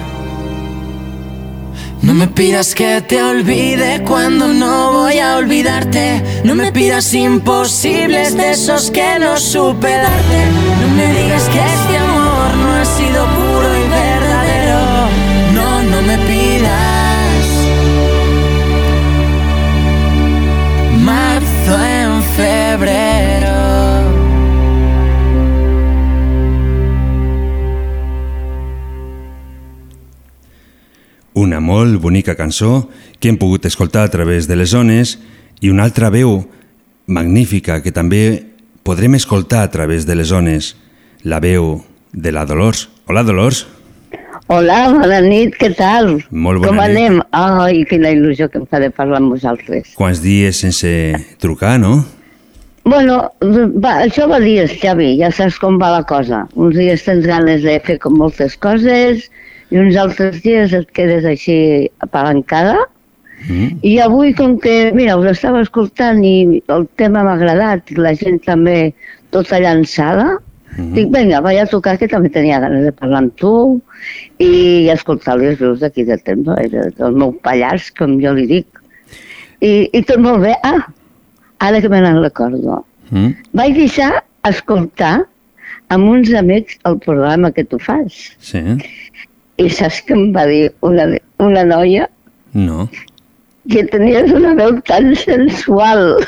No 2.01 2.15
me 2.15 2.27
pidas 2.27 2.75
que 2.75 3.03
te 3.03 3.23
olvide 3.23 4.03
cuando 4.05 4.49
no 4.49 4.93
voy 4.93 5.19
a 5.19 5.37
olvidarte. 5.37 6.25
No 6.45 6.55
me 6.55 6.73
pidas 6.73 7.13
imposibles 7.13 8.35
de 8.35 8.53
esos 8.53 8.91
que 8.91 9.19
no 9.19 9.37
supe 9.37 9.91
darte. 9.91 10.47
No 10.81 10.89
me 10.97 11.13
digas 11.13 11.43
que 11.51 11.59
este 11.59 11.99
amor 11.99 12.57
no 12.57 12.73
ha 12.73 12.85
sido 12.87 13.27
puro 13.27 13.69
y 13.77 13.89
verdadero. 13.91 14.81
No, 15.53 15.83
no 15.83 16.03
me 16.03 16.17
pidas. 16.27 17.04
Molt 31.65 31.97
bonica 32.03 32.37
cançó 32.37 32.89
que 33.19 33.31
hem 33.33 33.39
pogut 33.41 33.65
escoltar 33.65 34.05
a 34.05 34.13
través 34.13 34.47
de 34.49 34.57
les 34.61 34.71
zones 34.77 35.17
i 35.65 35.71
una 35.73 35.87
altra 35.89 36.11
veu 36.13 36.43
magnífica 37.07 37.81
que 37.83 37.93
també 37.93 38.45
podrem 38.85 39.17
escoltar 39.17 39.63
a 39.65 39.71
través 39.73 40.05
de 40.07 40.15
les 40.19 40.29
zones, 40.29 40.75
la 41.25 41.41
veu 41.41 41.81
de 42.13 42.33
la 42.33 42.45
Dolors. 42.45 42.89
Hola, 43.09 43.23
Dolors. 43.25 43.65
Hola, 44.53 44.91
bona 44.93 45.23
nit, 45.25 45.55
què 45.57 45.71
tal? 45.73 46.19
Molt 46.29 46.61
bona 46.61 46.69
Com 46.69 46.77
nit. 46.77 46.85
anem? 46.91 47.23
Ai, 47.33 47.85
quina 47.89 48.13
il·lusió 48.13 48.51
que 48.53 48.61
em 48.61 48.67
fa 48.69 48.81
de 48.83 48.91
parlar 48.93 49.23
amb 49.23 49.33
vosaltres. 49.33 49.95
Quants 49.97 50.21
dies 50.21 50.61
sense 50.61 50.91
trucar, 51.41 51.79
no? 51.81 52.03
Bueno, 52.85 53.23
va, 53.81 54.03
això 54.05 54.27
va 54.29 54.43
dies, 54.45 54.75
Xavi, 54.83 55.15
ja 55.17 55.31
saps 55.33 55.57
com 55.57 55.79
va 55.81 55.95
la 55.95 56.03
cosa. 56.05 56.43
Uns 56.61 56.77
dies 56.77 57.07
tens 57.07 57.25
ganes 57.25 57.65
de 57.65 57.79
fer 57.87 57.97
com 58.03 58.19
moltes 58.21 58.59
coses 58.61 59.31
i 59.71 59.79
uns 59.79 59.97
altres 59.97 60.43
dies 60.43 60.73
et 60.73 60.91
quedes 60.93 61.25
així 61.25 61.91
apalancada. 62.05 62.77
Mm. 63.49 63.79
I 63.85 63.99
avui, 64.01 64.33
com 64.35 64.59
que, 64.59 64.93
mira, 64.97 65.17
us 65.21 65.27
estava 65.35 65.61
escoltant 65.65 66.23
i 66.25 66.63
el 66.73 66.87
tema 66.97 67.23
m'ha 67.27 67.35
agradat 67.37 67.91
la 67.97 68.15
gent 68.17 68.41
també 68.45 68.95
tota 69.31 69.61
llançada, 69.61 70.39
Mm. 70.75 70.93
dic, 70.97 71.11
vinga, 71.15 71.39
vaig 71.41 71.59
a 71.63 71.67
tocar, 71.71 71.93
que 71.99 72.09
també 72.11 72.29
tenia 72.35 72.59
ganes 72.59 72.83
de 72.83 72.91
parlar 72.91 73.21
amb 73.23 73.35
tu 73.39 73.81
i 74.43 74.89
escoltar 74.91 75.37
les 75.39 75.57
veus 75.61 75.79
d'aquí 75.79 76.03
del 76.03 76.19
temps, 76.27 76.49
eh, 76.59 76.69
de- 76.69 76.91
del 76.99 77.13
meu 77.15 77.31
pallars, 77.31 77.93
com 77.95 78.17
jo 78.21 78.33
li 78.35 78.47
dic. 78.47 78.67
I, 79.61 79.89
i 79.93 80.03
tot 80.03 80.19
molt 80.19 80.43
bé. 80.43 80.57
Ah, 80.65 80.89
ara 81.61 81.81
que 81.81 81.89
me 81.89 82.01
n'en 82.01 82.19
recordo. 82.21 82.85
Mm. 83.11 83.37
Vaig 83.53 83.75
deixar 83.77 84.25
escoltar 84.43 85.29
amb 85.91 86.09
uns 86.11 86.33
amics 86.35 86.77
el 86.85 86.99
programa 86.99 87.53
que 87.53 87.63
tu 87.65 87.79
fas. 87.79 88.35
Sí. 88.41 88.59
I 89.63 89.69
saps 89.71 90.01
què 90.07 90.15
em 90.17 90.33
va 90.35 90.47
dir 90.51 90.73
una, 90.83 91.07
una 91.39 91.63
noia? 91.69 92.09
No. 92.55 92.89
Que 93.71 93.85
tenies 93.89 94.33
una 94.35 94.53
veu 94.59 94.81
tan 94.89 95.15
sensual. 95.17 96.19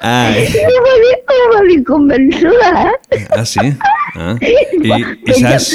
Ai. 0.00 0.44
I 0.46 0.78
va 0.84 0.92
dir, 1.02 1.14
em 1.34 1.42
va 1.52 1.60
dir 1.68 1.78
convençuda, 1.84 2.68
eh? 2.86 3.24
Ah, 3.36 3.44
sí? 3.44 3.64
Ah. 4.16 4.36
I, 4.40 4.54
i, 5.26 5.34
saps, 5.42 5.66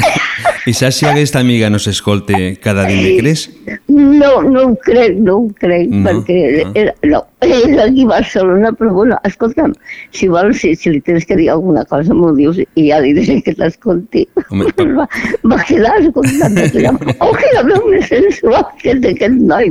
I 0.68 0.74
saps 0.76 0.98
si 1.00 1.06
aquesta 1.08 1.40
amiga 1.40 1.70
no 1.72 1.78
s'escolte 1.80 2.56
cada 2.64 2.84
dimecres? 2.90 3.46
No, 3.88 4.42
no 4.44 4.66
ho 4.68 4.74
crec, 4.84 5.16
no 5.24 5.38
ho 5.40 5.46
crec, 5.60 5.88
No? 5.94 6.04
perquè 6.10 6.40
Ah. 6.66 6.72
era, 6.82 6.92
no, 7.14 7.22
és 7.46 7.78
aquí 7.82 8.04
a 8.04 8.10
Barcelona, 8.14 8.72
però 8.76 8.92
bueno, 8.96 9.18
escolta'm, 9.28 9.72
si 10.14 10.28
vols, 10.32 10.60
si, 10.62 10.74
si 10.78 10.90
li 10.94 11.00
tens 11.04 11.26
que 11.28 11.36
dir 11.38 11.50
alguna 11.52 11.84
cosa, 11.90 12.14
m'ho 12.16 12.32
dius 12.36 12.58
i 12.62 12.86
ja 12.88 13.00
li 13.02 13.12
diré 13.16 13.40
que 13.44 13.54
t'escolti. 13.58 14.26
Va, 14.94 15.06
va 15.48 15.56
quedar 15.66 15.94
escoltant 16.02 16.58
aquella... 16.60 16.92
Oh, 17.24 17.32
que 17.34 17.48
la 17.56 17.62
veu 17.66 17.86
més 17.90 18.06
sensual 18.10 18.64
que 18.80 18.94
té 19.02 19.14
aquest 19.14 19.38
noi. 19.40 19.70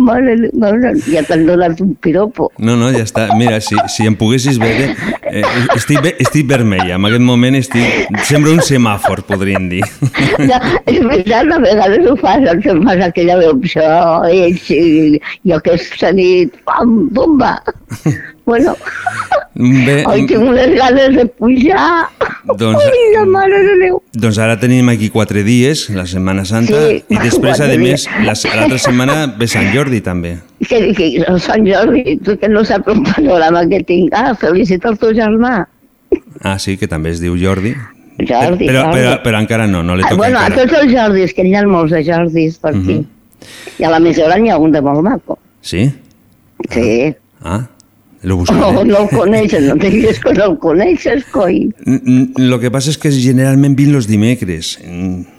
Mare, 0.00 0.36
mare, 0.56 0.92
ja 1.10 1.22
t'han 1.26 1.44
donat 1.48 1.80
un 1.84 1.92
piropo. 2.02 2.48
No, 2.62 2.76
no, 2.80 2.90
ja 2.94 3.02
està. 3.04 3.26
Mira, 3.38 3.58
si, 3.64 3.76
si 3.92 4.06
em 4.08 4.16
poguessis 4.18 4.58
veure, 4.60 4.90
eh, 5.28 5.42
estic, 5.76 6.00
ve- 6.04 6.14
estic 6.22 6.48
vermella. 6.50 6.96
En 6.96 7.08
aquest 7.10 7.26
moment 7.26 7.58
estic... 7.58 8.08
Sembla 8.30 8.54
un 8.58 8.62
semàfor, 8.66 9.24
podríem 9.28 9.68
dir. 9.72 9.82
Ja, 10.50 10.56
és 10.88 11.00
veritat, 11.04 11.50
a 11.52 11.58
vegades 11.62 12.06
ho 12.08 12.14
fas, 12.20 12.46
em 12.48 12.80
fas 12.86 13.02
aquella 13.04 13.36
veu, 13.40 13.58
això, 13.66 13.84
ets, 14.32 14.70
i, 14.72 15.18
i 15.46 15.52
aquesta 15.54 16.10
nit, 16.16 16.54
pam, 16.80 17.08
bomba. 17.12 17.54
Bueno, 18.50 18.72
Bé, 19.54 20.00
oi, 20.10 20.24
tinc 20.26 20.40
unes 20.42 20.72
ganes 20.74 21.12
de 21.14 21.24
pujar. 21.38 22.08
Doncs- 22.58 22.82
Ai, 22.82 23.02
la 23.14 23.20
mare 23.30 23.60
de 23.62 23.74
Déu. 23.78 24.00
doncs 24.18 24.40
ara 24.42 24.56
tenim 24.58 24.88
aquí 24.90 25.06
quatre 25.14 25.44
dies, 25.46 25.84
la 25.94 26.02
Setmana 26.10 26.42
Santa, 26.48 26.74
Sí, 26.88 26.96
i 27.14 27.18
després, 27.22 27.60
a 27.62 27.68
més, 27.78 28.08
l'altra 28.24 28.78
setmana 28.82 29.28
ve 29.38 29.46
Sant 29.46 29.68
Jordi, 29.74 30.00
també. 30.02 30.32
Que, 30.66 30.80
que 30.98 31.06
el 31.22 31.38
Sant 31.40 31.62
Jordi, 31.68 32.16
tu 32.26 32.34
que 32.42 32.48
no 32.50 32.64
saps 32.66 32.90
un 32.90 33.04
panorama 33.06 33.62
que 33.70 33.84
tinc. 33.86 34.10
Ah, 34.18 34.34
felicita 34.34 34.90
el 34.90 34.98
teu 34.98 35.14
germà. 35.14 35.68
Ah, 36.42 36.58
sí, 36.58 36.74
que 36.80 36.88
també 36.90 37.14
es 37.14 37.22
diu 37.22 37.38
Jordi. 37.38 37.76
Jordi, 38.18 38.66
però, 38.66 38.82
Jordi. 38.90 38.98
però, 38.98 39.14
però 39.22 39.38
encara 39.46 39.70
no, 39.70 39.84
no 39.86 39.94
li 39.94 40.02
Ah, 40.04 40.10
toca 40.10 40.24
bueno, 40.24 40.40
a 40.42 40.48
encara. 40.50 40.66
tots 40.66 40.82
els 40.82 40.90
Jordis, 40.92 41.32
que 41.38 41.46
hi 41.46 41.54
ha 41.54 41.62
molts 41.70 41.94
de 41.94 42.02
Jordis 42.02 42.58
per 42.58 42.74
aquí. 42.74 42.98
Mhm. 42.98 43.06
I 43.78 43.84
a 43.86 43.90
la 43.94 44.00
Mesura 44.02 44.36
n'hi 44.42 44.50
ha 44.50 44.58
un 44.58 44.72
de 44.74 44.82
molt 44.82 45.06
maco. 45.06 45.38
Sí? 45.62 45.86
Sí. 46.68 47.14
Ah, 47.42 47.68
lo 48.22 48.36
buscaré. 48.36 48.84
no 48.84 48.98
el 49.00 49.08
coneixes, 49.08 49.62
no 49.64 49.74
diguis 49.80 50.18
que 50.20 50.32
no 50.36 50.44
el 50.50 50.58
coneixes, 50.60 51.24
coi. 51.32 51.70
Lo 52.36 52.58
que 52.60 52.70
passa 52.70 52.90
és 52.92 52.98
que 53.00 53.10
generalment 53.14 53.76
vinc 53.78 53.94
los 53.94 54.06
dimecres. 54.10 54.74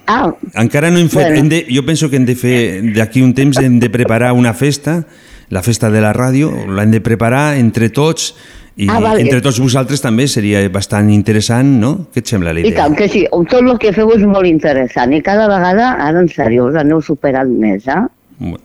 Ah, 0.08 0.32
Encara 0.56 0.90
no 0.90 0.98
hem 1.00 1.10
fet... 1.10 1.28
Bueno. 1.28 1.38
Hem 1.44 1.50
de, 1.50 1.66
jo 1.70 1.86
penso 1.86 2.10
que 2.10 2.18
hem 2.18 2.26
de 2.26 2.36
fer... 2.36 2.56
D'aquí 2.96 3.22
un 3.22 3.36
temps 3.38 3.60
hem 3.62 3.78
de 3.80 3.90
preparar 3.94 4.34
una 4.34 4.54
festa, 4.58 5.04
la 5.50 5.62
festa 5.62 5.92
de 5.94 6.02
la 6.02 6.12
ràdio, 6.16 6.50
l'hem 6.68 6.92
de 6.92 7.02
preparar 7.06 7.58
entre 7.60 7.90
tots 7.94 8.34
i 8.80 8.88
Ah, 8.90 9.00
vale. 9.04 9.20
entre 9.22 9.42
tots 9.44 9.60
vosaltres 9.60 10.00
també 10.02 10.26
seria 10.32 10.62
bastant 10.72 11.10
interessant, 11.12 11.68
no? 11.82 12.08
Què 12.16 12.22
et 12.24 12.30
sembla 12.32 12.54
la 12.56 12.62
i 12.64 12.70
idea? 12.70 12.86
tant 12.86 12.96
que 12.96 13.10
sí, 13.12 13.26
tot 13.30 13.60
el 13.62 13.78
que 13.78 13.92
feu 13.94 14.10
és 14.16 14.24
molt 14.26 14.48
interessant 14.48 15.12
i 15.14 15.20
cada 15.22 15.46
vegada, 15.52 15.90
ara 16.00 16.22
en 16.24 16.30
sèrio, 16.32 16.70
us 16.72 16.78
aneu 16.80 17.02
superant 17.04 17.52
més, 17.60 17.84
eh? 17.92 18.00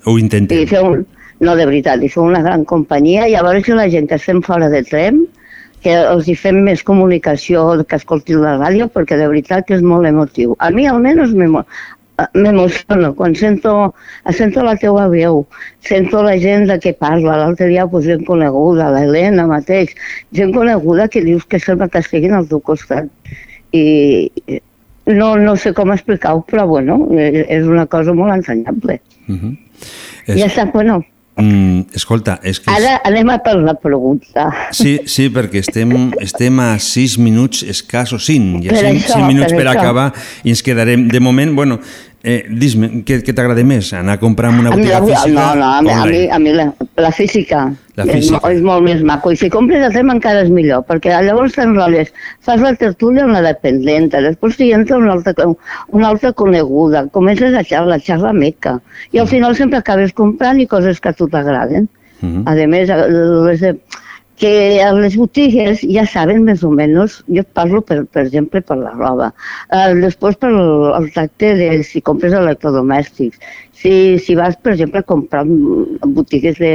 Ho 0.07 0.15
intentem. 0.17 0.63
I 0.63 0.69
feu, 0.71 1.03
no, 1.41 1.55
de 1.57 1.67
veritat, 1.67 2.03
i 2.03 2.09
feu 2.09 2.25
una 2.25 2.43
gran 2.43 2.65
companyia 2.65 3.27
i 3.29 3.35
a 3.37 3.43
veure 3.45 3.63
si 3.65 3.73
la 3.77 3.89
gent 3.93 4.09
que 4.09 4.17
estem 4.17 4.43
fora 4.43 4.69
de 4.73 4.83
tren 4.87 5.25
que 5.83 5.93
els 5.95 6.27
hi 6.29 6.35
fem 6.35 6.63
més 6.65 6.83
comunicació 6.83 7.67
que 7.87 7.97
escoltin 8.01 8.41
la 8.43 8.57
ràdio 8.59 8.89
perquè 8.91 9.19
de 9.21 9.29
veritat 9.29 9.67
que 9.69 9.77
és 9.77 9.83
molt 9.83 10.07
emotiu. 10.09 10.57
A 10.59 10.71
mi 10.71 10.87
almenys 10.89 11.35
m'emo- 11.37 11.65
eh, 12.19 12.25
m'emociono 12.35 13.15
quan 13.15 13.35
sento, 13.37 13.95
sento 14.33 14.65
la 14.65 14.75
teua 14.77 15.07
veu, 15.09 15.47
sento 15.81 16.23
la 16.25 16.39
gent 16.39 16.67
de 16.67 16.79
què 16.81 16.95
parla. 16.99 17.37
L'altre 17.37 17.69
dia 17.69 17.87
pues, 17.87 18.07
gent 18.07 18.25
coneguda, 18.27 18.89
l'Helena 18.91 19.47
mateix, 19.47 19.93
gent 20.33 20.55
coneguda 20.55 21.07
que 21.09 21.23
dius 21.23 21.45
que 21.45 21.61
sembla 21.61 21.89
que 21.89 21.99
estiguin 21.99 22.33
al 22.35 22.49
teu 22.49 22.61
costat. 22.61 23.07
I 23.73 24.33
no, 25.07 25.37
no 25.37 25.55
sé 25.57 25.73
com 25.77 25.93
explicar-ho, 25.93 26.41
però 26.49 26.67
bueno, 26.67 26.97
és 27.15 27.45
és 27.61 27.67
una 27.69 27.87
cosa 27.87 28.13
molt 28.17 28.33
ensenyable. 28.35 29.01
Mhm. 29.29 29.53
És... 30.27 30.41
Ja 30.41 30.47
està, 30.49 30.65
bueno, 30.73 31.05
Mm, 31.37 31.93
escolta, 31.93 32.39
és 32.49 32.57
que... 32.65 32.71
ara 32.73 32.95
anem 33.05 33.29
a 33.29 33.37
per 33.45 33.59
la 33.61 33.75
pregunta. 33.77 34.47
Sí, 34.73 34.95
sí, 35.05 35.27
perquè 35.33 35.61
estem, 35.61 35.91
estem 36.25 36.63
a 36.65 36.71
6 36.81 37.19
minuts 37.21 37.61
escassos, 37.69 38.25
5, 38.25 38.63
ja 38.65 38.73
Per 38.73 38.81
5, 38.87 39.03
això, 39.03 39.19
5 39.21 39.27
minuts 39.29 39.53
per 39.53 39.61
per, 39.61 39.67
això. 39.69 39.83
acabar 39.83 40.07
i 40.47 40.55
ens 40.55 40.65
quedarem, 40.65 41.05
de 41.13 41.21
moment, 41.21 41.53
bueno, 41.59 41.77
eh, 42.23 42.45
dis-me, 42.51 42.89
què, 43.07 43.21
què 43.23 43.33
t'agrada 43.35 43.63
més? 43.65 43.93
Anar 43.95 44.15
a 44.17 44.21
comprar 44.21 44.53
en 44.53 44.61
una 44.61 44.71
A 44.73 44.77
mi 44.77 44.83
botiga 44.83 45.01
la, 45.01 45.07
física? 45.07 45.35
no, 45.55 45.55
no, 45.61 45.67
a 45.73 45.83
mi, 45.83 45.91
a 45.91 46.05
mi, 46.07 46.23
a 46.31 46.39
mi 46.39 46.53
la, 46.53 46.67
la 46.97 47.11
física, 47.13 47.73
La 47.97 48.05
és, 48.05 48.13
física. 48.13 48.41
mo- 48.43 48.51
és 48.51 48.63
molt 48.63 48.83
més 48.85 49.03
maco. 49.03 49.31
I 49.33 49.37
si 49.37 49.49
compres 49.51 49.83
a 49.85 49.91
tema 49.91 50.15
encara 50.15 50.43
és 50.43 50.51
millor, 50.51 50.83
perquè 50.89 51.15
llavors 51.23 51.55
t'enrotlles, 51.55 52.13
fas 52.41 52.61
la 52.61 52.75
tertúlia 52.75 53.25
amb 53.25 53.33
la 53.37 53.43
dependenta, 53.43 54.21
després 54.21 54.57
t'hi 54.57 54.73
entra 54.73 54.99
una 54.99 55.13
altra, 55.13 55.35
una 55.89 56.09
altra 56.09 56.33
coneguda, 56.33 57.07
comences 57.15 57.55
a 57.55 57.63
xerrar, 57.65 58.01
xerrar 58.01 58.35
mica, 58.35 58.81
i 59.13 59.19
al 59.19 59.29
final 59.29 59.55
sempre 59.57 59.79
acabes 59.79 60.13
comprant 60.13 60.59
i 60.61 60.67
coses 60.67 61.01
que 61.01 61.09
a 61.11 61.13
tu 61.13 61.29
t'agraden. 61.29 61.89
Mhm. 62.23 62.43
A 62.49 62.55
més, 62.67 62.89
les, 62.89 63.61
de- 63.61 63.77
que 64.37 64.83
a 64.85 64.91
les 64.93 65.17
botigues 65.17 65.81
ja 65.81 66.05
saben 66.09 66.43
més 66.45 66.63
o 66.67 66.71
menys, 66.71 67.21
jo 67.33 67.41
et 67.41 67.49
parlo 67.57 67.81
per, 67.81 68.03
per 68.13 68.27
exemple 68.27 68.61
per 68.69 68.77
la 68.81 68.93
roba, 68.97 69.31
eh, 69.73 69.95
després 70.03 70.37
per 70.43 70.51
el, 70.53 70.91
el 70.99 71.09
tracte 71.15 71.55
de 71.57 71.71
si 71.89 72.03
compres 72.05 72.37
electrodomèstics, 72.37 73.41
si, 73.81 73.95
si 74.21 74.37
vas 74.37 74.59
per 74.61 74.75
exemple 74.75 75.01
a 75.01 75.09
comprar 75.09 75.45
botigues 76.19 76.61
de, 76.61 76.75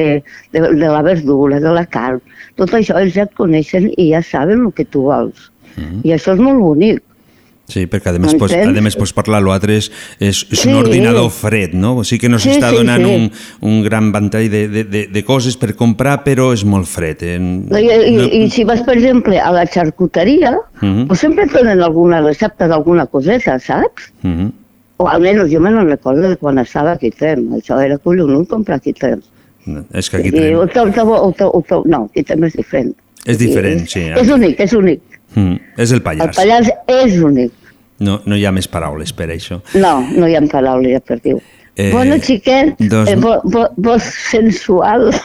de, 0.53 0.59
de 0.61 0.89
la 0.89 1.03
verdura, 1.05 1.61
de 1.61 1.75
la 1.77 1.85
carn, 1.85 2.21
tot 2.57 2.73
això 2.77 2.97
ells 2.99 3.13
ja 3.17 3.27
et 3.29 3.37
coneixen 3.37 3.91
i 3.93 4.09
ja 4.11 4.23
saben 4.25 4.65
el 4.65 4.73
que 4.77 4.87
tu 4.89 5.05
vols. 5.09 5.49
Mhm. 5.77 6.01
I 6.07 6.17
això 6.17 6.35
és 6.35 6.43
molt 6.43 6.59
bonic. 6.61 7.03
Sí, 7.71 7.85
perquè 7.87 8.11
a 8.11 8.19
més, 8.19 8.33
pots, 8.35 8.51
a 8.51 8.81
més 8.83 8.97
pots 8.99 9.13
parlar, 9.15 9.39
l'altre 9.45 9.77
és, 9.79 9.87
és, 10.19 10.41
és 10.51 10.59
Sí. 10.59 10.67
un 10.69 10.75
ordinador 10.81 11.29
fred, 11.31 11.71
no? 11.73 11.93
O 12.01 12.03
sigui 12.03 12.25
que 12.25 12.29
no 12.29 12.39
Sí, 12.41 12.49
s'està 12.49 12.69
sí, 12.73 12.75
donant 12.81 13.05
sí. 13.05 13.13
Un, 13.15 13.29
un 13.69 13.83
gran 13.85 14.09
ventall 14.11 14.49
de, 14.51 14.65
de, 14.67 14.83
de, 14.83 15.05
de 15.07 15.23
coses 15.23 15.55
per 15.55 15.71
comprar, 15.79 16.17
però 16.25 16.49
és 16.53 16.65
molt 16.67 16.89
fred. 16.91 17.23
Eh? 17.23 17.37
No, 17.39 17.79
I, 17.79 17.87
i, 18.11 18.43
I 18.43 18.49
si 18.51 18.65
vas, 18.67 18.81
per 18.83 18.97
exemple, 18.97 19.39
a 19.39 19.51
la 19.55 19.63
xarcuteria, 19.65 20.57
Mhm. 20.81 21.05
pues 21.07 21.19
sempre 21.21 21.45
et 21.45 21.51
donen 21.53 21.79
alguna 21.81 22.19
recepta 22.21 22.67
d'alguna 22.67 23.05
coseta, 23.07 23.57
saps? 23.59 24.11
Mhm. 24.23 24.51
O 24.97 25.07
almenys 25.09 25.49
jo 25.51 25.59
me 25.61 25.71
no 25.71 25.83
recordo 25.85 26.27
de 26.29 26.35
quan 26.37 26.59
estava 26.59 26.91
aquí 26.91 27.09
Trem. 27.09 27.47
Això 27.57 27.79
era 27.81 27.97
collonut 27.97 28.47
comprar 28.49 28.77
aquí 28.77 28.93
Trem. 28.93 29.21
No, 29.65 29.85
és 29.93 30.09
que 30.09 30.17
aquí 30.17 30.27
el 30.27 30.33
teu, 30.33 30.61
el 30.63 30.69
teu, 30.93 31.15
el 31.25 31.33
teu, 31.37 31.51
el 31.55 31.63
teu, 31.63 31.83
no, 31.85 32.03
aquí 32.11 32.23
Trem 32.23 32.43
és 32.43 32.53
diferent. 32.57 32.91
És 33.25 33.37
diferent, 33.37 33.87
sí. 33.87 34.01
És 34.17 34.29
únic, 34.29 34.59
és 34.59 34.73
únic. 34.73 35.01
Mm, 35.35 35.55
és 35.77 35.91
el 35.91 35.97
El 36.01 36.01
pallars. 36.03 36.35
Pallars 36.35 36.69
és 36.87 37.17
únic. 37.21 37.51
No, 38.01 38.19
no 38.25 38.35
hi 38.37 38.45
ha 38.49 38.51
més 38.51 38.67
paraules 38.71 39.13
per 39.13 39.29
això. 39.33 39.61
No, 39.77 39.99
no 40.11 40.27
hi 40.27 40.35
ha 40.35 40.41
paraules 40.49 41.03
per 41.05 41.19
dir-ho. 41.21 41.41
Eh, 41.79 41.87
bueno, 41.93 42.17
xiquet, 42.19 42.73
doncs- 42.91 43.09
eh, 43.13 43.15
vo, 43.15 43.37
vo, 43.47 43.67
vos 43.77 44.03
sensual. 44.03 45.05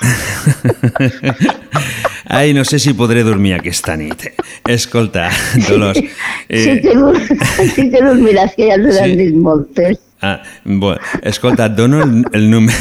Ai, 2.29 2.53
no 2.55 2.65
sé 2.65 2.79
si 2.79 2.93
podré 2.95 3.23
dormir 3.27 3.55
aquesta 3.55 3.97
nit. 3.97 4.29
Escolta, 4.69 5.29
Dolors... 5.69 5.99
Eh... 6.49 6.63
Sí, 6.63 6.81
que, 6.83 6.95
sí 7.75 7.89
que 7.91 8.03
dormiràs, 8.03 8.55
que 8.59 8.69
ja 8.71 8.79
ens 8.79 8.93
n'han 8.95 9.13
Sí. 9.13 9.17
dit 9.21 9.35
moltes. 9.43 9.99
Ah, 10.23 10.43
bueno, 10.65 10.97
escolta, 11.23 11.67
et 11.67 11.75
dono 11.77 12.03
el, 12.03 12.25
el 12.33 12.51
número... 12.51 12.73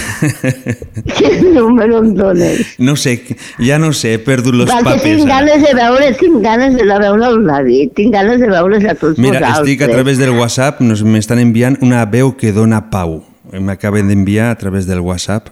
Quin 1.17 1.53
número 1.53 1.97
em 1.99 2.13
dones? 2.15 2.75
No 2.79 2.95
sé, 2.95 3.17
ja 3.59 3.77
no 3.77 3.91
sé, 3.93 4.13
he 4.15 4.19
perdut 4.23 4.55
que 4.63 4.71
papers. 4.71 5.03
tinc 5.03 5.25
ara. 5.27 5.41
ganes 5.41 5.61
de 5.65 5.73
veure, 5.75 6.13
tinc 6.19 6.38
ganes 6.41 6.77
de 6.79 6.86
veure 6.88 7.27
el 7.27 7.43
David, 7.45 7.91
tinc 7.97 8.13
ganes 8.15 8.39
de 8.39 8.47
veure's 8.49 8.86
a 8.88 8.95
tots 8.95 9.19
Mira, 9.19 9.41
vosaltres. 9.41 9.59
estic 9.67 9.81
a 9.83 9.91
través 9.91 10.17
del 10.17 10.31
WhatsApp, 10.31 10.79
nos 10.81 11.03
m'estan 11.03 11.39
enviant 11.43 11.77
una 11.83 12.05
veu 12.05 12.38
que 12.39 12.53
dona 12.55 12.86
pau. 12.89 13.19
M'acaben 13.51 14.07
d'enviar 14.07 14.49
a 14.49 14.55
través 14.57 14.88
del 14.88 14.99
WhatsApp 15.03 15.51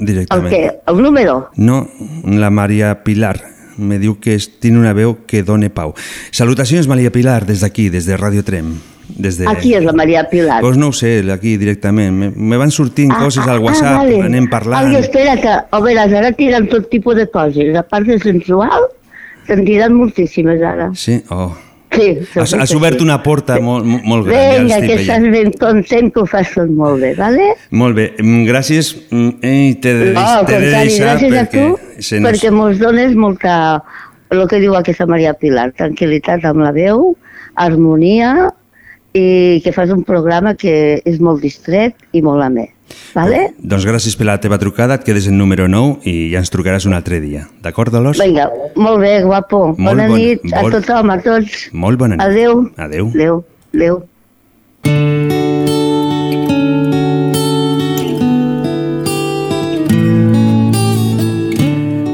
El 0.00 0.06
directament. 0.06 0.50
què? 0.52 0.80
El 0.90 1.00
número? 1.02 1.50
No, 1.56 1.88
la 2.24 2.50
Maria 2.50 3.04
Pilar. 3.04 3.38
Me 3.78 3.98
diu 3.98 4.18
que 4.20 4.34
es, 4.34 4.58
tiene 4.60 4.78
una 4.78 4.92
veu 4.92 5.20
que 5.26 5.42
done 5.42 5.70
pau. 5.70 5.94
Salutacions, 6.32 6.88
Maria 6.90 7.10
Pilar, 7.14 7.46
des 7.46 7.60
d'aquí, 7.62 7.88
des 7.88 8.04
de 8.04 8.16
Radio 8.18 8.42
Trem. 8.44 8.74
Des 9.16 9.38
de... 9.38 9.46
Aquí 9.48 9.74
és 9.74 9.84
la 9.84 9.92
Maria 9.92 10.24
Pilar. 10.30 10.60
Pues 10.60 10.76
no 10.76 10.88
ho 10.88 10.92
sé, 10.92 11.24
aquí 11.32 11.56
directament. 11.56 12.12
Me, 12.16 12.30
me 12.30 12.56
van 12.60 12.70
sortint 12.70 13.12
Ah, 13.12 13.18
coses 13.24 13.46
al 13.46 13.58
ah, 13.58 13.60
WhatsApp, 13.60 13.96
vale. 14.04 14.20
anem 14.28 14.46
parlant. 14.50 14.88
Ai, 14.90 14.96
espera, 15.00 15.36
que, 15.40 15.48
a 15.70 15.80
veure, 15.80 16.06
ara 16.20 16.32
tiren 16.32 16.68
tot 16.68 16.88
tipus 16.90 17.16
de 17.16 17.26
coses. 17.30 17.74
A 17.76 17.82
part 17.82 18.06
de 18.06 18.18
sensual, 18.22 18.86
se'n 19.48 19.64
tiren 19.66 19.94
moltíssimes 19.98 20.62
ara. 20.62 20.90
Sí, 20.94 21.22
oh. 21.30 21.50
Sí, 21.90 22.20
Has, 22.38 22.52
has 22.54 22.70
obert 22.78 23.00
sí. 23.00 23.02
una 23.02 23.16
porta 23.20 23.56
molt, 23.58 23.82
molt- 23.84 24.04
molt 24.06 24.26
gran, 24.28 24.38
ja 24.38 24.58
Vinga, 24.62 24.76
l'estic 24.78 24.92
que 24.94 25.02
estàs 25.02 25.24
ben 25.32 25.48
content 25.58 26.12
que 26.14 26.20
ho 26.22 26.26
fas 26.30 26.52
tot 26.54 26.68
molt 26.70 27.00
bé, 27.02 27.16
vale? 27.18 27.48
Molt 27.74 27.96
bé, 27.98 28.04
mm, 28.22 28.44
gràcies. 28.46 28.92
Eh, 29.10 29.74
te, 29.82 29.94
No, 30.14 30.20
al 30.22 30.46
te 30.46 30.60
de 30.60 30.68
deixar 30.70 31.16
gràcies 31.18 31.34
a 31.34 31.42
perquè... 31.48 31.64
tu, 31.66 31.98
se 31.98 32.20
nos- 32.20 32.30
perquè 32.30 32.52
mos 32.54 32.78
dones 32.78 33.16
molta, 33.18 33.82
el 34.30 34.44
que 34.46 34.60
diu 34.62 34.76
aquesta 34.78 35.08
Maria 35.10 35.34
Pilar, 35.34 35.72
tranquil·litat 35.74 36.46
amb 36.46 36.62
la 36.62 36.70
veu, 36.70 37.16
harmonia 37.56 38.52
i 39.14 39.60
que 39.64 39.72
fas 39.72 39.90
un 39.90 40.04
programa 40.04 40.54
que 40.54 41.00
és 41.04 41.18
molt 41.20 41.42
distret 41.42 41.94
i 42.12 42.22
molt 42.22 42.42
amè. 42.42 42.68
Vale? 43.14 43.52
Doncs 43.58 43.86
gràcies 43.86 44.16
per 44.18 44.26
la 44.26 44.38
teva 44.42 44.58
trucada, 44.58 44.94
et 44.98 45.04
quedes 45.06 45.26
en 45.30 45.38
número 45.38 45.68
9 45.68 46.00
i 46.10 46.30
ja 46.32 46.38
ens 46.42 46.50
trucaràs 46.50 46.86
un 46.86 46.94
altre 46.94 47.20
dia. 47.20 47.46
D'acord, 47.62 47.92
Dolors? 47.94 48.18
Vinga, 48.22 48.48
molt 48.76 49.00
bé, 49.00 49.22
guapo. 49.22 49.68
Molt 49.76 49.78
Bona 49.96 50.08
bon- 50.08 50.18
nit 50.18 50.40
a 50.52 50.62
molt- 50.62 50.74
tothom, 50.80 51.10
a 51.10 51.20
tots. 51.22 51.68
Molt 51.72 51.98
bona 51.98 52.16
nit. 52.16 52.24
Adéu. 52.26 52.70
Adéu. 52.76 53.10
Adéu. 53.14 53.44
Adéu. 53.74 54.02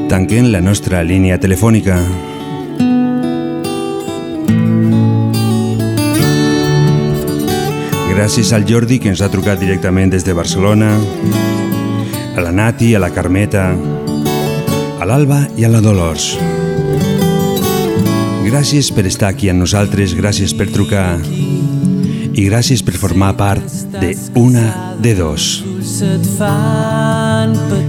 Tanquem 0.09 0.51
la 0.51 0.61
nostra 0.61 1.03
línia 1.03 1.37
telefònica. 1.39 1.97
Gràcies 8.17 8.49
al 8.49 8.63
Jordi, 8.65 8.97
que 8.97 9.11
ens 9.11 9.19
ha 9.21 9.27
trucat 9.29 9.59
directament 9.61 10.09
des 10.09 10.23
de 10.25 10.33
Barcelona, 10.33 10.87
a 12.33 12.41
la 12.41 12.49
Nati, 12.49 12.95
a 12.97 12.99
la 12.99 13.11
Carmeta, 13.13 13.67
a 14.97 15.05
l'Alba 15.05 15.43
i 15.53 15.67
a 15.67 15.69
la 15.69 15.83
Dolors. 15.85 16.31
Gràcies 18.47 18.89
per 18.89 19.05
estar 19.05 19.29
aquí 19.29 19.51
amb 19.53 19.61
nosaltres, 19.61 20.17
gràcies 20.17 20.57
per 20.57 20.65
trucar 20.73 21.19
i 21.21 22.49
gràcies 22.49 22.81
per 22.81 22.97
formar 22.97 23.35
part 23.37 23.61
de 24.01 24.15
Una 24.33 24.97
de 24.97 25.13
Dos. 25.13 25.61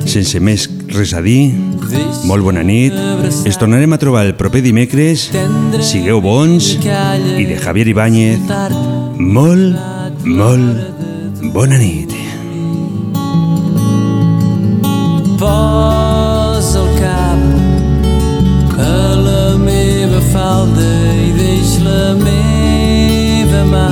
Sense 0.04 0.44
més 0.44 0.68
res 0.92 1.16
a 1.16 1.24
dir, 1.24 1.54
molt 2.28 2.44
bona 2.44 2.60
nit. 2.60 2.92
Ens 3.48 3.56
tornarem 3.56 3.96
a 3.96 4.04
trobar 4.04 4.28
el 4.28 4.36
proper 4.36 4.60
dimecres. 4.60 5.30
Sigueu 5.80 6.20
bons 6.20 6.74
i 6.76 7.48
de 7.48 7.62
Javier 7.64 7.88
Ibáñez, 7.96 8.44
molt, 9.16 9.96
molt 10.24 11.52
bona 11.54 11.78
nit. 11.78 12.14
Posa 15.38 16.80
el 16.82 16.88
cap 16.98 18.78
a 18.78 18.96
la 19.26 19.56
meva 19.62 20.20
falda 20.32 20.88
i 21.26 21.30
deix 21.38 21.76
la 21.84 22.14
meva 22.22 23.62
mà 23.72 23.90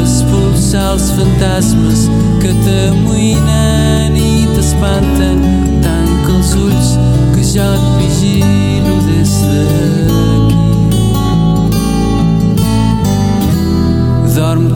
expulsar 0.00 0.92
els 0.94 1.10
fantasmes 1.18 2.06
que 2.42 2.54
t'amoïnen 2.66 4.14
i 4.18 4.46
t'espanten 4.54 5.42
tanca 5.86 6.38
els 6.38 6.54
ulls 6.66 6.94
que 7.34 7.42
jo 7.54 7.68
et 7.78 7.90
vigilo 7.98 8.96
des 9.10 9.36
d'aquí 9.50 10.33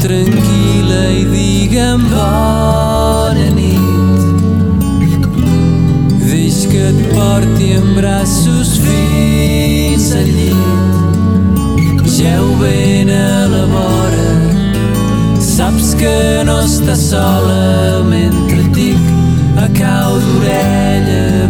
tranquil·la 0.08 1.00
i 1.18 1.24
digue'm 1.28 2.04
bona 2.08 3.48
nit. 3.56 4.22
Deix 6.22 6.62
que 6.70 6.80
et 6.92 7.02
porti 7.12 7.74
en 7.76 7.90
braços 7.98 8.70
fins 8.84 10.08
al 10.16 10.30
llit. 10.38 12.00
Geu 12.18 12.48
ben 12.62 13.12
a 13.12 13.46
la 13.52 13.64
vora, 13.74 14.32
saps 15.44 15.92
que 16.00 16.16
no 16.48 16.56
estàs 16.64 17.04
sola 17.10 18.00
mentre 18.08 18.64
et 18.64 18.72
dic 18.80 19.12
a 19.60 19.68
cau 19.76 20.16
d'orella 20.24 21.48